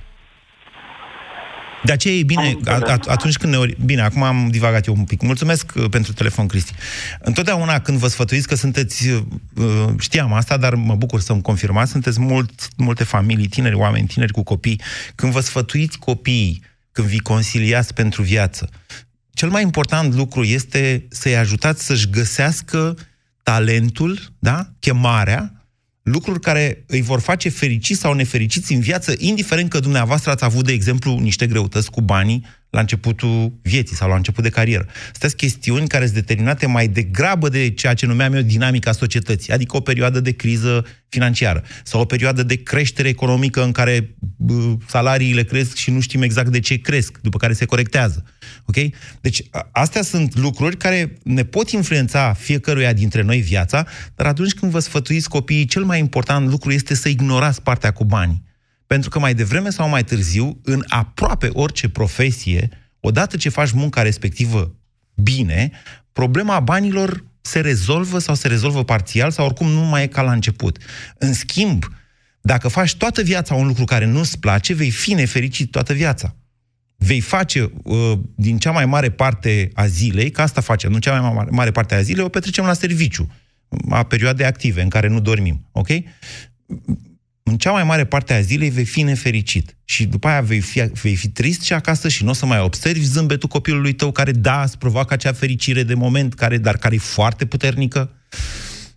De 1.83 1.91
aceea 1.91 2.13
e 2.13 2.23
bine, 2.23 2.57
at- 2.65 3.07
atunci 3.07 3.37
când 3.37 3.53
ne... 3.53 3.59
Ori... 3.59 3.77
Bine, 3.85 4.01
acum 4.01 4.23
am 4.23 4.47
divagat 4.49 4.85
eu 4.85 4.95
un 4.97 5.03
pic. 5.03 5.21
Mulțumesc 5.21 5.71
uh, 5.75 5.85
pentru 5.89 6.13
telefon, 6.13 6.47
Cristi. 6.47 6.73
Întotdeauna 7.19 7.79
când 7.79 7.97
vă 7.97 8.07
sfătuiți 8.07 8.47
că 8.47 8.55
sunteți... 8.55 9.09
uh, 9.09 9.87
Știam 9.99 10.33
asta, 10.33 10.57
dar 10.57 10.75
mă 10.75 10.95
bucur 10.95 11.19
să-mi 11.19 11.41
confirmați, 11.41 11.91
sunteți 11.91 12.19
mult, 12.19 12.67
multe 12.77 13.03
familii, 13.03 13.47
tineri, 13.47 13.75
oameni 13.75 14.07
tineri 14.07 14.31
cu 14.31 14.43
copii. 14.43 14.81
Când 15.15 15.31
vă 15.31 15.39
sfătuiți 15.39 15.97
copiii, 15.97 16.63
când 16.91 17.07
vi 17.07 17.19
conciliați 17.19 17.93
pentru 17.93 18.21
viață, 18.21 18.69
cel 19.33 19.49
mai 19.49 19.61
important 19.61 20.13
lucru 20.13 20.43
este 20.43 21.07
să-i 21.09 21.37
ajutați 21.37 21.85
să-și 21.85 22.09
găsească 22.09 22.97
talentul, 23.43 24.19
da? 24.39 24.69
chemarea, 24.79 25.58
lucruri 26.11 26.39
care 26.39 26.83
îi 26.87 27.01
vor 27.01 27.19
face 27.19 27.49
fericiți 27.49 27.99
sau 27.99 28.13
nefericiți 28.13 28.73
în 28.73 28.79
viață, 28.79 29.13
indiferent 29.17 29.69
că 29.69 29.79
dumneavoastră 29.79 30.31
ați 30.31 30.43
avut, 30.43 30.65
de 30.65 30.71
exemplu, 30.71 31.17
niște 31.17 31.47
greutăți 31.47 31.91
cu 31.91 32.01
banii 32.01 32.45
la 32.69 32.79
începutul 32.79 33.53
vieții 33.61 33.95
sau 33.95 34.09
la 34.09 34.15
început 34.15 34.43
de 34.43 34.49
carieră. 34.49 34.85
Astea 34.87 35.29
sunt 35.29 35.41
chestiuni 35.41 35.87
care 35.87 36.03
sunt 36.03 36.15
determinate 36.15 36.65
mai 36.65 36.87
degrabă 36.87 37.49
de 37.49 37.69
ceea 37.69 37.93
ce 37.93 38.05
numeam 38.05 38.33
eu 38.33 38.41
dinamica 38.41 38.91
societății, 38.91 39.53
adică 39.53 39.77
o 39.77 39.79
perioadă 39.79 40.19
de 40.19 40.31
criză 40.31 40.85
financiară 41.09 41.63
sau 41.83 42.01
o 42.01 42.05
perioadă 42.05 42.43
de 42.43 42.55
creștere 42.63 43.07
economică 43.07 43.63
în 43.63 43.71
care 43.71 44.15
bă, 44.37 44.75
salariile 44.87 45.43
cresc 45.43 45.75
și 45.75 45.91
nu 45.91 45.99
știm 45.99 46.21
exact 46.21 46.49
de 46.51 46.59
ce 46.59 46.77
cresc, 46.77 47.19
după 47.21 47.37
care 47.37 47.53
se 47.53 47.65
corectează. 47.65 48.23
Ok? 48.65 48.75
Deci 49.21 49.43
a- 49.49 49.69
astea 49.71 50.01
sunt 50.01 50.37
lucruri 50.37 50.77
care 50.77 51.17
ne 51.23 51.43
pot 51.43 51.69
influența 51.69 52.33
fiecăruia 52.33 52.93
dintre 52.93 53.21
noi 53.21 53.39
viața, 53.39 53.85
dar 54.15 54.27
atunci 54.27 54.53
când 54.53 54.71
vă 54.71 54.79
sfătuiți 54.79 55.29
copiii, 55.29 55.65
cel 55.65 55.83
mai 55.83 55.99
important 55.99 56.49
lucru 56.49 56.71
este 56.71 56.95
să 56.95 57.09
ignorați 57.09 57.61
partea 57.61 57.91
cu 57.91 58.03
banii. 58.05 58.47
Pentru 58.93 59.09
că 59.09 59.19
mai 59.19 59.33
devreme 59.33 59.69
sau 59.69 59.89
mai 59.89 60.03
târziu, 60.03 60.59
în 60.63 60.83
aproape 60.87 61.49
orice 61.53 61.89
profesie, 61.89 62.69
odată 62.99 63.37
ce 63.37 63.49
faci 63.49 63.71
munca 63.71 64.01
respectivă 64.01 64.75
bine, 65.13 65.71
problema 66.13 66.59
banilor 66.59 67.23
se 67.41 67.59
rezolvă 67.59 68.19
sau 68.19 68.35
se 68.35 68.47
rezolvă 68.47 68.83
parțial 68.83 69.31
sau 69.31 69.45
oricum 69.45 69.67
nu 69.67 69.81
mai 69.81 70.03
e 70.03 70.07
ca 70.07 70.21
la 70.21 70.31
început. 70.31 70.77
În 71.17 71.33
schimb, 71.33 71.85
dacă 72.41 72.67
faci 72.67 72.95
toată 72.95 73.21
viața 73.21 73.53
un 73.55 73.67
lucru 73.67 73.83
care 73.83 74.05
nu-ți 74.05 74.39
place, 74.39 74.73
vei 74.73 74.91
fi 74.91 75.13
nefericit 75.13 75.71
toată 75.71 75.93
viața. 75.93 76.35
Vei 76.95 77.19
face 77.19 77.71
uh, 77.83 78.19
din 78.35 78.57
cea 78.57 78.71
mai 78.71 78.85
mare 78.85 79.09
parte 79.09 79.69
a 79.73 79.85
zilei, 79.85 80.31
că 80.31 80.41
asta 80.41 80.61
facem, 80.61 80.91
nu 80.91 80.97
cea 80.97 81.19
mai 81.19 81.33
mare, 81.33 81.49
mare 81.51 81.71
parte 81.71 81.95
a 81.95 82.01
zilei, 82.01 82.23
o 82.23 82.29
petrecem 82.29 82.65
la 82.65 82.73
serviciu, 82.73 83.31
a 83.89 84.03
perioade 84.03 84.45
active 84.45 84.81
în 84.81 84.89
care 84.89 85.07
nu 85.07 85.19
dormim, 85.19 85.67
ok? 85.71 85.87
În 87.49 87.57
cea 87.57 87.71
mai 87.71 87.83
mare 87.83 88.05
parte 88.05 88.33
a 88.33 88.39
zilei 88.39 88.69
vei 88.69 88.85
fi 88.85 89.01
nefericit. 89.01 89.75
Și 89.85 90.07
după 90.07 90.27
aia 90.27 90.41
vei 90.41 90.59
fi, 90.59 90.79
vei 91.03 91.15
fi 91.15 91.29
trist 91.29 91.61
și 91.63 91.73
acasă 91.73 92.07
și 92.07 92.23
nu 92.23 92.29
o 92.29 92.33
să 92.33 92.45
mai 92.45 92.59
observi 92.59 93.11
zâmbetul 93.15 93.49
copilului 93.49 93.93
tău 93.93 94.11
care, 94.11 94.31
da, 94.31 94.61
îți 94.61 94.77
provoacă 94.77 95.13
acea 95.13 95.31
fericire 95.31 95.83
de 95.83 95.93
moment, 95.93 96.33
care, 96.33 96.57
dar 96.57 96.75
care 96.75 96.95
e 96.95 97.13
foarte 97.17 97.45
puternică. 97.45 98.09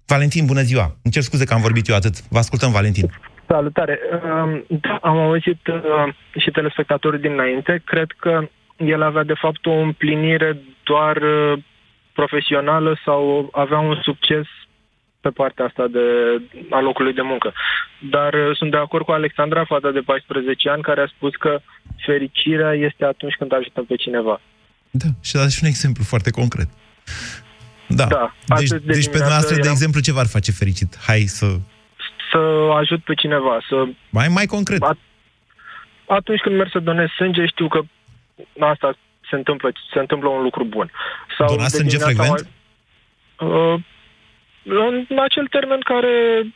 Valentin, 0.06 0.46
bună 0.46 0.60
ziua! 0.60 0.96
Îmi 1.02 1.12
cer 1.12 1.22
scuze 1.22 1.44
că 1.44 1.54
am 1.54 1.60
vorbit 1.60 1.88
eu 1.88 1.94
atât. 1.94 2.28
Vă 2.28 2.38
ascultăm, 2.38 2.70
Valentin. 2.72 3.10
Salutare! 3.48 3.98
Um, 4.12 4.64
Da, 4.80 4.98
am 5.02 5.18
auzit 5.18 5.66
uh, 5.66 6.14
și 6.42 6.50
telespectatorii 6.50 7.20
dinainte. 7.20 7.82
Cred 7.84 8.10
că 8.16 8.48
el 8.76 9.02
avea 9.02 9.24
de 9.24 9.40
fapt 9.40 9.66
o 9.66 9.72
împlinire 9.72 10.58
doar 10.82 11.16
uh, 11.16 11.58
profesională 12.12 13.00
sau 13.04 13.48
avea 13.52 13.78
un 13.78 13.98
succes 14.02 14.46
pe 15.22 15.30
partea 15.40 15.64
asta 15.64 15.84
de, 15.96 16.06
a 16.70 16.80
locului 16.80 17.12
de 17.12 17.22
muncă. 17.22 17.52
Dar 18.14 18.32
uh, 18.34 18.56
sunt 18.56 18.70
de 18.70 18.76
acord 18.76 19.04
cu 19.04 19.12
Alexandra, 19.12 19.64
fata 19.64 19.90
de 19.90 20.00
14 20.00 20.68
ani, 20.68 20.82
care 20.82 21.00
a 21.00 21.12
spus 21.16 21.34
că 21.34 21.60
fericirea 22.06 22.72
este 22.72 23.04
atunci 23.04 23.34
când 23.38 23.54
ajutăm 23.54 23.84
pe 23.84 23.96
cineva. 23.96 24.40
Da, 24.90 25.08
și 25.22 25.32
dați 25.32 25.54
și 25.56 25.60
un 25.62 25.68
exemplu 25.68 26.02
foarte 26.12 26.30
concret. 26.30 26.68
Da. 27.86 28.06
Da, 28.06 28.34
deci, 28.46 28.58
astăzi 28.58 28.84
de 28.86 28.92
deci 28.92 29.10
pe 29.14 29.18
dimineață 29.18 29.18
dumneavoastră, 29.18 29.54
de 29.54 29.60
eram- 29.60 29.76
exemplu, 29.76 30.00
ce 30.00 30.12
v-ar 30.12 30.26
face 30.36 30.52
fericit? 30.52 30.90
Hai 31.06 31.20
să... 31.38 31.46
Să 32.30 32.40
ajut 32.80 33.00
pe 33.04 33.14
cineva, 33.14 33.54
să... 33.68 33.76
Mai, 34.10 34.28
mai 34.28 34.46
concret. 34.46 34.80
Atunci 36.06 36.40
când 36.40 36.56
merg 36.56 36.70
să 36.70 36.78
donez 36.78 37.08
sânge, 37.08 37.46
știu 37.46 37.68
că 37.68 37.80
asta 38.58 38.96
se 39.30 39.36
întâmplă, 39.36 39.72
se 39.92 39.98
întâmplă 39.98 40.28
un 40.28 40.42
lucru 40.42 40.64
bun. 40.64 40.90
Sau 41.38 41.46
Donați 41.46 41.70
de 41.70 41.76
sânge 41.76 41.96
dimineața 41.96 42.22
frecvent? 42.22 42.48
Mai, 43.38 43.74
uh, 43.74 43.80
în 45.10 45.18
acel 45.18 45.46
termen 45.46 45.80
care, 45.80 46.46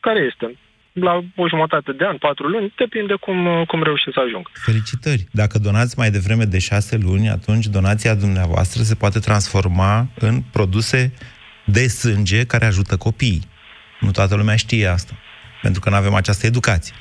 care 0.00 0.20
este. 0.32 0.58
La 0.92 1.22
o 1.36 1.48
jumătate 1.48 1.92
de 1.92 2.04
an, 2.04 2.16
patru 2.16 2.46
luni, 2.46 2.72
depinde 2.76 3.14
cum, 3.14 3.64
cum 3.66 3.82
reușesc 3.82 4.14
să 4.14 4.22
ajung. 4.26 4.50
Felicitări! 4.52 5.26
Dacă 5.30 5.58
donați 5.58 5.98
mai 5.98 6.10
devreme 6.10 6.44
de 6.44 6.58
șase 6.58 6.98
luni, 7.02 7.28
atunci 7.28 7.66
donația 7.66 8.14
dumneavoastră 8.14 8.82
se 8.82 8.94
poate 8.94 9.18
transforma 9.18 10.06
în 10.18 10.42
produse 10.52 11.12
de 11.64 11.86
sânge 11.86 12.44
care 12.44 12.64
ajută 12.64 12.96
copiii. 12.96 13.42
Nu 14.00 14.10
toată 14.10 14.36
lumea 14.36 14.56
știe 14.56 14.86
asta, 14.86 15.12
pentru 15.62 15.80
că 15.80 15.90
nu 15.90 15.96
avem 15.96 16.14
această 16.14 16.46
educație. 16.46 16.94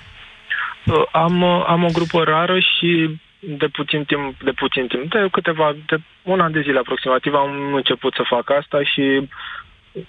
Uh, 0.86 1.04
Am, 1.12 1.42
uh, 1.42 1.64
am 1.68 1.84
o 1.84 1.90
grupă 1.92 2.24
rară 2.24 2.60
și 2.60 3.20
de 3.40 3.68
puțin 3.68 4.04
timp, 4.04 4.42
de 4.44 4.52
puțin 4.52 4.88
timp, 4.88 5.12
de 5.12 5.28
câteva, 5.32 5.76
de 5.86 5.98
un 6.22 6.40
an 6.40 6.52
de 6.52 6.62
zile 6.62 6.80
aproximativ 6.80 7.34
am 7.34 7.74
început 7.74 8.14
să 8.14 8.24
fac 8.30 8.50
asta 8.50 8.84
și 8.84 9.30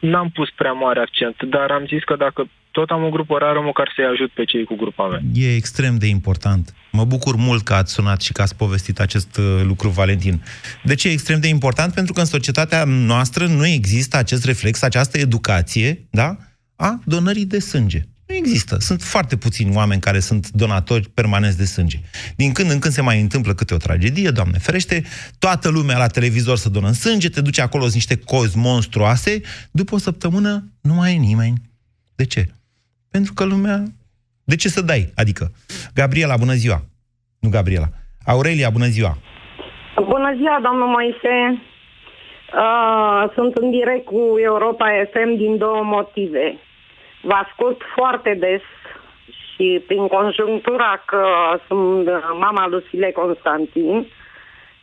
n-am 0.00 0.30
pus 0.30 0.48
prea 0.50 0.72
mare 0.72 1.00
accent, 1.00 1.36
dar 1.50 1.70
am 1.70 1.84
zis 1.86 2.02
că 2.04 2.16
dacă 2.16 2.48
tot 2.70 2.90
am 2.90 3.04
o 3.04 3.08
grupă 3.08 3.38
rară, 3.38 3.60
măcar 3.60 3.92
să-i 3.94 4.04
ajut 4.04 4.30
pe 4.30 4.44
cei 4.44 4.64
cu 4.64 4.74
grupa 4.74 5.06
mea. 5.06 5.20
E 5.34 5.54
extrem 5.54 5.96
de 5.98 6.06
important. 6.06 6.74
Mă 6.92 7.04
bucur 7.04 7.36
mult 7.36 7.62
că 7.62 7.74
ați 7.74 7.92
sunat 7.92 8.20
și 8.20 8.32
că 8.32 8.42
ați 8.42 8.56
povestit 8.56 9.00
acest 9.00 9.36
uh, 9.36 9.44
lucru, 9.64 9.88
Valentin. 9.88 10.42
De 10.82 10.94
ce 10.94 11.08
e 11.08 11.12
extrem 11.12 11.40
de 11.40 11.48
important? 11.48 11.94
Pentru 11.94 12.12
că 12.12 12.20
în 12.20 12.26
societatea 12.26 12.84
noastră 12.84 13.46
nu 13.46 13.66
există 13.66 14.16
acest 14.16 14.44
reflex, 14.44 14.82
această 14.82 15.18
educație, 15.18 16.06
da? 16.10 16.36
A 16.76 17.00
donării 17.04 17.46
de 17.46 17.58
sânge. 17.58 18.00
Nu 18.26 18.34
există. 18.34 18.76
Sunt 18.78 19.00
foarte 19.00 19.36
puțini 19.36 19.76
oameni 19.76 20.00
care 20.00 20.18
sunt 20.18 20.50
donatori 20.50 21.08
permanenți 21.14 21.58
de 21.58 21.64
sânge. 21.64 21.98
Din 22.36 22.52
când 22.52 22.70
în 22.70 22.78
când 22.78 22.94
se 22.94 23.02
mai 23.02 23.20
întâmplă 23.20 23.52
câte 23.52 23.74
o 23.74 23.76
tragedie, 23.76 24.30
Doamne 24.30 24.58
ferește, 24.58 25.02
toată 25.38 25.68
lumea 25.70 25.98
la 25.98 26.06
televizor 26.06 26.56
să 26.56 26.68
donă 26.68 26.90
sânge, 26.90 27.28
te 27.28 27.40
duce 27.40 27.62
acolo, 27.62 27.82
sunt 27.82 27.94
niște 27.94 28.18
cozi 28.18 28.58
monstruoase, 28.58 29.40
după 29.70 29.94
o 29.94 29.98
săptămână 29.98 30.64
nu 30.82 30.94
mai 30.94 31.14
e 31.14 31.18
nimeni. 31.18 31.56
De 32.14 32.24
ce? 32.24 32.46
Pentru 33.10 33.32
că 33.32 33.44
lumea... 33.44 33.82
De 34.44 34.56
ce 34.56 34.68
să 34.68 34.82
dai? 34.82 35.12
Adică, 35.14 35.52
Gabriela, 35.94 36.36
bună 36.36 36.52
ziua! 36.52 36.84
Nu 37.38 37.48
Gabriela. 37.48 37.88
Aurelia, 38.24 38.70
bună 38.70 38.86
ziua! 38.86 39.18
Bună 40.12 40.34
ziua, 40.36 40.58
domnul 40.62 40.88
Moise! 40.88 41.36
Uh, 42.64 43.32
sunt 43.34 43.54
în 43.54 43.70
direct 43.70 44.04
cu 44.04 44.20
Europa 44.50 44.86
FM 45.12 45.36
din 45.36 45.58
două 45.58 45.82
motive. 45.84 46.58
Vă 47.26 47.32
ascult 47.34 47.82
foarte 47.94 48.34
des 48.34 48.62
și 49.54 49.82
prin 49.86 50.06
conjunctura 50.06 51.02
că 51.06 51.24
sunt 51.66 52.08
mama 52.38 52.66
Lucile 52.68 53.10
Constantin, 53.12 54.06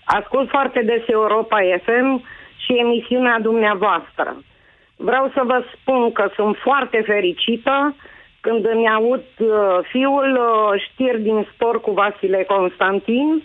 ascult 0.05 0.49
foarte 0.49 0.81
des 0.81 1.01
Europa 1.07 1.57
FM 1.85 2.23
și 2.57 2.73
emisiunea 2.73 3.39
dumneavoastră. 3.39 4.35
Vreau 4.95 5.31
să 5.33 5.41
vă 5.45 5.63
spun 5.73 6.11
că 6.11 6.29
sunt 6.35 6.55
foarte 6.57 7.01
fericită 7.05 7.95
când 8.41 8.65
îmi 8.65 8.89
aud 8.89 9.23
uh, 9.39 9.79
fiul 9.91 10.31
uh, 10.35 10.81
știri 10.81 11.21
din 11.21 11.47
sport 11.53 11.81
cu 11.81 11.91
Vasile 11.91 12.43
Constantin. 12.43 13.43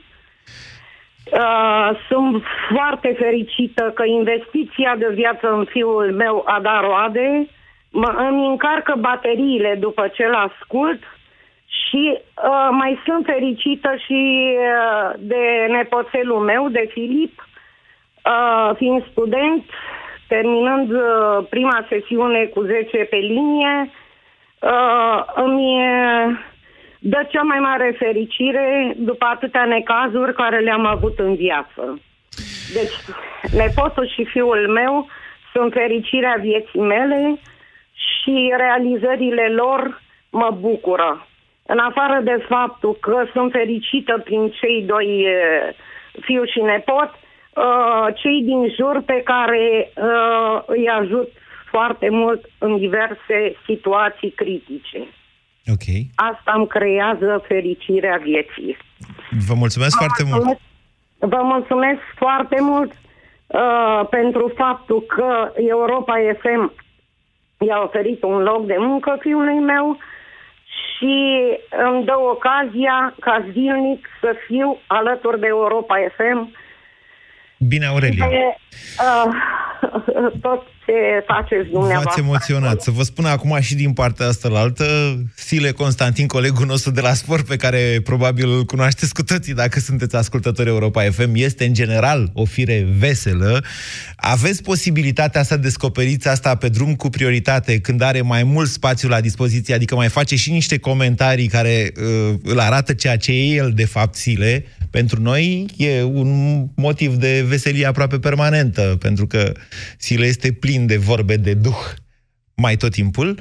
Uh, 1.32 1.90
sunt 2.08 2.42
foarte 2.74 3.14
fericită 3.18 3.90
că 3.94 4.04
investiția 4.04 4.96
de 4.96 5.08
viață 5.14 5.52
în 5.52 5.64
fiul 5.64 6.12
meu 6.12 6.42
a 6.46 6.60
dat 6.60 6.80
roade 6.80 7.48
mă, 7.90 8.14
îmi 8.28 8.46
încarcă 8.46 8.94
bateriile 8.98 9.76
după 9.80 10.08
ce 10.08 10.26
l 10.26 10.34
ascult 10.34 11.02
și 11.66 12.18
uh, 12.18 12.68
mai 12.70 13.00
sunt 13.04 13.24
fericită 13.24 13.94
și 14.06 14.54
uh, 14.56 15.12
de 15.18 15.66
nepoțelul 15.68 16.38
meu, 16.38 16.68
de 16.68 16.88
Filip, 16.92 17.46
uh, 18.24 18.76
fiind 18.76 19.04
student, 19.10 19.64
terminând 20.28 20.90
uh, 20.90 21.46
prima 21.50 21.86
sesiune 21.88 22.44
cu 22.44 22.60
10 22.62 22.96
pe 22.96 23.16
linie, 23.16 23.90
uh, 24.60 25.22
îmi 25.34 25.82
dă 26.98 27.26
cea 27.28 27.42
mai 27.42 27.58
mare 27.58 27.94
fericire 27.98 28.94
după 28.96 29.24
atâtea 29.24 29.64
necazuri 29.64 30.34
care 30.34 30.58
le-am 30.58 30.86
avut 30.86 31.18
în 31.18 31.34
viață. 31.34 32.00
Deci, 32.74 32.94
nepotul 33.52 34.08
și 34.08 34.24
fiul 34.24 34.68
meu 34.68 35.06
sunt 35.52 35.72
fericirea 35.72 36.36
vieții 36.40 36.80
mele 36.80 37.38
și 38.28 38.52
realizările 38.56 39.48
lor 39.48 40.02
mă 40.30 40.56
bucură. 40.60 41.26
În 41.66 41.78
afară 41.78 42.20
de 42.24 42.44
faptul 42.48 42.96
că 43.00 43.24
sunt 43.32 43.52
fericită 43.52 44.20
prin 44.24 44.50
cei 44.60 44.82
doi 44.86 45.26
fiu 46.20 46.44
și 46.44 46.60
nepot, 46.60 47.10
cei 48.14 48.42
din 48.42 48.74
jur 48.76 49.02
pe 49.06 49.22
care 49.24 49.92
îi 50.66 50.88
ajut 50.88 51.28
foarte 51.70 52.08
mult 52.10 52.40
în 52.58 52.78
diverse 52.78 53.56
situații 53.66 54.30
critice. 54.30 54.98
Ok. 55.74 55.86
Asta 56.14 56.52
îmi 56.56 56.66
creează 56.66 57.44
fericirea 57.46 58.20
vieții. 58.22 58.76
Vă 59.46 59.54
mulțumesc 59.54 59.96
Vă 59.98 60.04
foarte 60.04 60.22
mulțumesc, 60.24 60.60
mult. 61.18 61.32
Vă 61.32 61.42
mulțumesc 61.42 62.00
foarte 62.16 62.56
mult 62.60 62.92
uh, 63.46 64.06
pentru 64.10 64.52
faptul 64.56 65.00
că 65.02 65.52
Europa 65.54 66.14
FM 66.40 66.72
i-a 67.58 67.82
oferit 67.82 68.22
un 68.22 68.42
loc 68.42 68.66
de 68.66 68.76
muncă 68.78 69.16
fiului 69.20 69.58
meu 69.58 69.98
și 70.98 71.16
îmi 71.70 72.04
dă 72.04 72.18
ocazia 72.18 73.14
ca 73.20 73.46
zilnic 73.52 74.08
să 74.20 74.34
fiu 74.46 74.78
alături 74.86 75.40
de 75.40 75.46
Europa 75.46 75.94
FM 76.16 76.52
Bine, 77.58 77.86
Aurelia. 77.86 78.28
de 78.28 78.56
uh, 79.00 79.34
tot 80.46 80.62
ce 80.86 81.24
faceți 81.26 81.68
dumneavoastră. 81.70 82.02
V-ați 82.04 82.20
emoționat. 82.20 82.80
Să 82.80 82.90
vă 82.90 83.02
spun 83.02 83.24
acum 83.24 83.60
și 83.60 83.74
din 83.74 83.92
partea 83.92 84.26
asta 84.26 84.48
la 84.48 84.58
altă, 84.58 84.84
Sile 85.34 85.70
Constantin, 85.70 86.26
colegul 86.26 86.66
nostru 86.66 86.90
de 86.90 87.00
la 87.00 87.12
sport, 87.12 87.46
pe 87.46 87.56
care 87.56 88.00
probabil 88.04 88.50
îl 88.50 88.64
cunoașteți 88.64 89.14
cu 89.14 89.22
toții 89.22 89.54
dacă 89.54 89.78
sunteți 89.80 90.16
ascultători 90.16 90.68
Europa 90.68 91.02
FM, 91.02 91.32
este 91.34 91.64
în 91.64 91.72
general 91.72 92.30
o 92.32 92.44
fire 92.44 92.86
veselă. 92.98 93.64
Aveți 94.16 94.62
posibilitatea 94.62 95.42
să 95.42 95.56
descoperiți 95.56 96.28
asta 96.28 96.54
pe 96.54 96.68
drum 96.68 96.94
cu 96.94 97.08
prioritate 97.08 97.80
când 97.80 98.02
are 98.02 98.20
mai 98.20 98.42
mult 98.42 98.68
spațiu 98.68 99.08
la 99.08 99.20
dispoziție, 99.20 99.74
adică 99.74 99.94
mai 99.94 100.08
face 100.08 100.36
și 100.36 100.50
niște 100.50 100.78
comentarii 100.78 101.46
care 101.46 101.92
uh, 101.96 102.34
îl 102.42 102.58
arată 102.58 102.92
ceea 102.92 103.16
ce 103.16 103.32
e 103.32 103.54
el 103.54 103.72
de 103.74 103.84
fapt 103.84 104.14
Sile. 104.14 104.64
Pentru 104.90 105.22
noi 105.22 105.66
e 105.76 106.02
un 106.02 106.64
motiv 106.76 107.14
de 107.14 107.44
veselie 107.48 107.86
aproape 107.86 108.18
permanentă, 108.18 108.96
pentru 109.00 109.26
că 109.26 109.52
Sile 109.96 110.26
este 110.26 110.52
plin 110.52 110.86
de 110.86 110.96
vorbe 110.96 111.36
de 111.36 111.54
duh 111.54 111.92
mai 112.60 112.76
tot 112.76 112.90
timpul. 112.90 113.38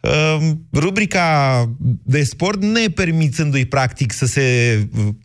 Uh, 0.00 0.36
rubrica 0.72 1.64
de 2.04 2.22
sport, 2.22 2.62
ne 2.62 2.88
permițându-i 2.94 3.66
practic 3.66 4.12
să 4.12 4.26
se, 4.26 4.44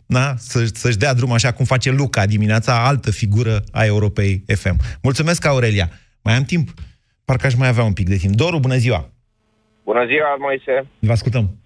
na, 0.06 0.34
să, 0.36 0.64
să-și 0.64 0.98
dea 0.98 1.14
drum 1.14 1.32
așa 1.32 1.52
cum 1.52 1.64
face 1.64 1.90
Luca 1.90 2.26
dimineața, 2.26 2.86
altă 2.86 3.10
figură 3.10 3.62
a 3.72 3.84
Europei 3.84 4.44
FM. 4.46 4.76
Mulțumesc, 5.02 5.46
Aurelia. 5.46 5.88
Mai 6.22 6.34
am 6.34 6.42
timp? 6.42 6.68
Parcă 7.24 7.46
aș 7.46 7.54
mai 7.54 7.68
avea 7.68 7.84
un 7.84 7.92
pic 7.92 8.08
de 8.08 8.16
timp. 8.16 8.34
Doru, 8.34 8.58
bună 8.58 8.76
ziua! 8.76 9.08
Bună 9.84 10.06
ziua, 10.06 10.36
Moise. 10.38 10.86
Vă 10.98 11.12
ascultăm. 11.12 11.56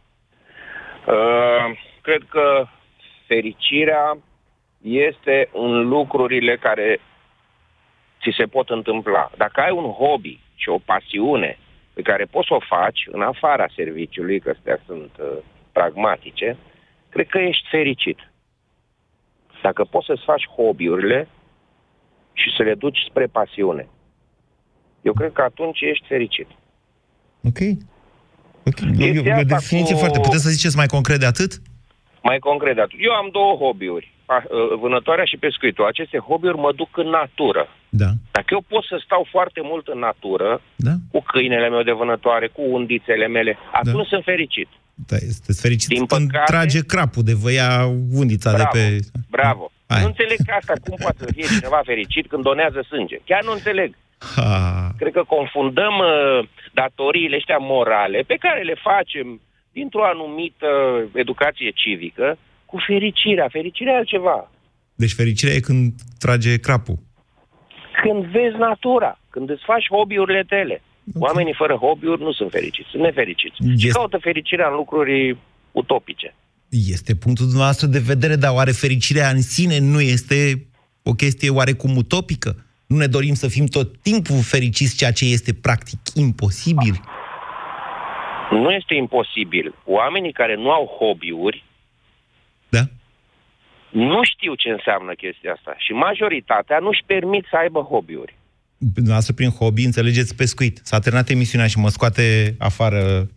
Uh, 1.06 1.78
cred 2.02 2.22
că 2.30 2.66
fericirea 3.28 4.18
este 4.82 5.48
în 5.52 5.88
lucrurile 5.88 6.56
care 6.56 7.00
ți 8.20 8.36
se 8.36 8.44
pot 8.44 8.68
întâmpla. 8.70 9.30
Dacă 9.36 9.60
ai 9.60 9.70
un 9.70 9.90
hobby 9.90 10.40
și 10.54 10.68
o 10.68 10.78
pasiune 10.78 11.58
pe 11.92 12.02
care 12.02 12.24
poți 12.24 12.46
să 12.48 12.54
o 12.54 12.60
faci 12.76 13.00
în 13.10 13.22
afara 13.22 13.66
serviciului, 13.76 14.40
că 14.40 14.50
astea 14.56 14.78
sunt 14.86 15.10
uh, 15.18 15.26
pragmatice, 15.72 16.56
cred 17.08 17.26
că 17.26 17.38
ești 17.38 17.68
fericit. 17.70 18.18
Dacă 19.62 19.84
poți 19.84 20.06
să-ți 20.06 20.24
faci 20.24 20.48
hobby-urile 20.56 21.28
și 22.32 22.48
să 22.56 22.62
le 22.62 22.74
duci 22.74 22.98
spre 23.08 23.26
pasiune, 23.26 23.88
eu 25.02 25.12
cred 25.12 25.32
că 25.32 25.42
atunci 25.42 25.80
ești 25.80 26.06
fericit. 26.06 26.46
Ok. 27.44 27.58
okay. 28.64 28.94
E, 28.98 29.06
e 29.06 29.40
o 29.40 29.42
definiție 29.42 29.94
cu- 29.94 30.00
foarte... 30.00 30.20
Puteți 30.20 30.42
să 30.42 30.50
ziceți 30.50 30.76
mai 30.76 30.86
concret 30.86 31.18
de 31.18 31.26
atât? 31.26 31.52
Mai 32.30 32.38
concret 32.38 32.74
de 32.74 32.80
atât. 32.80 32.98
Eu 33.08 33.12
am 33.20 33.28
două 33.38 33.52
hobby-uri, 33.62 34.06
a- 34.26 34.44
uh, 34.48 34.78
vânătoarea 34.82 35.24
și 35.24 35.36
pescuitul. 35.36 35.84
Aceste 35.84 36.18
hobby-uri 36.28 36.58
mă 36.66 36.72
duc 36.80 36.90
în 37.02 37.08
natură. 37.20 37.64
Da. 38.02 38.10
Dacă 38.30 38.48
eu 38.56 38.62
pot 38.68 38.84
să 38.84 38.96
stau 39.04 39.26
foarte 39.30 39.60
mult 39.70 39.86
în 39.94 39.98
natură, 39.98 40.60
Da. 40.76 40.94
cu 41.12 41.20
câinele 41.22 41.68
meu 41.68 41.82
de 41.82 41.92
vânătoare, 42.02 42.46
cu 42.56 42.62
undițele 42.78 43.26
mele, 43.26 43.58
atunci 43.72 44.06
sunt 44.06 44.24
fericit. 44.24 44.68
Da, 45.08 45.16
sunteți 45.16 45.60
fericit 45.60 45.88
Din 45.88 46.06
când 46.06 46.30
păcate- 46.30 46.52
trage 46.52 46.80
crapul 46.92 47.22
de 47.22 47.34
vă 47.42 47.50
ia 47.52 47.70
undița 48.22 48.50
Bravo. 48.52 48.70
de 48.72 48.78
pe... 48.78 49.20
Bravo. 49.30 49.70
Hai. 49.86 50.00
Nu 50.00 50.06
înțeleg 50.06 50.38
că 50.46 50.52
asta 50.60 50.72
cum 50.84 50.96
poate 51.00 51.18
să 51.24 51.28
fie 51.34 51.46
cineva 51.56 51.80
fericit 51.84 52.26
când 52.28 52.42
donează 52.42 52.80
sânge. 52.88 53.16
Chiar 53.24 53.42
nu 53.44 53.52
înțeleg. 53.52 53.94
Ha. 54.36 54.90
Cred 55.00 55.12
că 55.12 55.22
confundăm 55.36 55.94
uh, 55.98 56.48
datoriile 56.72 57.36
astea 57.36 57.56
morale 57.60 58.18
pe 58.26 58.36
care 58.44 58.62
le 58.62 58.74
facem 58.88 59.40
dintr-o 59.78 60.04
anumită 60.14 60.68
educație 61.24 61.70
civică 61.82 62.26
cu 62.70 62.76
fericirea. 62.86 63.48
Fericirea 63.58 63.92
e 63.94 63.96
altceva. 64.02 64.50
Deci 65.02 65.14
fericirea 65.20 65.54
e 65.54 65.68
când 65.70 65.92
trage 66.18 66.52
crapul. 66.66 66.98
Când 68.02 68.20
vezi 68.24 68.56
natura, 68.68 69.12
când 69.30 69.50
îți 69.50 69.64
faci 69.70 69.86
hobby-urile 69.94 70.44
tale. 70.52 70.82
Oamenii 71.14 71.54
fără 71.62 71.74
hobby-uri 71.74 72.22
nu 72.22 72.32
sunt 72.32 72.50
fericiți, 72.50 72.88
sunt 72.90 73.02
nefericiți. 73.02 73.56
Și 73.56 73.72
Este- 73.74 73.88
caută 73.98 74.18
fericirea 74.20 74.68
în 74.68 74.74
lucruri 74.74 75.36
utopice. 75.72 76.34
Este 76.96 77.14
punctul 77.14 77.44
dumneavoastră 77.44 77.86
de 77.86 77.98
vedere, 77.98 78.36
dar 78.36 78.52
oare 78.54 78.70
fericirea 78.70 79.28
în 79.28 79.42
sine 79.42 79.78
nu 79.78 80.00
este 80.00 80.66
o 81.02 81.12
chestie 81.12 81.50
oarecum 81.50 81.96
utopică? 81.96 82.50
Nu 82.86 82.96
ne 82.96 83.06
dorim 83.06 83.34
să 83.34 83.48
fim 83.48 83.66
tot 83.66 83.96
timpul 84.02 84.40
fericiți, 84.42 84.96
ceea 84.96 85.12
ce 85.12 85.24
este 85.24 85.52
practic 85.54 85.98
imposibil? 86.14 87.00
Nu 88.50 88.70
este 88.70 88.94
imposibil. 88.94 89.74
Oamenii 89.84 90.32
care 90.32 90.54
nu 90.56 90.70
au 90.70 90.86
hobby-uri 90.98 91.64
Da. 92.68 92.80
nu 93.90 94.20
știu 94.24 94.54
ce 94.54 94.68
înseamnă 94.68 95.12
chestia 95.12 95.52
asta 95.52 95.74
și 95.78 95.92
majoritatea 95.92 96.78
nu-și 96.78 97.02
permit 97.06 97.44
să 97.50 97.56
aibă 97.56 97.80
hobby-uri. 97.80 98.36
Dumneavoastră, 98.76 99.34
prin 99.34 99.50
hobby, 99.50 99.84
înțelegeți 99.84 100.36
pescuit. 100.36 100.80
S-a 100.82 100.98
terminat 100.98 101.28
emisiunea 101.28 101.66
și 101.66 101.78
mă 101.78 101.88
scoate 101.88 102.54
afară 102.58 103.28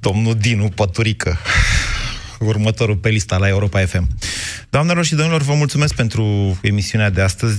domnul 0.00 0.34
Dinu 0.34 0.68
Păturică, 0.68 1.36
următorul 2.40 2.96
pe 2.96 3.08
lista 3.08 3.36
la 3.38 3.48
Europa 3.48 3.80
FM. 3.80 4.06
Doamnelor 4.70 5.04
și 5.04 5.14
domnilor, 5.14 5.42
vă 5.42 5.54
mulțumesc 5.54 5.94
pentru 5.94 6.24
emisiunea 6.62 7.10
de 7.10 7.20
astăzi. 7.20 7.58